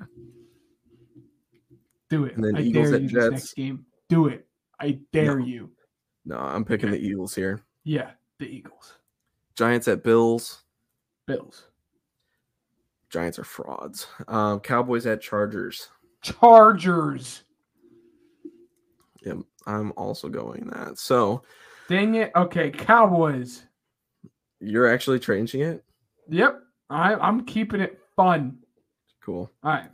do 2.09 2.25
it. 2.25 2.35
And 2.35 2.43
then 2.45 2.55
I 2.55 2.61
Eagles 2.61 2.87
dare 2.89 2.95
at 2.95 3.01
you 3.01 3.07
this 3.09 3.13
Jets. 3.23 3.31
next 3.31 3.53
game. 3.55 3.85
Do 4.09 4.27
it. 4.27 4.47
I 4.79 4.99
dare 5.11 5.39
No. 5.39 5.45
you. 5.45 5.69
no, 6.25 6.37
I'm 6.37 6.63
picking 6.65 6.91
the 6.91 6.97
Eagles 6.99 7.35
here. 7.35 7.61
Yeah, 7.83 8.11
the 8.39 8.45
Eagles, 8.45 8.95
Giants 9.55 9.87
at 9.87 10.03
Bills. 10.03 10.63
Bills, 11.27 11.67
Giants 13.09 13.39
are 13.39 13.43
frauds. 13.43 14.07
Um, 14.27 14.59
Cowboys 14.59 15.05
at 15.05 15.21
Chargers. 15.21 15.89
Chargers. 16.21 17.43
Yep, 19.23 19.37
I'm 19.67 19.93
also 19.97 20.29
going 20.29 20.67
that. 20.73 20.97
So 20.97 21.43
Dang 21.89 22.15
it. 22.15 22.31
Okay, 22.35 22.69
Cowboys. 22.71 23.63
you're 24.59 24.91
actually 24.91 25.19
changing 25.19 25.61
it. 25.61 25.83
Yep, 26.29 26.59
I, 26.89 27.15
I'm 27.15 27.45
keeping 27.45 27.81
it 27.81 27.99
fun. 28.15 28.57
Cool. 29.23 29.51
All 29.63 29.71
right. 29.71 29.89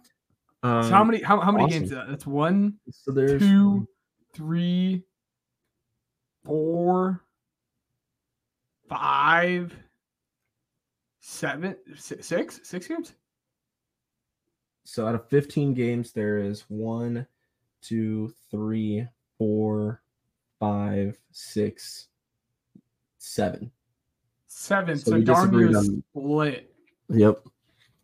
Um, 0.63 0.83
So 0.83 0.89
how 0.89 1.03
many 1.03 1.21
how, 1.21 1.39
how 1.39 1.51
many 1.51 1.65
awesome. 1.65 1.79
games 1.79 1.91
is 1.91 1.97
that? 1.97 2.07
That's 2.09 2.25
one, 2.25 2.75
So 2.89 3.11
there's 3.11 3.41
two, 3.41 3.87
three, 4.33 5.03
four, 6.45 7.23
five, 9.37 9.75
seven, 11.19 11.75
si- 11.95 12.21
six, 12.21 12.59
six 12.63 12.87
games. 12.87 13.13
So 14.83 15.05
out 15.05 15.15
of 15.15 15.27
15 15.29 15.73
games, 15.73 16.11
there 16.11 16.39
is 16.39 16.61
one, 16.69 17.27
two, 17.81 18.33
three, 18.49 19.05
four, 19.37 20.01
five, 20.59 21.17
six, 21.31 22.07
seven. 23.19 23.69
Seven. 24.47 24.97
So 24.97 25.11
So, 25.11 25.21
darn 25.21 25.51
near 25.51 25.73
split. 25.73 26.73
Yep. 27.09 27.43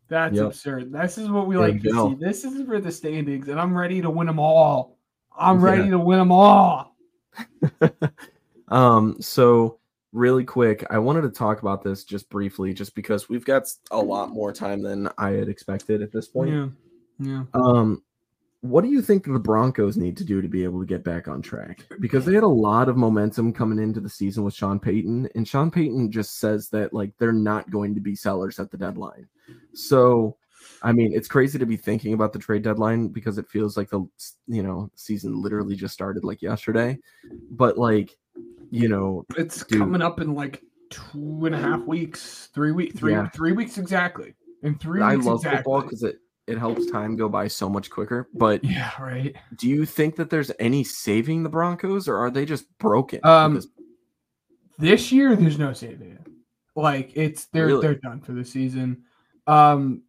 That's 0.10 0.36
Yep. 0.36 0.46
absurd. 0.48 0.92
This 0.92 1.18
is 1.18 1.30
what 1.30 1.48
we 1.48 1.56
There 1.56 1.70
like 1.70 1.82
to 1.82 1.90
go. 1.92 2.10
see. 2.10 2.16
This 2.16 2.44
is 2.44 2.64
for 2.68 2.80
the 2.80 2.92
standings, 2.92 3.48
and 3.48 3.60
I'm 3.60 3.76
ready 3.76 4.02
to 4.02 4.10
win 4.10 4.28
them 4.28 4.40
all. 4.40 5.00
I'm 5.36 5.60
Yeah. 5.60 5.66
ready 5.66 5.90
to 5.90 5.98
win 6.00 6.20
them 6.20 6.32
all. 6.32 6.96
Um, 8.70 9.22
so 9.22 9.80
really 10.14 10.46
quick, 10.46 10.86
I 10.90 11.00
wanted 11.00 11.22
to 11.22 11.30
talk 11.30 11.62
about 11.62 11.84
this 11.84 12.04
just 12.04 12.30
briefly, 12.30 12.74
just 12.74 12.96
because 12.96 13.28
we've 13.28 13.46
got 13.46 13.68
a 13.92 14.00
lot 14.00 14.30
more 14.30 14.54
time 14.54 14.82
than 14.82 15.10
I 15.18 15.32
had 15.32 15.50
expected 15.50 16.02
at 16.02 16.12
this 16.12 16.28
point. 16.28 16.52
Yeah, 16.52 16.68
yeah. 17.20 17.44
Um, 17.54 18.04
what 18.64 18.86
do 18.86 18.90
you 18.90 19.02
think 19.02 19.26
the 19.26 19.40
Broncos 19.40 19.98
need 19.98 20.16
to 20.16 20.24
do 20.24 20.42
to 20.42 20.48
be 20.48 20.64
able 20.64 20.80
to 20.80 20.86
get 20.86 21.04
back 21.04 21.28
on 21.28 21.42
track? 21.42 21.86
Because 22.00 22.24
they 22.24 22.34
had 22.34 22.44
a 22.44 22.48
lot 22.48 22.88
of 22.88 22.96
momentum 22.96 23.52
coming 23.52 23.78
into 23.78 24.00
the 24.00 24.10
season 24.10 24.46
with 24.46 24.54
Sean 24.54 24.80
Payton, 24.80 25.28
and 25.36 25.46
Sean 25.46 25.70
Payton 25.70 26.12
just 26.12 26.40
says 26.40 26.70
that 26.70 26.94
like 26.94 27.12
they're 27.18 27.34
not 27.34 27.70
going 27.70 27.94
to 27.94 28.00
be 28.00 28.16
sellers 28.16 28.60
at 28.60 28.72
the 28.72 28.78
deadline. 28.78 29.28
So, 29.74 30.38
I 30.82 30.94
mean, 30.94 31.12
it's 31.14 31.28
crazy 31.28 31.60
to 31.60 31.66
be 31.66 31.76
thinking 31.76 32.14
about 32.14 32.32
the 32.32 32.40
trade 32.40 32.64
deadline 32.64 33.10
because 33.10 33.38
it 33.38 33.50
feels 33.50 33.76
like 33.76 33.90
the 33.90 34.08
you 34.48 34.64
know 34.64 34.90
season 34.96 35.42
literally 35.42 35.76
just 35.76 35.94
started 35.94 36.24
like 36.24 36.42
yesterday. 36.42 37.00
But 37.52 37.78
like, 37.78 38.16
you 38.72 38.88
know, 38.90 39.26
It's 39.38 39.64
Dude. 39.66 39.80
coming 39.80 40.02
up 40.02 40.20
in 40.20 40.34
like 40.34 40.64
two 40.90 41.46
and 41.46 41.56
a 41.56 41.58
half 41.58 41.82
weeks, 41.86 42.50
three 42.54 42.72
weeks, 42.72 42.98
three 43.00 43.14
Yeah. 43.14 43.30
three 43.30 43.52
weeks 43.52 43.78
exactly. 43.78 44.34
In 44.64 44.76
three 44.78 45.02
I 45.02 45.16
love 45.16 45.38
exactly. 45.40 45.58
football 45.58 45.82
because 45.82 46.04
it 46.04 46.20
it 46.46 46.58
helps 46.58 46.92
time 46.92 47.16
go 47.16 47.30
by 47.30 47.48
so 47.48 47.70
much 47.70 47.90
quicker. 47.90 48.28
But 48.34 48.64
yeah, 48.66 48.92
right. 49.02 49.34
do 49.58 49.70
you 49.70 49.86
think 49.86 50.18
that 50.18 50.30
there's 50.30 50.52
any 50.60 50.84
saving 50.84 51.42
the 51.44 51.50
Broncos, 51.50 52.08
or 52.10 52.18
are 52.18 52.30
they 52.30 52.46
just 52.46 52.66
broken? 52.80 53.20
Um, 53.24 53.54
Because- 53.54 53.70
This 54.78 55.12
year, 55.12 55.36
there's 55.36 55.58
no 55.60 55.72
saving 55.72 56.12
it. 56.12 56.28
Like 56.76 57.12
it's 57.16 57.46
they're 57.48 57.68
Really? 57.68 57.82
they're 57.82 57.96
done 57.96 58.20
for 58.22 58.34
the 58.34 58.44
season. 58.44 59.04
Um, 59.48 60.02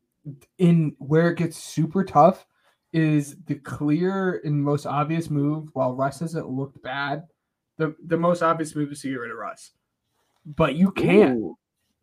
in 0.58 0.94
where 0.98 1.30
it 1.30 1.36
gets 1.38 1.56
super 1.58 2.02
tough 2.04 2.46
is 2.92 3.36
the 3.44 3.56
clear 3.56 4.40
and 4.44 4.62
most 4.62 4.86
obvious 4.86 5.28
move. 5.30 5.68
While 5.74 5.94
Russ 5.94 6.20
hasn't 6.20 6.48
looked 6.48 6.80
bad, 6.82 7.24
the 7.78 7.94
the 8.06 8.16
most 8.16 8.42
obvious 8.42 8.74
move 8.74 8.92
is 8.92 9.00
to 9.02 9.10
get 9.10 9.20
rid 9.20 9.30
of 9.30 9.38
Russ. 9.38 9.72
But 10.44 10.76
you 10.76 10.90
can't. 10.90 11.38
Ooh. 11.38 11.58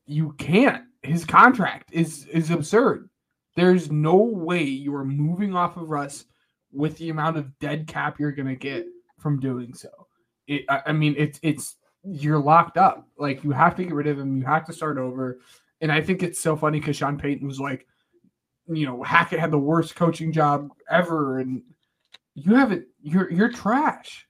You 0.05 0.33
can't. 0.33 0.83
His 1.03 1.25
contract 1.25 1.89
is 1.91 2.25
is 2.27 2.51
absurd. 2.51 3.09
There's 3.55 3.91
no 3.91 4.15
way 4.15 4.63
you 4.63 4.95
are 4.95 5.05
moving 5.05 5.55
off 5.55 5.77
of 5.77 5.89
Russ 5.89 6.25
with 6.71 6.97
the 6.97 7.09
amount 7.09 7.37
of 7.37 7.57
dead 7.59 7.87
cap 7.87 8.19
you're 8.19 8.31
gonna 8.31 8.55
get 8.55 8.85
from 9.19 9.39
doing 9.39 9.73
so. 9.73 9.89
It, 10.47 10.65
I, 10.69 10.81
I 10.87 10.91
mean, 10.91 11.15
it's 11.17 11.39
it's 11.43 11.77
you're 12.03 12.39
locked 12.39 12.77
up. 12.77 13.07
Like 13.17 13.43
you 13.43 13.51
have 13.51 13.75
to 13.75 13.83
get 13.83 13.93
rid 13.93 14.07
of 14.07 14.19
him. 14.19 14.37
You 14.37 14.45
have 14.45 14.65
to 14.65 14.73
start 14.73 14.97
over. 14.97 15.39
And 15.81 15.91
I 15.91 16.01
think 16.01 16.23
it's 16.23 16.39
so 16.39 16.55
funny 16.55 16.79
because 16.79 16.95
Sean 16.97 17.17
Payton 17.17 17.47
was 17.47 17.59
like, 17.59 17.87
you 18.67 18.85
know, 18.85 19.01
Hackett 19.03 19.39
had 19.39 19.51
the 19.51 19.57
worst 19.57 19.95
coaching 19.95 20.31
job 20.31 20.69
ever, 20.89 21.39
and 21.39 21.63
you 22.35 22.55
haven't. 22.55 22.85
You're 23.01 23.31
you're 23.31 23.51
trash. 23.51 24.27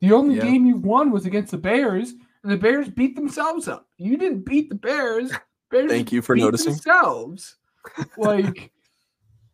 The 0.00 0.12
only 0.12 0.36
Yeah. 0.36 0.42
game 0.44 0.66
you've 0.66 0.84
won 0.84 1.10
was 1.10 1.26
against 1.26 1.50
the 1.50 1.58
Bears, 1.58 2.14
and 2.42 2.52
the 2.52 2.56
Bears 2.56 2.88
beat 2.88 3.16
themselves 3.16 3.66
up. 3.68 3.88
You 3.96 4.16
didn't 4.16 4.44
beat 4.44 4.68
the 4.68 4.74
Bears. 4.76 5.32
Bears 5.70 5.90
Thank 5.90 6.12
you 6.12 6.22
for 6.22 6.34
beat 6.34 6.42
noticing. 6.42 6.72
Themselves, 6.72 7.56
like, 8.16 8.72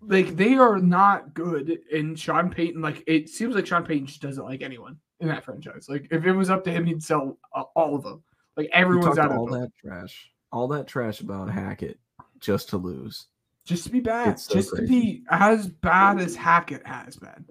like 0.01 0.37
they 0.37 0.55
are 0.55 0.79
not 0.79 1.35
good. 1.35 1.79
And 1.93 2.19
Sean 2.19 2.51
Payton, 2.51 2.81
like, 2.83 3.03
it 3.07 3.29
seems 3.29 3.55
like 3.55 3.67
Sean 3.67 3.85
Payton 3.85 4.07
just 4.07 4.23
doesn't 4.23 4.45
like 4.45 4.63
anyone 4.63 4.99
in 5.21 5.29
that 5.29 5.45
franchise. 5.45 5.87
Like, 5.89 6.07
if 6.11 6.25
it 6.25 6.33
was 6.33 6.51
up 6.51 6.63
to 6.65 6.71
him, 6.71 6.85
he'd 6.87 7.03
sell 7.03 7.39
uh, 7.55 7.63
all 7.75 7.95
of 7.97 8.03
them. 8.05 8.23
Like 8.57 8.69
everyone's 8.73 9.19
out 9.19 9.33
of 9.33 9.39
all 9.39 9.47
that 9.49 9.73
trash, 9.81 10.31
all 10.53 10.69
that 10.69 10.87
trash 10.87 11.21
about 11.21 11.51
Hackett 11.51 11.99
just 12.39 12.69
to 12.69 12.77
lose. 12.77 13.27
just 13.65 13.83
to 13.85 13.91
be 13.91 13.99
bad, 13.99 14.39
so 14.39 14.55
just 14.55 14.77
to 14.77 14.83
be 14.83 15.25
as 15.31 15.67
bad 15.67 16.21
as 16.21 16.37
Hackett 16.37 16.87
has 16.87 17.17
been. 17.17 17.45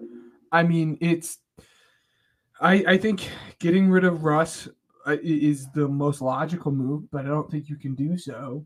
I 0.52 0.62
mean, 0.62 0.96
it's. 1.02 1.40
I 2.60 2.84
I 2.86 2.96
think 2.98 3.28
getting 3.58 3.90
rid 3.90 4.04
of 4.04 4.24
Russ 4.24 4.68
uh, 5.06 5.16
is 5.22 5.68
the 5.72 5.88
most 5.88 6.20
logical 6.20 6.72
move, 6.72 7.10
but 7.10 7.24
I 7.24 7.28
don't 7.28 7.50
think 7.50 7.68
you 7.68 7.76
can 7.76 7.94
do 7.94 8.16
so. 8.16 8.64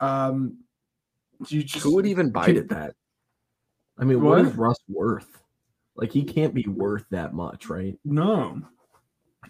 Um, 0.00 0.58
you 1.48 1.62
just 1.62 1.84
Who 1.84 1.94
would 1.94 2.06
even 2.06 2.30
bite 2.30 2.56
at 2.56 2.68
that? 2.68 2.94
I 3.98 4.04
mean, 4.04 4.22
what 4.22 4.40
is 4.40 4.54
Russ 4.54 4.78
worth? 4.88 5.42
Like 5.96 6.12
he 6.12 6.24
can't 6.24 6.54
be 6.54 6.64
worth 6.66 7.04
that 7.10 7.34
much, 7.34 7.68
right? 7.68 7.96
no. 8.04 8.62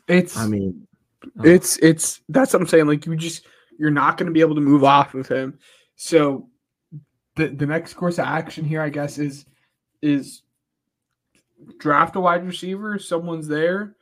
It's 0.08 0.36
I 0.36 0.46
mean, 0.46 0.86
oh, 1.24 1.44
it's 1.44 1.78
it's 1.78 2.20
that's 2.28 2.52
what 2.52 2.60
I'm 2.60 2.68
saying. 2.68 2.86
Like 2.86 3.06
you 3.06 3.16
just 3.16 3.46
you're 3.78 3.90
not 3.90 4.18
going 4.18 4.26
to 4.26 4.32
be 4.32 4.40
able 4.40 4.54
to 4.56 4.60
move 4.60 4.84
off 4.84 5.14
of 5.14 5.28
him. 5.28 5.58
So 5.96 6.48
the 7.36 7.48
the 7.48 7.66
next 7.66 7.94
course 7.94 8.18
of 8.18 8.26
action 8.26 8.64
here, 8.64 8.82
I 8.82 8.90
guess, 8.90 9.18
is 9.18 9.46
is 10.02 10.42
draft 11.78 12.16
a 12.16 12.20
wide 12.20 12.44
receiver. 12.46 12.98
Someone's 12.98 13.48
there, 13.48 13.96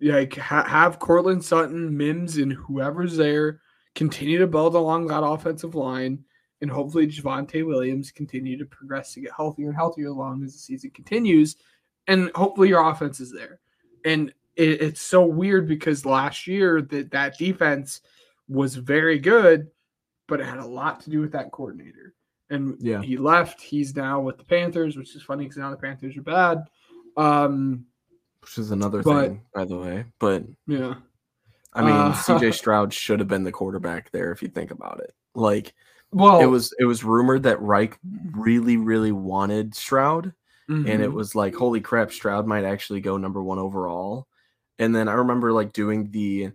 like 0.00 0.36
ha- 0.36 0.64
have 0.66 0.98
Courtland 0.98 1.44
Sutton, 1.44 1.96
Mims, 1.96 2.36
and 2.36 2.52
whoever's 2.52 3.16
there 3.16 3.60
continue 3.94 4.38
to 4.38 4.46
build 4.46 4.74
along 4.74 5.06
that 5.08 5.24
offensive 5.24 5.74
line, 5.74 6.24
and 6.60 6.70
hopefully 6.70 7.06
Javonte 7.06 7.66
Williams 7.66 8.10
continue 8.12 8.56
to 8.58 8.64
progress 8.66 9.14
to 9.14 9.20
get 9.20 9.32
healthier 9.36 9.68
and 9.68 9.76
healthier 9.76 10.08
along 10.08 10.44
as 10.44 10.52
the 10.52 10.58
season 10.58 10.90
continues, 10.90 11.56
and 12.06 12.30
hopefully 12.34 12.68
your 12.68 12.88
offense 12.88 13.18
is 13.20 13.32
there. 13.32 13.60
And 14.04 14.32
it, 14.56 14.80
it's 14.82 15.02
so 15.02 15.24
weird 15.26 15.66
because 15.68 16.06
last 16.06 16.46
year 16.46 16.82
that 16.82 17.10
that 17.10 17.36
defense 17.38 18.00
was 18.48 18.74
very 18.76 19.18
good, 19.18 19.68
but 20.28 20.40
it 20.40 20.46
had 20.46 20.58
a 20.58 20.66
lot 20.66 21.00
to 21.00 21.10
do 21.10 21.20
with 21.20 21.32
that 21.32 21.50
coordinator. 21.52 22.14
And 22.50 22.76
Yeah. 22.80 23.00
he 23.00 23.16
left. 23.16 23.60
He's 23.60 23.94
now 23.94 24.20
with 24.20 24.38
the 24.38 24.44
Panthers, 24.44 24.96
which 24.96 25.14
is 25.14 25.22
funny 25.22 25.44
because 25.44 25.58
now 25.58 25.70
the 25.70 25.76
Panthers 25.76 26.16
are 26.16 26.22
bad. 26.22 26.64
Um, 27.20 27.86
which 28.40 28.58
is 28.58 28.70
another 28.70 29.02
but- 29.02 29.28
thing, 29.28 29.42
by 29.54 29.64
the 29.64 29.76
way. 29.76 30.04
But 30.18 30.44
yeah, 30.66 30.94
I 31.72 31.82
mean, 31.82 31.94
Uh, 31.94 32.12
CJ 32.26 32.54
Stroud 32.54 32.92
should 32.92 33.20
have 33.20 33.28
been 33.28 33.44
the 33.44 33.52
quarterback 33.52 34.10
there 34.10 34.32
if 34.32 34.42
you 34.42 34.48
think 34.48 34.70
about 34.70 35.00
it. 35.00 35.14
Like 35.34 35.74
well, 36.12 36.40
it 36.40 36.46
was, 36.46 36.74
it 36.78 36.86
was 36.86 37.04
rumored 37.04 37.44
that 37.44 37.60
Reich 37.60 37.96
really, 38.32 38.76
really 38.76 39.12
wanted 39.12 39.74
Stroud, 39.74 40.32
and 40.68 40.88
it 40.88 41.10
mhm. 41.10 41.12
was 41.12 41.34
like, 41.34 41.54
holy 41.54 41.80
crap, 41.80 42.12
Stroud 42.12 42.46
might 42.46 42.64
actually 42.64 43.00
go 43.00 43.16
number 43.16 43.42
one 43.42 43.58
overall. 43.58 44.28
And 44.78 44.94
then 44.94 45.08
I 45.08 45.12
remember 45.12 45.52
like 45.52 45.72
doing 45.72 46.10
the 46.10 46.52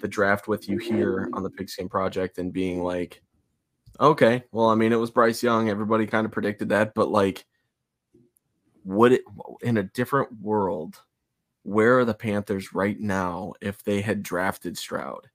the 0.00 0.08
draft 0.08 0.46
with 0.46 0.68
you 0.68 0.78
here 0.78 1.30
on 1.32 1.42
the 1.42 1.50
Pigskin 1.50 1.88
Project 1.88 2.38
and 2.38 2.52
being 2.52 2.82
like, 2.82 3.22
okay, 3.98 4.44
well, 4.52 4.68
I 4.68 4.74
mean, 4.74 4.92
it 4.92 4.96
was 4.96 5.10
Bryce 5.10 5.42
Young. 5.42 5.70
Everybody 5.70 6.06
kind 6.06 6.26
of 6.26 6.32
predicted 6.32 6.68
that, 6.68 6.92
but 6.94 7.08
like, 7.08 7.46
would 8.86 9.12
it 9.12 9.22
in 9.62 9.76
a 9.76 9.82
different 9.82 10.40
world? 10.40 11.02
Where 11.64 11.98
are 11.98 12.04
the 12.04 12.14
Panthers 12.14 12.72
right 12.72 12.98
now 12.98 13.52
if 13.60 13.82
they 13.82 14.00
had 14.00 14.22
drafted 14.22 14.78
Stroud? 14.78 15.28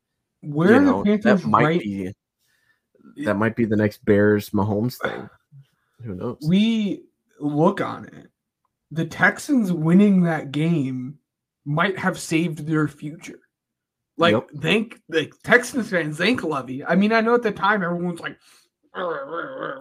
where 0.44 0.72
You 0.72 0.76
are 0.78 0.82
know, 0.82 1.04
the 1.04 1.18
Panthers 1.20 1.42
that 1.44 1.48
might 1.48 1.64
right? 1.66 1.80
be 1.82 2.14
that 3.26 3.36
might 3.36 3.56
be 3.56 3.66
the 3.66 3.76
next 3.76 4.04
Bears 4.06 4.50
Mahomes 4.52 4.98
thing. 4.98 5.30
Who 6.04 6.16
knows? 6.16 6.38
we 6.48 7.04
look 7.40 7.82
on 7.82 8.06
it. 8.06 8.28
The 8.92 9.06
Texans 9.06 9.72
winning 9.72 10.22
that 10.24 10.52
game 10.52 11.20
might 11.66 11.98
have 12.00 12.18
saved 12.20 12.66
their 12.66 12.88
future. 12.88 13.40
Like, 14.18 14.34
Yep. 14.34 14.50
thank 14.62 15.02
the 15.10 15.32
Texans 15.44 15.90
fans, 15.90 16.18
thank 16.18 16.44
Lovie. 16.44 16.84
I 16.86 16.96
mean, 16.96 17.12
I 17.14 17.22
know 17.22 17.36
at 17.36 17.44
the 17.44 17.52
time 17.52 17.84
everyone's 17.84 18.20
like, 18.20 18.38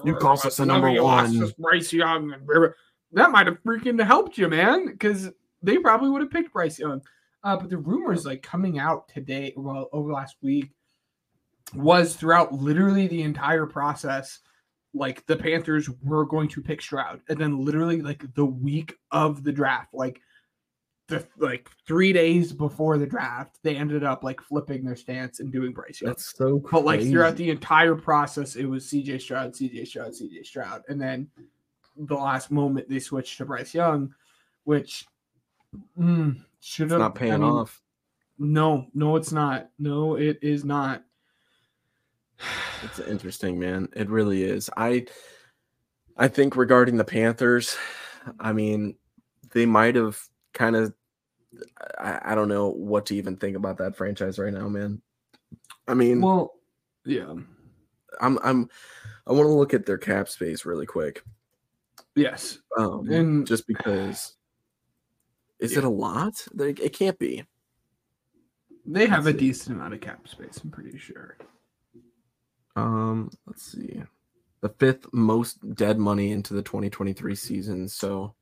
You 0.05 0.14
cost 0.21 0.47
us 0.47 0.57
the 0.57 0.66
number 0.66 0.91
one." 1.03 1.43
us 1.43 1.53
Bryce 1.53 1.93
Young. 1.93 2.33
And 2.33 2.47
blah, 2.47 2.59
blah." 2.59 2.68
That 3.12 3.30
might 3.30 3.46
have 3.46 3.62
freaking 3.62 4.02
helped 4.04 4.38
you, 4.38 4.48
man, 4.48 4.86
because 4.86 5.30
they 5.62 5.78
probably 5.78 6.11
would 6.11 6.22
have 6.22 6.30
picked 6.30 6.52
Bryce 6.52 6.78
Young. 6.78 7.02
Uh, 7.42 7.56
but 7.56 7.70
the 7.70 7.78
rumors 7.78 8.26
like 8.26 8.42
coming 8.42 8.78
out 8.78 9.08
today, 9.08 9.52
well, 9.56 9.88
over 9.92 10.12
last 10.12 10.36
week, 10.42 10.70
was 11.74 12.16
throughout 12.16 12.52
literally 12.52 13.06
the 13.06 13.22
entire 13.22 13.66
process 13.66 14.40
like 14.92 15.24
the 15.26 15.36
Panthers 15.36 15.88
were 16.02 16.26
going 16.26 16.48
to 16.48 16.61
pick 16.61 16.82
Stroud, 16.82 17.20
and 17.28 17.38
then 17.38 17.64
literally 17.64 18.02
like 18.02 18.22
the 18.34 18.44
week 18.44 18.94
of 19.12 19.44
the 19.44 19.52
draft, 19.52 19.94
like 19.94 20.20
the 21.06 21.26
like 21.38 21.70
three 21.86 22.12
days 22.12 22.52
before 22.52 22.98
the 22.98 23.06
draft, 23.06 23.58
they 23.62 23.76
ended 23.76 24.02
up 24.02 24.24
like 24.24 24.40
flipping 24.40 24.84
their 24.84 24.96
stance 24.96 25.40
and 25.40 25.52
doing 25.52 25.72
Bryce 25.72 26.00
Young. 26.00 26.11
That's 26.11 26.36
so 26.36 26.58
crazy. 26.58 26.72
But 26.72 26.84
like 26.84 27.00
throughout 27.02 27.36
the 27.36 27.50
entire 27.50 27.94
process, 27.94 28.56
it 28.56 28.64
was 28.64 28.86
CJ 28.86 29.20
Stroud, 29.20 29.52
CJ 29.52 29.86
Stroud, 29.86 30.12
CJ 30.12 30.44
Stroud, 30.44 30.82
and 30.88 31.00
then 31.00 31.28
the 32.07 32.14
last 32.14 32.51
moment 32.51 32.88
they 32.88 32.98
switched 32.98 33.38
to 33.38 33.44
Bryce 33.44 33.74
Young, 33.74 34.14
which 34.64 35.07
mm, 35.98 36.40
should 36.61 36.90
have 36.90 37.01
not 37.01 37.14
paying 37.14 37.34
I 37.34 37.38
mean, 37.38 37.51
off. 37.51 37.82
No, 38.38 38.86
no, 38.94 39.16
it's 39.16 39.32
not. 39.32 39.70
No, 39.78 40.16
it 40.16 40.38
is 40.42 40.64
not. 40.64 41.05
It's 42.82 42.98
interesting, 42.98 43.59
man. 43.59 43.90
It 43.94 44.09
really 44.09 44.42
is. 44.42 44.70
I 44.74 45.05
I 46.16 46.28
think 46.28 46.57
regarding 46.57 46.96
the 46.96 47.05
Panthers, 47.05 47.76
I 48.38 48.55
mean, 48.55 48.94
they 49.53 49.66
might 49.66 49.96
have 49.96 50.18
kind 50.55 50.76
of 50.76 50.94
I, 51.98 52.20
I 52.24 52.34
don't 52.34 52.48
know 52.48 52.70
what 52.70 53.05
to 53.07 53.16
even 53.16 53.36
think 53.36 53.55
about 53.55 53.76
that 53.78 53.96
franchise 53.96 54.38
right 54.38 54.53
now, 54.53 54.66
man. 54.68 55.03
I 55.86 55.92
mean, 55.92 56.22
Well, 56.22 56.55
yeah. 57.05 57.34
I'm 58.20 58.38
I'm 58.42 58.70
I 59.26 59.32
want 59.32 59.44
to 59.46 59.53
look 59.53 59.74
at 59.74 59.86
their 59.86 59.98
cap 59.98 60.28
space 60.28 60.64
really 60.64 60.86
quick. 60.86 61.22
Yes. 62.16 62.58
Um, 62.76 63.08
And- 63.11 63.46
just 63.46 63.66
because 63.66 64.36
is 65.58 65.76
it 65.76 65.84
a 65.84 65.88
lot? 65.88 66.46
Like, 66.54 66.80
it 66.80 66.92
can't 66.94 67.18
be. 67.18 67.44
They 68.86 69.06
have 69.06 69.26
a 69.26 69.30
Let's 69.30 69.38
see. 69.40 69.46
decent 69.46 69.76
amount 69.76 69.92
of 69.94 70.00
cap 70.00 70.26
space, 70.26 70.58
I'm 70.64 70.70
pretty 70.70 70.96
sure. 70.98 71.36
Um, 72.76 73.30
let's 73.46 73.62
see. 73.70 74.02
The 74.62 74.70
fifth 74.70 75.12
most 75.12 75.74
dead 75.74 75.98
money 75.98 76.32
into 76.32 76.54
the 76.54 76.62
2023 76.62 77.34
season. 77.34 77.88
So, 77.88 78.34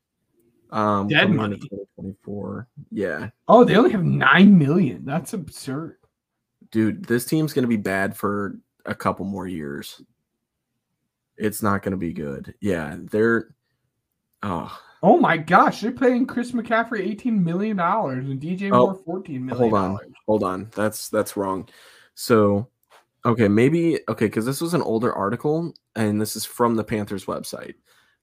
um, 0.71 1.09
Dead 1.09 1.31
money? 1.31 1.57
2024. 1.59 2.69
Yeah, 2.91 3.31
Oh, 3.49 3.65
they 3.65 3.77
only 3.77 3.91
have 3.91 4.05
nine 4.05 4.57
million. 4.59 5.05
That's 5.05 5.33
absurd. 5.33 5.97
dude, 6.71 7.05
this 7.07 7.25
team's 7.25 7.53
gonna 7.55 7.67
be 7.67 7.77
bad 7.79 8.15
for 8.17 8.59
a 8.85 8.95
couple 8.95 9.25
more 9.25 9.47
years. 9.47 10.03
It's 11.37 11.63
not 11.63 11.83
gonna 11.83 11.97
be 11.97 12.13
good. 12.13 12.55
Yeah, 12.61 12.97
they're. 13.11 13.55
Oh, 14.43 14.81
Oh 15.03 15.17
my 15.17 15.37
gosh, 15.37 15.81
they're 15.81 15.93
paying 15.93 16.27
Chris 16.27 16.51
McCaffrey 16.53 17.01
eighteen 17.01 17.43
million 17.45 17.77
dollars 17.77 18.27
and 18.27 18.41
DJ 18.41 18.71
Oh, 18.73 18.87
Moore 18.87 18.95
fourteen 18.95 19.47
million. 19.47 19.71
hold 19.71 19.75
on, 19.75 19.99
hold 20.27 20.43
on. 20.43 20.71
That's 20.75 21.09
that's 21.09 21.37
wrong. 21.37 21.69
So, 22.15 22.69
okay, 23.25 23.47
maybe 23.47 24.01
okay, 24.09 24.27
because 24.27 24.45
this 24.45 24.61
was 24.61 24.75
an 24.75 24.83
older 24.83 25.13
article, 25.13 25.73
and 25.95 26.21
this 26.21 26.35
is 26.35 26.45
from 26.45 26.75
the 26.75 26.83
Panthers 26.83 27.27
website. 27.27 27.75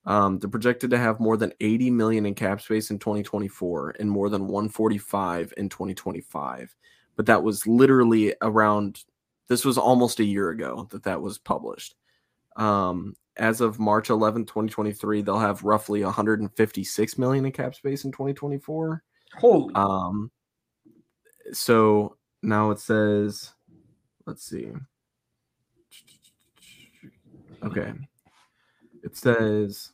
Um, 0.06 0.38
they're 0.38 0.50
projected 0.50 0.90
to 0.92 0.98
have 1.00 1.20
more 1.20 1.38
than 1.38 1.54
80 1.62 1.90
million 1.92 2.26
in 2.28 2.36
cap 2.36 2.62
space 2.62 2.92
in 2.92 3.00
2024 3.00 3.96
and 4.00 4.12
more 4.12 4.30
than 4.30 4.44
145 4.48 5.54
in 5.58 5.68
2025. 5.68 6.76
But 7.16 7.26
that 7.26 7.42
was 7.42 7.66
literally 7.66 8.36
around. 8.42 9.04
This 9.48 9.64
was 9.64 9.78
almost 9.78 10.20
a 10.20 10.26
year 10.26 10.50
ago 10.50 10.88
that 10.92 11.04
that 11.04 11.22
was 11.22 11.38
published. 11.38 11.96
Um, 12.58 13.16
as 13.38 13.62
of 13.62 13.80
March 13.80 14.10
11, 14.10 14.46
2023, 14.46 15.22
they'll 15.22 15.38
have 15.38 15.64
roughly 15.64 16.04
156 16.04 17.18
million 17.18 17.46
in 17.46 17.52
cap 17.52 17.76
space 17.76 18.06
in 18.06 18.12
2024. 18.12 19.04
Holy 19.38 19.74
Um, 19.76 20.32
so 21.52 22.18
now 22.42 22.72
it 22.72 22.80
says, 22.80 23.54
let's 24.26 24.44
see. 24.44 24.72
Okay, 27.64 27.94
it 29.04 29.18
says, 29.18 29.92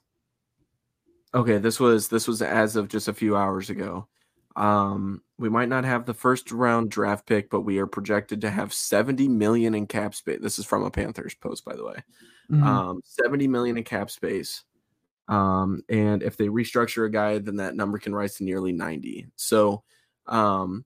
okay, 1.34 1.58
this 1.58 1.80
was 1.80 2.10
this 2.10 2.28
was 2.28 2.42
as 2.42 2.76
of 2.76 2.90
just 2.90 3.08
a 3.08 3.14
few 3.14 3.38
hours 3.38 3.70
ago. 3.70 4.08
Um, 4.56 5.22
we 5.38 5.50
might 5.50 5.70
not 5.70 5.84
have 5.86 6.06
the 6.06 6.14
first 6.14 6.52
round 6.52 6.92
draft 6.92 7.26
pick, 7.26 7.50
but 7.50 7.62
we 7.62 7.78
are 7.80 7.88
projected 7.88 8.42
to 8.42 8.50
have 8.50 8.74
70 8.74 9.28
million 9.28 9.74
in 9.74 9.88
cap 9.88 10.14
space. 10.14 10.40
This 10.42 10.60
is 10.60 10.66
from 10.66 10.84
a 10.84 10.92
Panthers 10.92 11.34
post, 11.36 11.66
by 11.66 11.76
the 11.76 11.86
way 11.86 12.04
Mhm. 12.52 12.64
um, 12.64 13.02
70 13.04 13.48
million 13.48 13.78
in 13.78 13.84
cap 13.84 14.10
space. 14.12 14.64
Um, 15.28 15.84
and 15.88 16.22
if 16.22 16.36
they 16.36 16.48
restructure 16.48 17.06
a 17.06 17.10
guy, 17.10 17.38
then 17.40 17.56
that 17.58 17.76
number 17.76 17.98
can 17.98 18.14
rise 18.14 18.36
to 18.36 18.44
nearly 18.44 18.74
90. 18.74 19.28
So 19.38 19.84
um, 20.28 20.84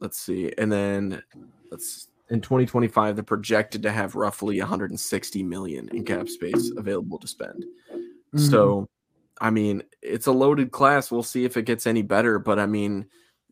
let's 0.00 0.18
see. 0.18 0.52
And 0.58 0.70
then 0.70 1.22
let's 1.70 2.08
in 2.28 2.40
2025, 2.40 3.16
they're 3.16 3.22
projected 3.22 3.82
to 3.84 3.92
have 3.92 4.14
roughly 4.16 4.58
160 4.60 5.42
million 5.44 5.88
in 5.90 6.04
cap 6.04 6.28
space 6.28 6.70
available 6.76 7.18
to 7.18 7.26
spend. 7.26 7.64
Mhm. 8.34 8.40
So 8.50 8.88
I 9.40 9.50
mean, 9.50 9.82
it's 10.02 10.26
a 10.26 10.32
loaded 10.32 10.70
class. 10.70 11.10
We'll 11.10 11.22
see 11.22 11.44
if 11.44 11.56
it 11.56 11.66
gets 11.66 11.86
any 11.86 12.02
better. 12.02 12.38
But 12.38 12.58
I 12.58 12.66
mean, 12.66 13.06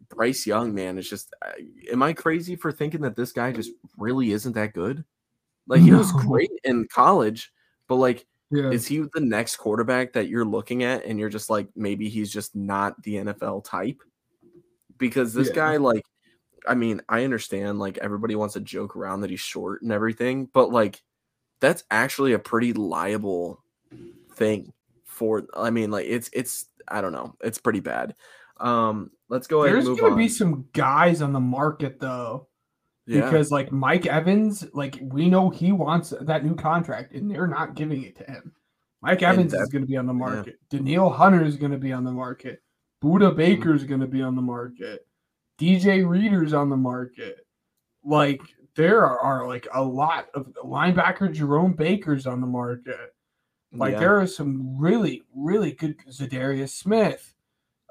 Bryce 0.08 0.46
Young, 0.46 0.74
man, 0.74 0.98
it's 0.98 1.08
just, 1.08 1.34
am 1.92 2.02
I 2.02 2.12
crazy 2.12 2.56
for 2.56 2.72
thinking 2.72 3.02
that 3.02 3.16
this 3.16 3.32
guy 3.32 3.52
just 3.52 3.70
really 3.98 4.32
isn't 4.32 4.54
that 4.54 4.72
good? 4.72 5.04
Like 5.66 5.80
he 5.80 5.92
was 5.92 6.12
great 6.12 6.50
in 6.64 6.86
college, 6.88 7.52
but 7.88 7.96
like 7.96 8.26
yeah. 8.50 8.70
is 8.70 8.86
he 8.86 9.04
the 9.14 9.20
next 9.20 9.56
quarterback 9.56 10.12
that 10.12 10.28
you're 10.28 10.44
looking 10.44 10.82
at 10.84 11.04
and 11.04 11.18
you're 11.18 11.30
just 11.30 11.50
like 11.50 11.68
maybe 11.74 12.08
he's 12.08 12.30
just 12.30 12.54
not 12.54 13.02
the 13.02 13.16
NFL 13.16 13.64
type? 13.64 14.00
Because 14.98 15.32
this 15.32 15.48
Yeah. 15.48 15.54
guy 15.54 15.76
like 15.78 16.04
I 16.66 16.74
mean, 16.74 17.02
I 17.08 17.24
understand 17.24 17.78
like 17.78 17.98
everybody 17.98 18.34
wants 18.34 18.54
to 18.54 18.60
joke 18.60 18.96
around 18.96 19.20
that 19.20 19.30
he's 19.30 19.40
short 19.40 19.82
and 19.82 19.92
everything, 19.92 20.46
but 20.52 20.70
like 20.70 21.02
that's 21.60 21.84
actually 21.90 22.32
a 22.32 22.38
pretty 22.38 22.72
liable 22.72 23.62
thing 24.32 24.72
for 25.14 25.44
I 25.54 25.70
mean 25.70 25.90
like 25.90 26.06
it's 26.06 26.28
it's 26.32 26.66
I 26.88 27.00
don't 27.00 27.12
know, 27.12 27.34
it's 27.42 27.58
pretty 27.58 27.80
bad. 27.80 28.14
Um 28.58 29.10
let's 29.28 29.46
go 29.46 29.62
ahead 29.62 29.74
There's 29.74 29.86
and 29.86 29.92
move 29.92 30.00
gonna 30.00 30.12
on. 30.12 30.18
be 30.18 30.28
some 30.28 30.66
guys 30.72 31.22
on 31.22 31.32
the 31.32 31.40
market 31.40 31.98
though. 32.00 32.48
yeah. 33.06 33.22
Because 33.22 33.50
like 33.50 33.72
Mike 33.72 34.06
Evans, 34.06 34.66
like 34.74 34.98
we 35.02 35.28
know 35.28 35.50
he 35.50 35.72
wants 35.72 36.12
that 36.20 36.44
new 36.44 36.54
contract 36.54 37.14
and 37.14 37.30
they're 37.30 37.46
not 37.46 37.74
giving 37.74 38.02
it 38.04 38.16
to 38.16 38.24
him. 38.24 38.52
Mike 39.02 39.22
Evans 39.22 39.52
is 39.52 39.68
going 39.68 39.82
to 39.82 39.88
be 39.88 39.98
on 39.98 40.06
the 40.06 40.14
market. 40.14 40.58
Danielle 40.70 41.10
Hunter 41.10 41.44
is 41.44 41.56
going 41.56 41.72
to 41.72 41.78
be 41.78 41.92
on 41.92 42.04
the 42.04 42.10
market. 42.12 42.62
Budda 43.02 43.36
Baker 43.36 43.74
is 43.74 43.84
going 43.84 44.00
to 44.00 44.06
be 44.06 44.22
on 44.22 44.34
the 44.34 44.40
market. 44.40 45.06
DJ 45.60 46.08
Reader's 46.08 46.54
on 46.54 46.70
the 46.70 46.76
market. 46.76 47.46
Like 48.02 48.40
there 48.76 49.04
are, 49.04 49.18
are 49.20 49.46
like 49.46 49.68
a 49.74 49.82
lot 49.82 50.28
of 50.34 50.46
linebacker 50.64 51.30
Jerome 51.32 51.74
Baker's 51.74 52.26
on 52.26 52.40
the 52.40 52.46
market. 52.46 53.13
Like 53.74 53.92
Yeah. 53.94 54.00
there 54.00 54.20
are 54.20 54.26
some 54.26 54.76
really, 54.78 55.22
really 55.34 55.72
good 55.72 55.96
Za'Darius 56.08 56.70
Smith. 56.70 57.34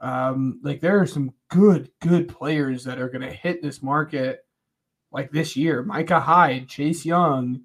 Um, 0.02 0.60
like 0.64 0.82
there 0.82 1.00
are 1.00 1.06
some 1.06 1.34
good, 1.50 1.92
good 2.02 2.28
players 2.28 2.84
that 2.86 3.00
are 3.00 3.10
gonna 3.10 3.32
hit 3.32 3.62
this 3.62 3.82
market 3.82 4.46
like 5.12 5.32
this 5.32 5.56
year. 5.56 5.84
Micah 5.84 6.20
Hyde, 6.20 6.68
Chase 6.68 7.06
Young. 7.06 7.62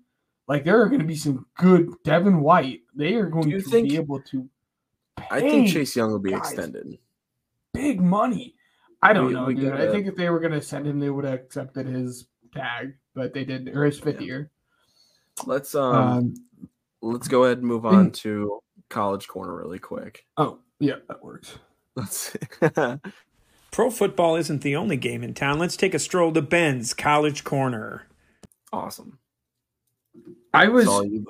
Like 0.47 0.65
there 0.65 0.81
are 0.81 0.89
gonna 0.89 1.05
be 1.05 1.17
some 1.17 1.47
good 1.57 1.93
Devin 2.05 2.41
White. 2.41 2.83
They 2.95 3.15
are 3.15 3.27
going 3.29 3.51
to 3.51 3.61
think- 3.61 3.89
be 3.91 3.97
able 3.97 4.21
to 4.23 4.49
I 5.31 5.41
think 5.41 5.69
Chase 5.73 5.97
Young 5.97 6.11
will 6.13 6.19
be 6.21 6.31
guys. 6.31 6.41
extended. 6.53 6.99
big 7.75 8.01
money. 8.01 8.55
I 9.03 9.13
don't 9.13 9.27
We- 9.27 9.33
know, 9.35 9.45
we 9.45 9.55
dude. 9.55 9.73
I 9.73 9.77
gotta- 9.79 9.91
think 9.93 10.07
if 10.07 10.17
they 10.17 10.31
were 10.31 10.41
gonna 10.41 10.61
send 10.63 10.87
him, 10.87 10.99
they 10.99 11.11
would 11.11 11.25
have 11.25 11.35
accepted 11.35 11.87
his 11.87 12.27
tag, 12.53 12.95
but 13.15 13.33
they 13.35 13.45
didn't, 13.45 13.77
or 13.77 13.85
his 13.85 14.01
fifth 14.01 14.21
Yeah. 14.21 14.27
year. 14.27 14.51
Let's 15.47 15.75
um, 15.75 15.95
Um, 15.95 16.35
let's 17.03 17.29
go 17.29 17.45
ahead 17.45 17.59
and 17.59 17.67
move 17.67 17.87
on 17.87 18.11
to 18.11 18.61
college 18.89 19.29
corner 19.29 19.57
really 19.57 19.79
quick. 19.79 20.25
oh, 20.37 20.59
yeah, 20.81 20.97
that 21.09 21.23
works. 21.23 21.59
Let's 21.95 22.37
Pro 23.71 23.91
football 23.91 24.37
isn't 24.37 24.63
the 24.63 24.77
only 24.77 24.97
game 24.97 25.23
in 25.23 25.35
town. 25.35 25.59
Let's 25.59 25.77
take 25.77 25.95
a 25.95 25.99
stroll 25.99 26.33
to 26.33 26.43
Ben's 26.43 26.95
College 26.95 27.45
Corner. 27.45 28.07
awesome. 28.73 29.19
I 30.55 30.69
was 30.69 30.87
you, 30.87 31.27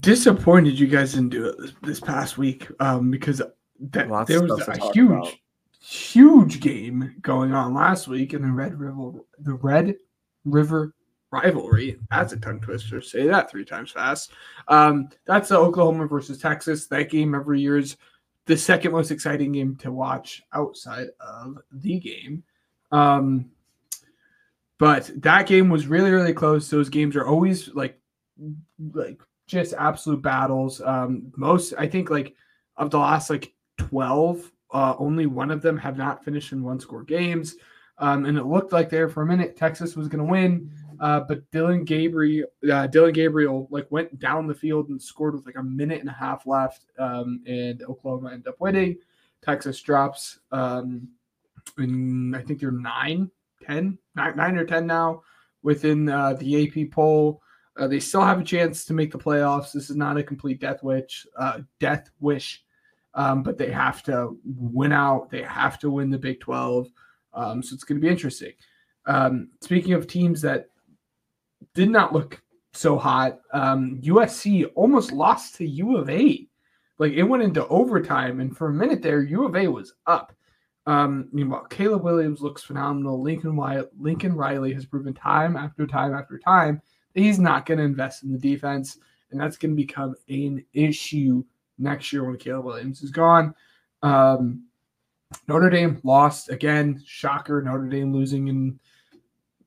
disappointed 0.00 0.78
you 0.78 0.88
guys 0.88 1.12
didn't 1.12 1.30
do 1.30 1.46
it 1.46 1.58
this, 1.58 1.72
this 1.82 2.00
past 2.00 2.38
week 2.38 2.68
um, 2.80 3.10
because 3.10 3.40
that 3.80 4.10
Lots 4.10 4.28
there 4.28 4.42
was 4.42 4.66
a 4.66 4.92
huge, 4.92 5.10
about. 5.10 5.34
huge 5.80 6.60
game 6.60 7.14
going 7.22 7.52
on 7.54 7.74
last 7.74 8.08
week 8.08 8.34
in 8.34 8.42
the 8.42 8.50
Red 8.50 8.78
River, 8.78 9.12
the 9.38 9.54
Red 9.54 9.96
River 10.44 10.94
rivalry. 11.30 11.98
That's 12.10 12.32
a 12.32 12.38
tongue 12.38 12.60
twister. 12.60 13.00
Say 13.00 13.26
that 13.26 13.50
three 13.50 13.64
times 13.64 13.90
fast. 13.90 14.32
Um, 14.68 15.08
that's 15.26 15.50
the 15.50 15.58
Oklahoma 15.58 16.06
versus 16.06 16.38
Texas. 16.38 16.86
That 16.86 17.10
game 17.10 17.34
every 17.34 17.60
year 17.60 17.78
is 17.78 17.96
the 18.46 18.56
second 18.56 18.92
most 18.92 19.10
exciting 19.10 19.52
game 19.52 19.76
to 19.76 19.92
watch 19.92 20.42
outside 20.52 21.08
of 21.20 21.58
the 21.70 21.98
game. 21.98 22.42
Um, 22.90 23.50
but 24.78 25.10
that 25.16 25.46
game 25.46 25.68
was 25.68 25.86
really, 25.86 26.10
really 26.10 26.32
close. 26.32 26.70
Those 26.70 26.88
games 26.88 27.16
are 27.16 27.26
always 27.26 27.68
like, 27.74 28.00
like 28.94 29.20
just 29.46 29.74
absolute 29.74 30.22
battles. 30.22 30.80
Um, 30.80 31.32
most, 31.36 31.74
I 31.76 31.88
think, 31.88 32.10
like 32.10 32.34
of 32.76 32.90
the 32.90 32.98
last 32.98 33.28
like 33.28 33.52
twelve, 33.76 34.50
uh, 34.72 34.94
only 34.98 35.26
one 35.26 35.50
of 35.50 35.62
them 35.62 35.76
have 35.76 35.98
not 35.98 36.24
finished 36.24 36.52
in 36.52 36.62
one 36.62 36.80
score 36.80 37.02
games. 37.02 37.56
Um, 37.98 38.26
and 38.26 38.38
it 38.38 38.44
looked 38.44 38.72
like 38.72 38.88
there 38.88 39.08
for 39.08 39.22
a 39.22 39.26
minute 39.26 39.56
Texas 39.56 39.96
was 39.96 40.06
going 40.06 40.24
to 40.24 40.30
win, 40.30 40.70
uh, 41.00 41.20
but 41.20 41.50
Dillon 41.50 41.84
Gabriel, 41.84 42.48
uh, 42.70 42.86
Dillon 42.86 43.12
Gabriel, 43.12 43.68
like 43.70 43.86
went 43.90 44.18
down 44.18 44.46
the 44.46 44.54
field 44.54 44.88
and 44.88 45.00
scored 45.00 45.34
with 45.34 45.46
like 45.46 45.56
a 45.56 45.62
minute 45.62 46.00
and 46.00 46.08
a 46.08 46.12
half 46.12 46.46
left, 46.46 46.86
um, 46.98 47.42
and 47.46 47.82
Oklahoma 47.82 48.32
ended 48.32 48.48
up 48.48 48.60
winning. 48.60 48.98
Texas 49.42 49.80
drops, 49.80 50.40
um, 50.52 51.08
in 51.78 52.34
I 52.34 52.42
think 52.42 52.60
they're 52.60 52.70
nine, 52.70 53.30
10, 53.64 53.98
nine, 54.14 54.36
nine 54.36 54.56
or 54.56 54.64
ten 54.64 54.86
now 54.86 55.22
within 55.62 56.08
uh, 56.08 56.34
the 56.34 56.66
AP 56.66 56.90
poll. 56.90 57.42
Uh, 57.76 57.86
they 57.86 58.00
still 58.00 58.24
have 58.24 58.40
a 58.40 58.44
chance 58.44 58.84
to 58.84 58.94
make 58.94 59.12
the 59.12 59.18
playoffs. 59.18 59.72
This 59.72 59.90
is 59.90 59.96
not 59.96 60.16
a 60.16 60.22
complete 60.22 60.60
death 60.60 60.82
wish, 60.82 61.26
uh, 61.36 61.60
death 61.78 62.10
wish, 62.18 62.64
um, 63.14 63.42
but 63.42 63.56
they 63.56 63.70
have 63.70 64.02
to 64.04 64.36
win 64.44 64.92
out. 64.92 65.30
They 65.30 65.42
have 65.42 65.78
to 65.80 65.90
win 65.90 66.10
the 66.10 66.18
Big 66.18 66.40
Twelve. 66.40 66.88
Um, 67.34 67.62
so 67.62 67.74
it's 67.74 67.84
going 67.84 68.00
to 68.00 68.04
be 68.04 68.10
interesting. 68.10 68.52
Um, 69.06 69.50
speaking 69.60 69.92
of 69.92 70.06
teams 70.06 70.40
that 70.42 70.70
did 71.74 71.90
not 71.90 72.12
look 72.12 72.40
so 72.72 72.98
hot, 72.98 73.40
um, 73.52 74.00
USC 74.02 74.70
almost 74.74 75.12
lost 75.12 75.56
to 75.56 75.66
U 75.66 75.96
of 75.96 76.08
A. 76.10 76.46
Like 76.98 77.12
it 77.12 77.22
went 77.22 77.42
into 77.42 77.66
overtime, 77.68 78.40
and 78.40 78.56
for 78.56 78.68
a 78.68 78.72
minute 78.72 79.02
there, 79.02 79.22
U 79.22 79.44
of 79.44 79.56
A 79.56 79.68
was 79.68 79.94
up. 80.06 80.32
Um, 80.86 81.28
know, 81.32 81.66
Caleb 81.70 82.02
Williams 82.02 82.40
looks 82.40 82.62
phenomenal. 82.62 83.22
Lincoln 83.22 83.56
Wy- 83.56 83.84
Lincoln 83.98 84.34
Riley 84.34 84.72
has 84.72 84.86
proven 84.86 85.12
time 85.14 85.56
after 85.56 85.86
time 85.86 86.14
after 86.14 86.38
time 86.38 86.80
he's 87.18 87.38
not 87.38 87.66
going 87.66 87.78
to 87.78 87.84
invest 87.84 88.22
in 88.22 88.32
the 88.32 88.38
defense, 88.38 88.98
and 89.30 89.40
that's 89.40 89.56
going 89.56 89.72
to 89.72 89.76
become 89.76 90.14
an 90.28 90.64
issue 90.72 91.44
next 91.78 92.12
year 92.12 92.24
when 92.24 92.36
Caleb 92.36 92.64
Williams 92.64 93.02
is 93.02 93.10
gone. 93.10 93.54
Um, 94.02 94.64
Notre 95.46 95.70
Dame 95.70 96.00
lost 96.04 96.50
again. 96.50 97.02
Shocker. 97.06 97.60
Notre 97.62 97.88
Dame 97.88 98.12
losing 98.12 98.48
in 98.48 98.80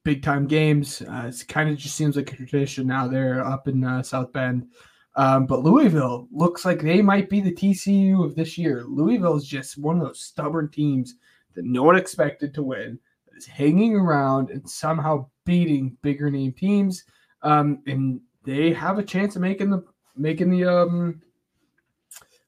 big 0.04 0.24
time 0.24 0.48
games. 0.48 1.02
Uh, 1.02 1.32
it 1.34 1.48
kind 1.48 1.70
of 1.70 1.78
just 1.78 1.96
seems 1.96 2.16
like 2.16 2.32
a 2.34 2.36
tradition 2.36 2.88
now. 2.88 3.08
They're 3.08 3.46
up 3.46 3.68
in 3.68 3.84
uh, 3.84 4.04
South 4.04 4.32
Bend. 4.34 4.68
Um, 5.16 5.46
but 5.46 5.64
Louisville 5.64 6.28
looks 6.32 6.64
like 6.64 6.80
they 6.80 7.02
might 7.02 7.30
be 7.30 7.42
the 7.42 7.54
TCU 7.54 8.24
of 8.24 8.36
this 8.36 8.58
year. 8.58 8.86
Louisville 8.88 9.36
is 9.36 9.46
just 9.46 9.78
one 9.78 10.00
of 10.00 10.08
those 10.08 10.22
stubborn 10.22 10.70
teams 10.70 11.16
that 11.54 11.66
no 11.66 11.84
one 11.84 11.98
expected 11.98 12.54
to 12.54 12.64
win, 12.64 12.98
that 13.28 13.38
is 13.38 13.46
hanging 13.46 13.96
around 13.96 14.50
and 14.52 14.68
somehow 14.70 15.28
beating 15.46 15.98
bigger 16.02 16.32
name 16.32 16.54
teams. 16.54 17.04
Um, 17.44 17.82
and 17.88 18.22
they 18.44 18.72
have 18.74 19.00
a 19.00 19.04
chance 19.04 19.36
of 19.36 19.42
making 19.42 19.70
the 19.70 19.84
making 20.16 20.50
the 20.50 20.66
um, 20.66 21.22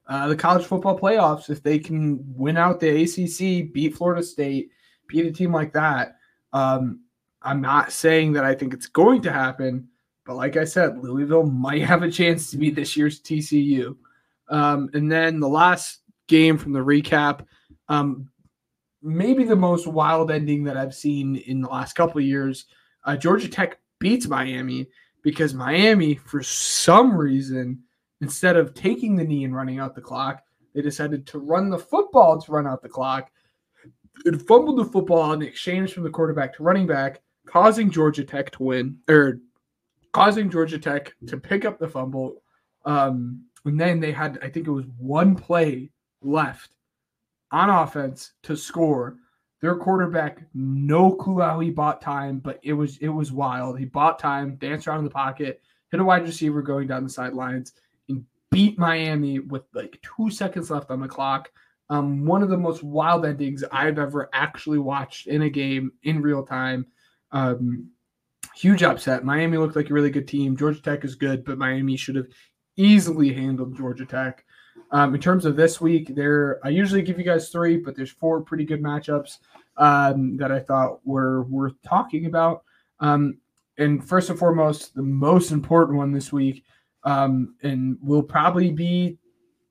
uh, 0.08 0.28
the 0.28 0.36
college 0.36 0.66
football 0.66 0.98
playoffs 0.98 1.50
if 1.50 1.62
they 1.64 1.80
can 1.80 2.24
win 2.36 2.58
out 2.58 2.80
the 2.80 3.04
ACC, 3.04 3.74
beat 3.74 3.96
Florida 3.96 4.24
State, 4.24 4.70
beat 5.08 5.26
a 5.26 5.32
team 5.32 5.52
like 5.52 5.74
that. 5.74 6.16
Um, 6.54 7.02
I'm 7.44 7.62
not 7.62 7.92
saying 7.92 8.34
that 8.34 8.46
I 8.46 8.56
think 8.56 8.74
it's 8.74 8.88
going 8.88 9.22
to 9.24 9.32
happen, 9.32 9.88
but 10.26 10.36
like 10.36 10.58
I 10.58 10.64
said, 10.64 10.98
Louisville 10.98 11.46
might 11.46 11.84
have 11.84 12.04
a 12.04 12.12
chance 12.12 12.50
to 12.52 12.58
be 12.58 12.70
this 12.70 12.96
year's 12.96 13.22
TCU. 13.22 13.96
Um, 14.50 14.90
and 14.94 15.12
then 15.12 15.40
the 15.40 15.48
last 15.48 16.02
game 16.28 16.58
from 16.58 16.74
the 16.74 16.80
recap, 16.80 17.46
um, 17.90 18.30
maybe 19.02 19.44
the 19.44 19.56
most 19.56 19.88
wild 19.88 20.32
ending 20.32 20.64
that 20.64 20.78
I've 20.78 20.96
seen 20.96 21.36
in 21.36 21.62
the 21.62 21.68
last 21.68 21.94
couple 21.94 22.20
of 22.20 22.26
years. 22.26 22.66
Uh, 23.04 23.18
Georgia 23.18 23.50
Tech 23.50 23.80
beats 24.00 24.28
Miami 24.28 24.88
because 25.22 25.54
Miami, 25.54 26.16
for 26.16 26.42
some 26.42 27.16
reason, 27.16 27.84
instead 28.22 28.56
of 28.56 28.74
taking 28.74 29.16
the 29.16 29.24
knee 29.24 29.44
and 29.44 29.56
running 29.56 29.80
out 29.80 29.96
the 29.96 30.02
clock, 30.02 30.44
they 30.74 30.82
decided 30.82 31.28
to 31.28 31.40
run 31.40 31.70
the 31.70 31.78
football 31.78 32.42
to 32.42 32.52
run 32.52 32.66
out 32.66 32.82
the 32.82 32.90
clock. 32.90 33.30
It 34.26 34.42
fumbled 34.44 34.78
the 34.78 34.86
football 34.86 35.34
in 35.34 35.42
exchange 35.42 35.94
from 35.94 36.04
the 36.04 36.10
quarterback 36.10 36.56
to 36.56 36.64
running 36.64 36.88
back, 36.88 37.22
causing 37.54 37.92
Georgia 37.92 38.24
Tech 38.24 38.50
to 38.50 38.64
win, 38.64 38.98
or 39.08 39.40
causing 40.12 40.50
Georgia 40.50 40.80
Tech 40.80 41.14
to 41.28 41.38
pick 41.38 41.66
up 41.66 41.78
the 41.78 41.88
fumble. 41.88 42.42
Um, 42.84 43.46
and 43.64 43.80
then 43.80 44.00
they 44.00 44.12
had, 44.12 44.40
I 44.42 44.50
think 44.50 44.66
it 44.66 44.72
was 44.72 44.86
one 44.98 45.36
play 45.36 45.92
left 46.24 46.72
on 47.52 47.70
offense 47.70 48.34
to 48.44 48.58
score. 48.58 49.18
Their 49.62 49.76
quarterback, 49.76 50.42
no 50.56 51.14
clue 51.14 51.42
how 51.42 51.60
he 51.60 51.70
bought 51.70 52.02
time, 52.02 52.40
but 52.40 52.60
it 52.64 52.74
was 52.74 52.98
it 52.98 53.08
was 53.08 53.32
wild. 53.32 53.80
He 53.80 53.86
bought 53.86 54.20
time, 54.20 54.56
danced 54.56 54.88
around 54.88 55.00
in 55.00 55.06
the 55.06 55.12
pocket, 55.12 55.62
hit 55.92 56.02
a 56.02 56.04
wide 56.04 56.24
receiver 56.24 56.64
going 56.64 56.88
down 56.88 57.04
the 57.04 57.10
sidelines, 57.10 57.74
and 58.10 58.26
beat 58.50 58.80
Miami 58.80 59.40
with 59.40 59.64
like 59.74 60.02
two 60.02 60.30
seconds 60.32 60.72
left 60.72 60.90
on 60.90 61.00
the 61.00 61.08
clock. 61.08 61.52
Um, 61.90 62.26
one 62.26 62.42
of 62.42 62.50
the 62.50 62.58
most 62.58 62.84
wild 62.84 63.26
endings 63.26 63.64
I've 63.72 64.00
ever 64.00 64.28
actually 64.34 64.80
watched 64.80 65.28
in 65.28 65.44
a 65.44 65.50
game 65.50 65.92
in 66.02 66.22
real 66.22 66.44
time. 66.44 66.88
Um, 67.34 67.90
huge 68.56 68.84
upset. 68.84 69.26
Miami 69.26 69.58
looked 69.58 69.76
like 69.76 69.90
a 69.90 69.94
really 69.94 70.10
good 70.10 70.28
team. 70.28 70.56
Georgia 70.56 70.82
Tech 70.82 71.04
is 71.04 71.16
good, 71.16 71.44
but 71.44 71.58
Miami 71.58 71.98
should 71.98 72.16
have 72.16 72.28
easily 72.78 73.34
handled 73.34 73.76
Georgia 73.76 74.06
Tech. 74.06 74.46
Um, 74.92 75.14
in 75.16 75.22
terms 75.22 75.46
of 75.46 75.56
this 75.56 75.82
week, 75.82 76.16
there 76.16 76.60
I 76.64 76.70
usually 76.70 77.02
give 77.02 77.18
you 77.18 77.26
guys 77.26 77.50
three, 77.50 77.78
but 77.78 77.96
there's 77.96 78.12
four 78.12 78.42
pretty 78.42 78.64
good 78.64 78.82
matchups 78.82 79.40
um, 79.78 80.38
that 80.38 80.52
I 80.52 80.60
thought 80.60 81.06
were 81.06 81.44
worth 81.44 81.76
talking 81.84 82.28
about. 82.28 82.64
Um, 83.00 83.38
and 83.78 84.08
first 84.08 84.30
and 84.30 84.38
foremost, 84.38 84.94
the 84.94 85.02
most 85.02 85.52
important 85.52 85.98
one 85.98 86.12
this 86.12 86.32
week, 86.32 86.64
um, 87.04 87.56
and 87.64 87.98
will 88.02 88.24
probably 88.24 88.72
be 88.72 89.18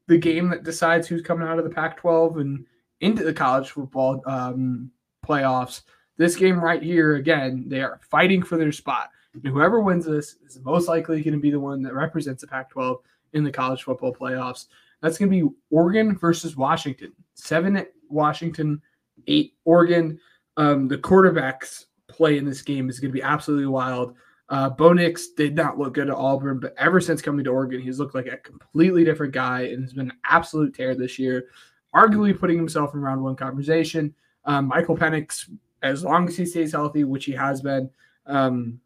the 0.09 0.19
game 0.19 0.49
that 0.51 0.65
decides 0.65 1.07
who's 1.07 1.23
coming 1.23 1.47
out 1.47 1.59
of 1.59 1.65
the 1.65 1.71
Pac-12 1.71 2.41
and 2.41 2.67
into 3.01 3.23
the 3.23 3.33
college 3.33 3.71
football 3.71 4.21
um, 4.27 4.91
playoffs. 5.25 5.83
This 6.17 6.37
game 6.37 6.61
right 6.61 6.83
here, 6.83 7.17
again, 7.17 7.65
they 7.67 7.81
are 7.81 8.01
fighting 8.11 8.43
for 8.43 8.57
their 8.57 8.73
spot. 8.73 9.11
And 9.35 9.47
whoever 9.47 9.81
wins 9.81 10.05
this 10.05 10.37
is 10.47 10.61
most 10.61 10.89
likely 10.89 11.23
going 11.23 11.35
to 11.35 11.41
be 11.41 11.51
the 11.51 11.61
one 11.61 11.83
that 11.83 11.95
represents 11.95 12.43
the 12.43 12.47
Pac 12.47 12.71
12 12.71 12.99
in 13.33 13.45
the 13.45 13.51
college 13.51 13.83
football 13.83 14.15
playoffs. 14.15 14.67
That's 15.01 15.19
going 15.19 15.31
to 15.31 15.49
be 15.49 15.55
Oregon 15.71 16.17
versus 16.17 16.57
Washington. 16.57 17.13
Seven 17.35 17.87
Washington, 18.09 18.81
eight 19.27 19.55
Oregon. 19.65 20.19
Um, 20.57 20.87
the 20.87 20.99
quarterbacks 20.99 21.87
play 22.09 22.37
in 22.37 22.45
this 22.45 22.63
game 22.63 22.89
is 22.89 23.01
going 23.01 23.11
to 23.11 23.19
be 23.19 23.23
absolutely 23.23 23.67
wild. 23.67 24.15
Uh, 24.49 24.69
Bo 24.69 24.93
Nix 24.93 25.29
did 25.29 25.57
not 25.57 25.79
look 25.79 25.95
good 25.95 26.11
at 26.11 26.15
Auburn, 26.15 26.61
but 26.61 26.75
ever 26.77 27.01
since 27.01 27.23
coming 27.23 27.45
to 27.45 27.51
Oregon, 27.51 27.81
he's 27.81 27.99
looked 27.99 28.15
like 28.15 28.27
a 28.27 28.37
completely 28.37 29.03
different 29.03 29.33
guy 29.33 29.63
and 29.63 29.83
has 29.83 29.95
been 29.95 30.11
an 30.11 30.19
absolute 30.27 30.75
tear 30.75 30.95
this 30.95 31.19
year, 31.19 31.47
arguably 31.95 32.39
putting 32.39 32.59
himself 32.59 32.93
in 32.93 33.01
round 33.01 33.23
one 33.23 33.35
conversation. 33.35 34.15
Um, 34.45 34.67
Michael 34.67 34.97
Penix 34.97 35.49
as 35.83 36.05
long 36.05 36.29
as 36.29 36.37
he 36.37 36.47
stays 36.47 36.73
healthy, 36.73 37.05
which 37.05 37.25
he 37.25 37.33
has 37.33 37.61
been. 37.61 37.91
Um, 38.27 38.81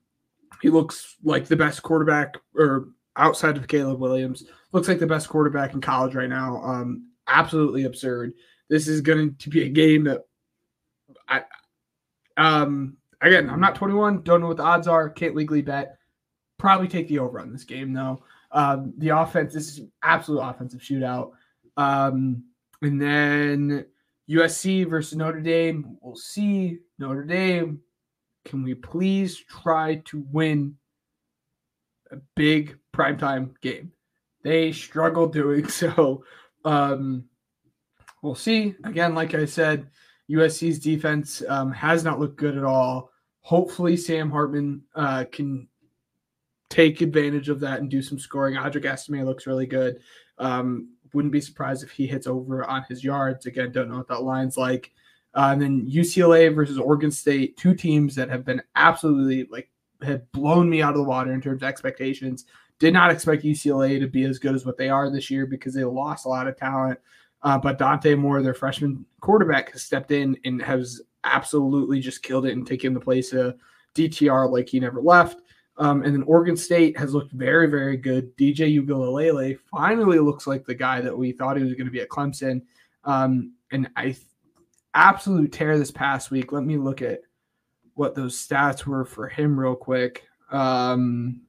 he 0.63 0.71
looks 0.71 1.17
like 1.23 1.47
the 1.47 1.57
best 1.57 1.83
quarterback, 1.83 2.37
or 2.55 2.89
outside 3.17 3.57
of 3.57 3.69
Caleb 3.69 4.01
Williams, 4.01 4.45
looks 4.73 4.89
like 4.89 4.99
the 4.99 5.07
best 5.07 5.29
quarterback 5.29 5.75
in 5.75 5.81
college 5.81 6.15
right 6.15 6.29
now. 6.29 6.57
Um, 6.63 7.11
absolutely 7.27 7.85
absurd. 7.85 8.33
This 8.69 8.89
is 8.89 9.01
going 9.01 9.37
to 9.37 9.51
be 9.51 9.65
a 9.65 9.69
game 9.69 10.05
that 10.05 10.23
I, 11.29 11.43
um, 12.37 12.97
again, 13.21 13.51
I'm 13.51 13.61
not 13.61 13.75
21, 13.75 14.23
don't 14.23 14.41
know 14.41 14.49
what 14.49 14.57
the 14.57 14.63
odds 14.63 14.89
are, 14.89 15.11
can't 15.11 15.37
legally 15.37 15.63
bet. 15.63 15.99
Probably 16.59 16.89
take 16.89 17.09
the 17.09 17.19
over 17.19 17.39
on 17.39 17.53
this 17.53 17.65
game 17.65 17.93
though. 17.93 18.23
Um, 18.51 18.95
the 18.99 19.11
offense, 19.11 19.53
this 19.53 19.69
is 19.69 19.83
absolute 20.03 20.41
offensive 20.41 20.81
shootout. 20.81 21.33
Um, 21.77 22.45
and 22.83 23.01
then 23.01 23.87
USC 24.29 24.89
versus 24.89 25.17
Notre 25.17 25.41
Dame. 25.41 25.97
We'll 26.01 26.17
see. 26.17 26.79
Notre 26.99 27.25
Dame, 27.25 27.81
can 28.45 28.63
we 28.63 28.75
please 28.75 29.37
try 29.39 30.03
to 30.07 30.25
win 30.33 30.77
a 32.11 32.17
big 32.35 32.79
primetime 32.95 33.61
game? 33.61 33.93
They 34.43 34.73
struggle 34.73 35.27
doing 35.27 35.69
so. 35.69 36.25
Um, 36.65 37.25
we'll 38.23 38.35
see. 38.35 38.75
Again, 38.85 39.15
like 39.15 39.35
I 39.35 39.45
said, 39.45 39.89
USC's 40.31 40.79
defense 40.79 41.43
um, 41.49 41.73
has 41.73 42.03
not 42.05 42.19
looked 42.19 42.37
good 42.37 42.57
at 42.57 42.65
all. 42.65 43.11
Hopefully, 43.43 43.97
Sam 43.97 44.31
Hartman 44.31 44.83
uh, 44.95 45.25
can 45.31 45.69
take 46.69 47.01
advantage 47.01 47.49
of 47.49 47.61
that 47.61 47.79
and 47.79 47.89
do 47.89 48.03
some 48.03 48.19
scoring. 48.19 48.57
Audric 48.57 48.85
Estime 48.85 49.25
looks 49.25 49.47
really 49.47 49.67
good. 49.67 50.01
Um, 50.39 50.96
wouldn't 51.17 51.33
be 51.33 51.41
surprised 51.41 51.83
if 51.83 51.91
he 51.91 52.07
hits 52.07 52.27
over 52.27 52.63
on 52.65 52.85
his 52.89 53.03
yards. 53.03 53.47
Again, 53.47 53.73
don't 53.73 53.89
know 53.89 53.97
what 53.97 54.09
that 54.09 54.23
line's 54.23 54.59
like. 54.59 54.93
Uh, 55.35 55.49
and 55.53 55.61
then 55.61 55.91
UCLA 55.91 56.55
versus 56.55 56.79
Oregon 56.79 57.11
State, 57.11 57.57
two 57.57 57.75
teams 57.75 58.15
that 58.15 58.29
have 58.29 58.45
been 58.45 58.63
absolutely 58.77 59.49
like 59.51 59.71
have 60.03 60.31
blown 60.33 60.69
me 60.69 60.83
out 60.83 60.91
of 60.91 60.99
the 60.99 61.03
water 61.03 61.33
in 61.33 61.41
terms 61.41 61.63
of 61.63 61.69
expectations. 61.69 62.45
Did 62.79 62.93
not 62.93 63.11
expect 63.11 63.45
UCLA 63.45 63.99
to 63.99 64.07
be 64.07 64.25
as 64.25 64.39
good 64.39 64.55
as 64.55 64.67
what 64.67 64.77
they 64.77 64.91
are 64.91 65.11
this 65.11 65.31
year 65.31 65.47
because 65.47 65.73
they 65.73 65.85
lost 65.85 66.27
a 66.27 66.29
lot 66.29 66.47
of 66.47 66.59
talent. 66.59 67.01
Uh, 67.43 67.57
but 67.57 67.79
Dante 67.79 68.15
Moore, 68.15 68.43
their 68.43 68.55
freshman 68.55 69.07
quarterback, 69.21 69.73
has 69.73 69.83
stepped 69.83 70.11
in 70.11 70.37
and 70.45 70.61
has 70.61 71.01
absolutely 71.25 72.01
just 72.01 72.23
killed 72.23 72.45
it 72.45 72.53
and 72.53 72.67
taken 72.67 72.93
the 72.93 73.01
place 73.01 73.33
of 73.33 73.57
DTR 73.95 74.51
like 74.51 74.69
he 74.69 74.81
never 74.81 75.01
left. 75.01 75.41
Um, 75.79 76.03
and 76.03 76.15
then 76.15 76.23
Oregon 76.23 76.57
State 76.57 76.99
has 76.99 77.13
looked 77.13 77.33
very, 77.33 77.67
very 77.67 77.97
good. 77.97 78.35
DJ 78.37 78.81
Uiagalelei 78.81 79.59
finally 79.71 80.19
looks 80.19 80.47
like 80.47 80.65
the 80.65 80.75
guy 80.75 81.01
that 81.01 81.17
we 81.17 81.33
thought 81.33 81.57
he 81.57 81.63
was 81.63 81.75
going 81.75 81.87
to 81.87 81.93
be 81.93 82.01
at 82.01 82.09
Clemson. 82.09 82.63
Um, 83.05 83.53
and 83.71 83.89
I 83.95 84.05
th- 84.05 84.21
absolute 84.95 85.53
tear 85.53 85.79
this 85.79 85.91
past 85.91 86.31
week. 86.31 86.53
Let 86.53 86.65
me 86.65 86.79
look 86.79 87.03
at 87.03 87.21
what 87.95 88.15
those 88.15 88.37
stats 88.37 88.87
were 88.87 89.05
for 89.05 89.29
him 89.29 89.59
real 89.59 89.77
quick. 89.77 90.25
Um, 90.51 91.43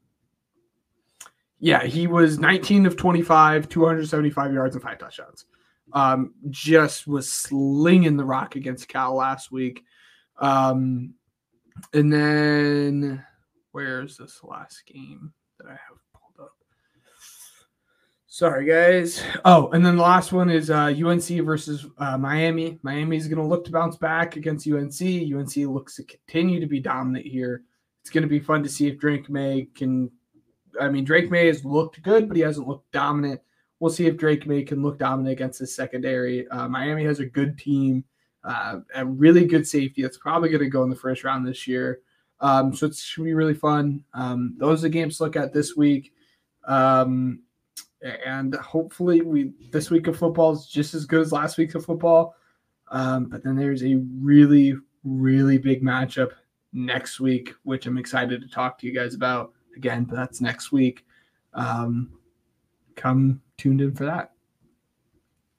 yeah, 1.60 1.84
he 1.84 2.08
was 2.08 2.38
19 2.38 2.86
of 2.86 2.98
25, 2.98 3.70
275 3.70 4.54
yards 4.54 4.76
and 4.76 4.84
five 4.84 4.98
touchdowns. 5.00 5.46
Um, 5.94 6.34
just 6.50 7.08
was 7.08 7.32
slinging 7.32 8.18
the 8.18 8.26
rock 8.26 8.56
against 8.56 8.90
Cal 8.90 9.16
last 9.16 9.52
week. 9.52 9.84
Um, 10.38 11.14
and 11.94 12.12
then 12.12 13.26
where's 13.78 14.18
this 14.18 14.44
last 14.44 14.88
game 14.88 15.32
that 15.60 15.68
I 15.68 15.74
have 15.74 16.00
pulled 16.12 16.48
up? 16.48 16.56
Sorry, 18.26 18.66
guys. 18.66 19.24
Oh, 19.46 19.70
and 19.70 19.86
then 19.86 19.98
the 19.98 20.02
last 20.02 20.34
one 20.34 20.50
is 20.50 20.72
uh, 20.72 20.92
UNC 20.98 21.28
versus 21.46 21.86
uh, 22.00 22.18
Miami. 22.18 22.80
Miami 22.82 23.18
is 23.18 23.28
going 23.28 23.38
to 23.38 23.46
look 23.46 23.64
to 23.66 23.72
bounce 23.72 23.96
back 23.96 24.36
against 24.36 24.68
UNC. 24.68 25.00
UNC 25.00 25.56
looks 25.58 25.98
to 25.98 26.04
continue 26.06 26.60
to 26.60 26.66
be 26.66 26.80
dominant 26.80 27.28
here. 27.28 27.62
It's 28.02 28.10
going 28.10 28.24
to 28.24 28.28
be 28.28 28.40
fun 28.40 28.64
to 28.64 28.70
see 28.70 28.88
if 28.88 28.98
Drake 28.98 29.30
Maye 29.30 29.68
can. 29.76 30.10
I 30.82 30.90
mean, 30.90 31.04
Drake 31.04 31.30
Maye 31.30 31.46
has 31.46 31.64
looked 31.64 32.02
good, 32.02 32.28
but 32.28 32.36
he 32.36 32.42
hasn't 32.42 32.68
looked 32.68 32.92
dominant. 32.92 33.42
We'll 33.80 33.92
see 33.92 34.08
if 34.08 34.18
Drake 34.18 34.48
Maye 34.48 34.64
can 34.64 34.82
look 34.82 34.98
dominant 34.98 35.34
against 35.34 35.60
his 35.60 35.76
secondary. 35.76 36.48
Uh, 36.48 36.68
Miami 36.68 37.06
has 37.06 37.20
a 37.20 37.28
good 37.28 37.60
team, 37.60 38.06
uh, 38.44 38.80
a 38.96 39.06
really 39.06 39.46
good 39.46 39.68
safety 39.68 40.02
that's 40.02 40.18
probably 40.18 40.50
going 40.50 40.64
to 40.64 40.68
go 40.68 40.82
in 40.82 40.90
the 40.90 40.96
first 40.96 41.24
round 41.24 41.48
this 41.48 41.68
year. 41.68 42.00
Um, 42.40 42.76
so 42.76 42.86
it 42.86 42.96
should 42.96 43.24
be 43.24 43.34
really 43.34 43.54
fun. 43.54 44.04
Um, 44.14 44.56
those 44.58 44.80
are 44.80 44.84
the 44.84 44.90
games 44.90 45.18
to 45.18 45.24
look 45.24 45.36
at 45.36 45.54
this 45.54 45.76
week. 45.76 46.14
Um, 46.68 47.42
and 48.26 48.54
hopefully 48.56 49.22
we 49.22 49.54
this 49.72 49.90
week 49.90 50.08
of 50.08 50.18
football 50.18 50.54
is 50.54 50.68
just 50.68 50.94
as 50.94 51.06
good 51.06 51.22
as 51.22 51.32
last 51.32 51.58
week 51.58 51.74
of 51.76 51.86
football. 51.86 52.36
Um, 52.90 53.26
but 53.26 53.44
then 53.44 53.56
there's 53.56 53.84
a 53.84 53.96
really, 54.22 54.76
really 55.04 55.58
big 55.58 55.82
matchup 55.84 56.32
next 56.74 57.20
week, 57.20 57.54
which 57.64 57.86
I'm 57.88 57.98
excited 57.98 58.42
to 58.42 58.48
talk 58.48 58.78
to 58.80 58.88
you 58.88 58.94
guys 58.94 59.16
about 59.16 59.54
again, 59.76 60.04
but 60.04 60.16
that's 60.16 60.42
next 60.42 60.72
week. 60.72 61.06
Um, 61.54 62.12
come 62.96 63.42
tuned 63.58 63.82
in 63.82 63.94
for 63.96 64.06
that. 64.06 64.32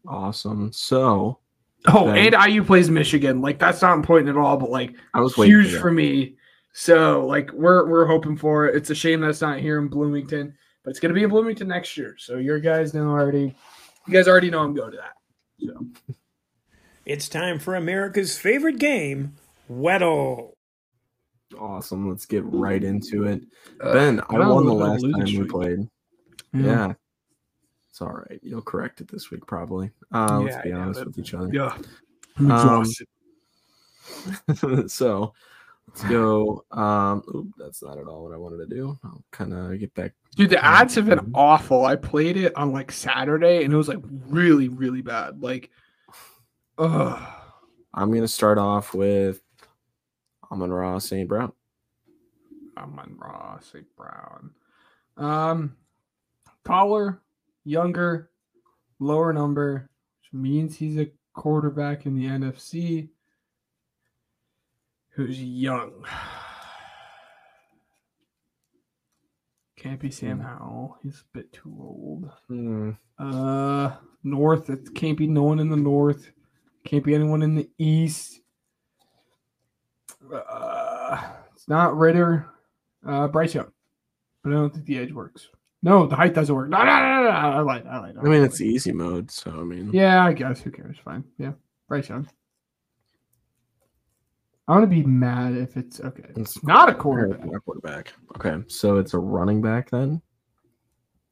Awesome. 0.07 0.73
So 0.73 1.41
Oh, 1.87 2.07
Ben. 2.07 2.35
and 2.35 2.53
IU 2.53 2.65
plays 2.65 2.91
Michigan. 2.91 3.41
Like 3.41 3.59
that's 3.59 3.83
not 3.83 3.97
important 3.97 4.29
at 4.31 4.37
all, 4.37 4.57
but 4.57 4.71
like 4.71 4.95
I 5.15 5.21
was 5.21 5.35
huge 5.35 5.75
for, 5.77 5.91
me. 5.93 6.37
So 6.81 7.27
like 7.27 7.51
we're 7.53 7.89
we're 7.89 8.07
hoping 8.07 8.37
for 8.37 8.67
it. 8.69 8.77
It's 8.77 8.89
a 8.91 8.95
shame 8.95 9.21
that's 9.21 9.41
not 9.41 9.59
here 9.59 9.81
in 9.81 9.89
Bloomington, 9.89 10.55
but 10.85 10.91
it's 10.91 11.01
gonna 11.01 11.13
be 11.13 11.25
in 11.25 11.29
Bloomington 11.29 11.67
next 11.67 11.97
year. 11.97 12.15
So 12.19 12.37
your 12.37 12.61
guys 12.61 12.95
know 12.95 13.09
already. 13.09 13.53
You 14.07 14.13
guys 14.13 14.29
already 14.29 14.49
know 14.49 14.61
I'm 14.61 14.75
going 14.75 14.93
to 14.93 14.99
that. 14.99 15.15
So 15.59 15.87
It's 17.05 17.29
time 17.29 17.59
for 17.59 17.75
America's 17.75 18.39
favorite 18.39 18.79
game, 18.79 19.35
Weddle. 19.69 20.53
Awesome. 21.59 22.09
Let's 22.09 22.27
get 22.27 22.45
right 22.45 22.85
into 22.85 23.25
it. 23.25 23.43
Uh, 23.81 23.93
ben, 23.95 24.21
I 24.31 24.39
won 24.39 24.65
the 24.65 24.73
last 24.73 25.03
lose 25.03 25.15
time 25.15 25.25
we 25.25 25.33
streak. 25.33 25.51
played. 25.51 25.79
Yeah. 26.55 26.63
Yeah. 26.63 26.93
It's 27.91 28.01
all 28.01 28.13
right. 28.13 28.39
You'll 28.41 28.63
correct 28.63 29.01
it 29.01 29.09
this 29.11 29.33
week, 29.33 29.45
probably. 29.49 29.91
Uh, 30.15 30.39
let's 30.43 30.55
Yeah, 30.55 30.63
be 30.63 30.69
yeah, 30.69 30.77
honest 30.79 31.05
with 31.05 31.19
each 31.19 31.35
other. 31.35 31.51
yeah. 31.53 31.77
Um, 32.39 32.87
so 34.89 35.33
let's 35.89 36.05
go. 36.05 36.65
Um, 36.71 37.23
oop, 37.35 37.49
that's 37.59 37.83
not 37.83 37.99
at 37.99 38.07
all 38.07 38.25
what 38.25 38.33
I 38.33 38.37
wanted 38.37 38.69
to 38.69 38.75
do. 38.75 38.99
I'll 39.05 39.25
kind 39.31 39.53
of 39.53 39.79
get 39.79 39.95
back. 39.95 40.13
Dude, 40.37 40.51
the 40.51 40.65
ads 40.65 40.95
have 40.95 41.07
been 41.07 41.31
awful. 41.35 41.85
I 41.85 41.97
played 41.97 42.37
it 42.37 42.55
on 42.57 42.73
like 42.73 42.93
Saturday 42.93 43.65
and 43.65 43.73
it 43.73 43.77
was 43.77 43.89
like 43.89 43.99
really, 44.29 44.69
really 44.69 45.03
bad. 45.03 45.43
Like, 45.43 45.71
ugh. 46.79 47.35
I'm 47.95 48.13
gonna 48.13 48.29
start 48.29 48.59
off 48.59 48.95
with 48.95 49.41
Amon-Ra 50.53 50.99
St. 50.99 51.29
Brown. 51.29 51.53
Amon-Ra, 52.77 53.59
St. 53.61 53.87
Brown. 53.97 54.51
Um, 55.17 55.77
taller, 56.65 57.21
younger, 57.65 58.31
lower 59.01 59.33
number, 59.33 59.91
which 60.21 60.33
means 60.33 60.77
he's 60.77 60.99
a 60.99 61.11
quarterback 61.33 62.07
in 62.07 62.15
the 62.15 62.27
NFC 62.27 63.09
who's 65.19 65.43
young. 65.43 66.05
Can't 69.77 69.99
be 70.01 70.11
Sam 70.13 70.39
Hmm. 70.39 70.45
Howell. 70.45 70.99
He's 71.03 71.21
a 71.23 71.37
bit 71.37 71.53
too 71.53 71.77
old. 71.81 72.31
Hmm. 72.47 72.93
Uh, 73.19 73.97
North. 74.23 74.71
It 74.71 74.95
can't 74.95 75.19
be 75.19 75.27
no 75.27 75.43
one 75.43 75.59
in 75.59 75.71
the 75.71 75.77
North. 75.77 76.31
Can't 76.85 77.03
be 77.05 77.15
anyone 77.17 77.43
in 77.43 77.57
the 77.57 77.69
East. 77.79 78.41
Uh, 80.33 81.21
it's 81.53 81.67
not 81.69 81.97
Ridder. 81.99 82.47
Uh, 83.05 83.27
Bryce 83.27 83.55
Young. 83.55 83.73
But 84.45 84.51
I 84.53 84.55
don't 84.57 84.73
think 84.73 84.87
the 84.87 84.99
edge 84.99 85.13
works. 85.13 85.49
No, 85.83 86.07
the 86.07 86.15
height 86.17 86.35
doesn't 86.35 86.55
work. 86.55 86.69
No, 86.69 86.79
no, 86.79 86.85
no, 86.85 87.15
no, 87.15 87.23
no. 87.25 87.29
I 87.31 87.61
lied. 87.61 87.87
I 87.89 87.99
lied. 87.99 88.17
I 88.19 88.23
mean, 88.23 88.43
it's 88.45 88.61
easy 88.61 88.93
mode, 88.93 89.31
so 89.33 89.51
I 89.51 89.65
mean, 89.65 89.91
Yeah, 89.93 90.25
I 90.25 90.33
guess. 90.33 90.61
Who 90.61 90.71
cares? 90.71 90.97
Fine. 91.05 91.25
Yeah. 91.39 91.53
Bryce 91.89 92.09
Young. 92.09 92.29
I 94.69 94.73
want 94.73 94.83
to 94.83 94.87
be 94.87 95.03
mad 95.03 95.57
if 95.57 95.79
it's 95.79 95.99
okay. 96.01 96.29
It's 96.37 96.63
not 96.63 96.91
a 96.91 96.95
quarterback. 96.95 97.43
not 97.43 97.55
a 97.55 97.61
quarterback. 97.61 98.13
Okay, 98.37 98.63
so 98.69 98.99
it's 98.99 99.15
a 99.15 99.19
running 99.19 99.63
back 99.63 99.91
then. 99.91 100.21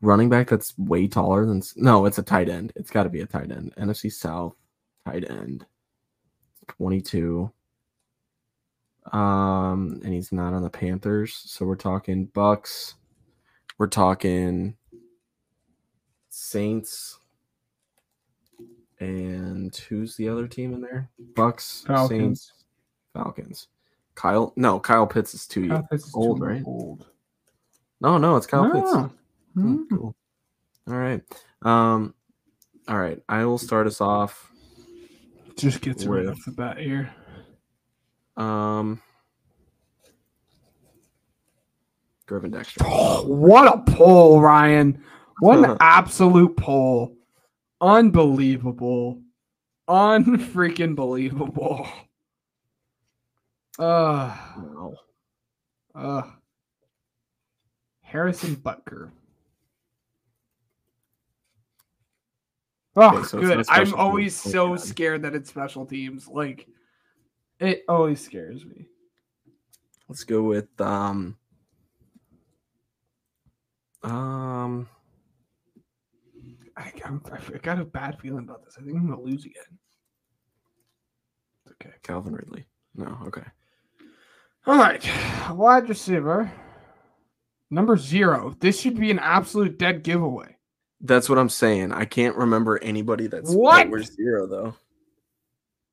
Running 0.01 0.31
back 0.31 0.49
that's 0.49 0.77
way 0.79 1.07
taller 1.07 1.45
than 1.45 1.63
no, 1.77 2.07
it's 2.07 2.17
a 2.17 2.23
tight 2.23 2.49
end. 2.49 2.73
It's 2.77 2.91
got 2.91 3.03
to 3.03 3.11
be 3.11 3.21
a 3.21 3.27
tight 3.27 3.51
end. 3.51 3.75
NFC 3.79 4.11
South 4.11 4.55
tight 5.05 5.29
end, 5.31 5.67
twenty-two. 6.69 7.53
Um, 9.13 10.01
and 10.03 10.13
he's 10.15 10.33
not 10.33 10.55
on 10.55 10.63
the 10.63 10.71
Panthers, 10.71 11.35
so 11.45 11.67
we're 11.67 11.77
talking 11.77 12.27
Bucks. 12.27 12.95
We're 13.79 13.87
talking 13.87 14.77
Saints. 16.31 17.19
And 18.99 19.77
who's 19.77 20.17
the 20.17 20.29
other 20.29 20.49
team 20.49 20.73
in 20.73 20.81
there? 20.81 21.11
Bucks, 21.35 21.85
Falcons. 21.87 22.19
Saints, 22.19 22.53
Falcons. 23.17 23.69
Kyle, 24.15 24.53
no, 24.57 24.79
Kyle 24.81 25.07
Pitts 25.07 25.35
is 25.35 25.47
too 25.47 25.69
Kyle 25.69 25.89
old, 26.15 26.41
right? 26.41 26.63
Old. 26.65 27.07
No, 28.01 28.19
no, 28.19 28.37
it's 28.37 28.47
Kyle 28.47 28.71
Pitts. 28.71 28.93
Hmm, 29.55 29.75
Hmm. 29.75 29.83
cool. 29.97 30.15
All 30.89 30.95
right. 30.95 31.23
Um, 31.63 32.15
all 32.89 32.99
right. 32.99 33.23
I 33.29 33.45
will 33.47 33.59
start 33.59 33.87
us 33.87 34.01
off. 34.01 34.51
Just 35.57 35.81
gets 35.81 36.05
it 36.05 36.09
right 36.11 36.27
off 36.27 36.39
the 36.45 36.53
bat 36.53 36.79
here. 36.79 37.11
Um, 38.37 39.01
Gervon 42.29 42.51
Dexter. 42.53 42.85
What 42.85 43.73
a 43.73 43.79
pull, 43.93 44.41
Ryan. 44.41 45.03
What 45.41 45.69
an 45.69 45.77
absolute 45.81 46.57
pull. 46.57 47.17
Unbelievable. 47.81 49.23
Unfreaking 49.89 50.95
believable. 50.95 51.87
Uh, 53.79 54.35
no. 54.59 54.95
uh, 55.95 56.23
Harrison 58.03 58.57
Butker. 58.57 59.11
Oh, 62.99 63.19
Okay, 63.19 63.27
so 63.27 63.41
good. 63.41 63.65
I'm 63.69 63.95
always 63.95 64.35
so 64.35 64.77
scared 64.77 65.23
that 65.23 65.35
it's 65.35 65.51
special 65.51 65.85
teams. 65.85 66.27
Like, 66.27 66.67
it 67.61 67.85
always 67.89 68.25
scares 68.25 68.65
me. 68.65 68.87
Let's 70.09 70.25
go 70.25 70.43
with 70.43 70.81
um. 70.81 71.37
Um, 74.03 74.89
I, 76.77 76.93
I'm, 77.05 77.21
I 77.33 77.59
got 77.59 77.81
a 77.81 77.85
bad 77.85 78.19
feeling 78.21 78.45
about 78.45 78.65
this. 78.65 78.77
I 78.79 78.85
think 78.85 78.97
I'm 78.97 79.09
gonna 79.09 79.21
lose 79.21 79.45
again. 79.45 79.65
Okay. 81.73 81.95
Calvin 82.03 82.35
Ridley. 82.35 82.67
No, 82.95 83.19
okay. 83.27 83.43
All 84.67 84.77
right. 84.77 85.09
Wide 85.51 85.89
receiver. 85.89 86.51
Number 87.71 87.97
zero. 87.97 88.55
This 88.61 88.81
should 88.81 88.99
be 88.99 89.11
an 89.11 89.19
absolute 89.19 89.79
dead 89.79 90.03
giveaway. 90.03 90.57
That's 91.01 91.29
what 91.29 91.39
I'm 91.39 91.49
saying. 91.49 91.93
I 91.93 92.05
can't 92.05 92.37
remember 92.37 92.83
anybody 92.83 93.27
that's 93.27 93.53
What? 93.55 93.91
that 93.91 94.05
zero 94.07 94.47
though. 94.47 94.75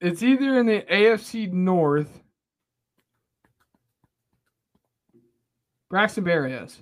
It's 0.01 0.23
either 0.23 0.59
in 0.59 0.65
the 0.65 0.81
AFC 0.81 1.51
North. 1.51 2.21
Braxton 5.89 6.23
Berrios. 6.23 6.77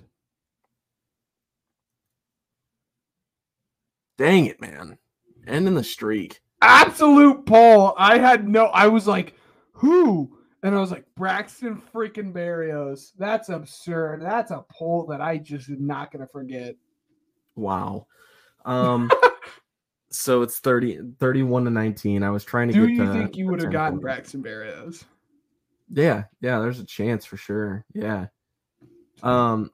Dang 4.18 4.46
it, 4.46 4.60
man! 4.60 4.98
End 5.46 5.66
in 5.66 5.74
the 5.74 5.84
streak. 5.84 6.40
Absolute 6.60 7.44
poll. 7.44 7.94
I 7.98 8.18
had 8.18 8.48
no, 8.48 8.66
I 8.66 8.86
was 8.86 9.06
like, 9.06 9.34
who? 9.72 10.38
And 10.62 10.74
I 10.76 10.80
was 10.80 10.90
like, 10.92 11.04
Braxton 11.16 11.82
freaking 11.92 12.32
Berrios. 12.32 13.12
That's 13.18 13.48
absurd. 13.48 14.22
That's 14.22 14.52
a 14.52 14.64
poll 14.70 15.06
that 15.06 15.20
I 15.20 15.38
just 15.38 15.68
am 15.68 15.86
not 15.86 16.12
going 16.12 16.24
to 16.24 16.30
forget. 16.30 16.76
Wow. 17.56 18.06
Um. 18.64 19.10
so 20.10 20.42
it's 20.42 20.58
30, 20.60 21.00
31 21.18 21.64
to 21.64 21.70
nineteen. 21.70 22.22
I 22.22 22.30
was 22.30 22.44
trying 22.44 22.68
to 22.68 22.74
Do 22.74 22.86
get. 22.86 22.96
you 22.96 23.06
the- 23.06 23.12
think 23.12 23.36
you 23.36 23.48
would 23.48 23.60
have 23.60 23.72
gotten. 23.72 23.98
Braxton 23.98 24.42
Berrios? 24.42 25.04
Yeah, 25.94 26.24
yeah, 26.40 26.58
there's 26.60 26.78
a 26.80 26.84
chance 26.84 27.24
for 27.26 27.36
sure. 27.36 27.84
Yeah. 27.92 28.26
Um 29.22 29.70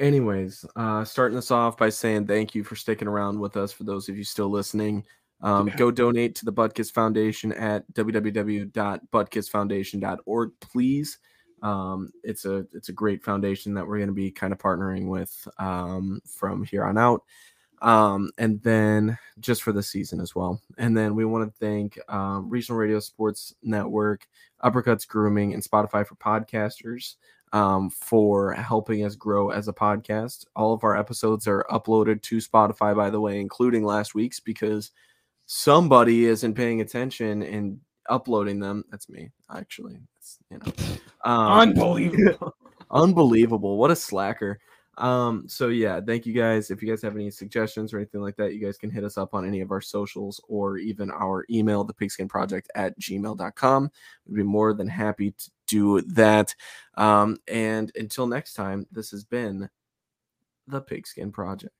anyways, 0.00 0.64
uh 0.74 1.04
starting 1.04 1.36
this 1.36 1.50
off 1.50 1.76
by 1.76 1.90
saying 1.90 2.26
thank 2.26 2.54
you 2.54 2.64
for 2.64 2.74
sticking 2.76 3.06
around 3.06 3.38
with 3.38 3.56
us 3.56 3.70
for 3.72 3.84
those 3.84 4.08
of 4.08 4.16
you 4.18 4.24
still 4.24 4.48
listening. 4.50 5.04
Um 5.42 5.68
Yeah. 5.68 5.76
go 5.76 5.90
donate 5.90 6.34
to 6.36 6.44
the 6.44 6.52
Butkus 6.52 6.92
Foundation 6.92 7.52
at 7.52 7.90
www.butkusfoundation.org 7.94 10.50
please. 10.60 11.18
Um 11.62 12.10
it's 12.22 12.44
a 12.44 12.66
it's 12.72 12.88
a 12.88 12.92
great 12.92 13.22
foundation 13.22 13.74
that 13.74 13.86
we're 13.86 13.98
going 13.98 14.08
to 14.08 14.14
be 14.14 14.30
kind 14.30 14.52
of 14.52 14.58
partnering 14.58 15.08
with 15.08 15.46
um 15.58 16.20
from 16.26 16.64
here 16.64 16.84
on 16.84 16.98
out. 16.98 17.22
Um, 17.82 18.30
and 18.36 18.62
then 18.62 19.16
just 19.38 19.62
for 19.62 19.72
the 19.72 19.82
season 19.82 20.20
as 20.20 20.34
well. 20.34 20.60
And 20.76 20.94
then 20.94 21.14
we 21.14 21.24
want 21.24 21.50
to 21.50 21.58
thank 21.58 21.98
um, 22.12 22.50
Regional 22.50 22.78
Radio 22.78 23.00
Sports 23.00 23.54
Network, 23.62 24.28
Uppercuts 24.62 25.08
Grooming, 25.08 25.54
and 25.54 25.62
Spotify 25.62 26.06
for 26.06 26.14
podcasters 26.16 27.14
um, 27.54 27.88
for 27.88 28.52
helping 28.52 29.02
us 29.06 29.14
grow 29.14 29.48
as 29.48 29.66
a 29.66 29.72
podcast. 29.72 30.44
All 30.54 30.74
of 30.74 30.84
our 30.84 30.94
episodes 30.94 31.48
are 31.48 31.64
uploaded 31.70 32.20
to 32.24 32.36
Spotify, 32.36 32.94
by 32.94 33.08
the 33.08 33.18
way, 33.20 33.40
including 33.40 33.82
last 33.82 34.14
week's, 34.14 34.40
because 34.40 34.90
somebody 35.52 36.26
isn't 36.26 36.54
paying 36.54 36.80
attention 36.80 37.42
and 37.42 37.80
uploading 38.08 38.60
them. 38.60 38.84
That's 38.88 39.08
me, 39.08 39.32
actually. 39.52 39.98
It's, 40.16 40.38
you 40.48 40.58
know, 40.58 40.72
um, 41.24 41.70
Unbelievable. 41.70 42.54
unbelievable. 42.92 43.76
What 43.76 43.90
a 43.90 43.96
slacker. 43.96 44.60
Um, 44.96 45.48
so 45.48 45.66
yeah, 45.66 46.00
thank 46.06 46.24
you 46.24 46.32
guys. 46.32 46.70
If 46.70 46.80
you 46.80 46.88
guys 46.88 47.02
have 47.02 47.16
any 47.16 47.32
suggestions 47.32 47.92
or 47.92 47.96
anything 47.96 48.20
like 48.20 48.36
that, 48.36 48.54
you 48.54 48.60
guys 48.60 48.78
can 48.78 48.90
hit 48.90 49.02
us 49.02 49.18
up 49.18 49.34
on 49.34 49.44
any 49.44 49.60
of 49.60 49.72
our 49.72 49.80
socials 49.80 50.40
or 50.46 50.76
even 50.76 51.10
our 51.10 51.44
email, 51.50 51.82
the 51.82 51.94
pigskin 51.94 52.28
project 52.28 52.70
at 52.76 52.96
gmail.com. 53.00 53.90
We'd 54.28 54.36
be 54.36 54.42
more 54.44 54.72
than 54.72 54.86
happy 54.86 55.32
to 55.32 55.50
do 55.66 56.00
that. 56.02 56.54
Um, 56.96 57.38
and 57.48 57.90
until 57.96 58.28
next 58.28 58.54
time, 58.54 58.86
this 58.92 59.10
has 59.10 59.24
been 59.24 59.68
the 60.68 60.80
Pigskin 60.80 61.32
Project. 61.32 61.74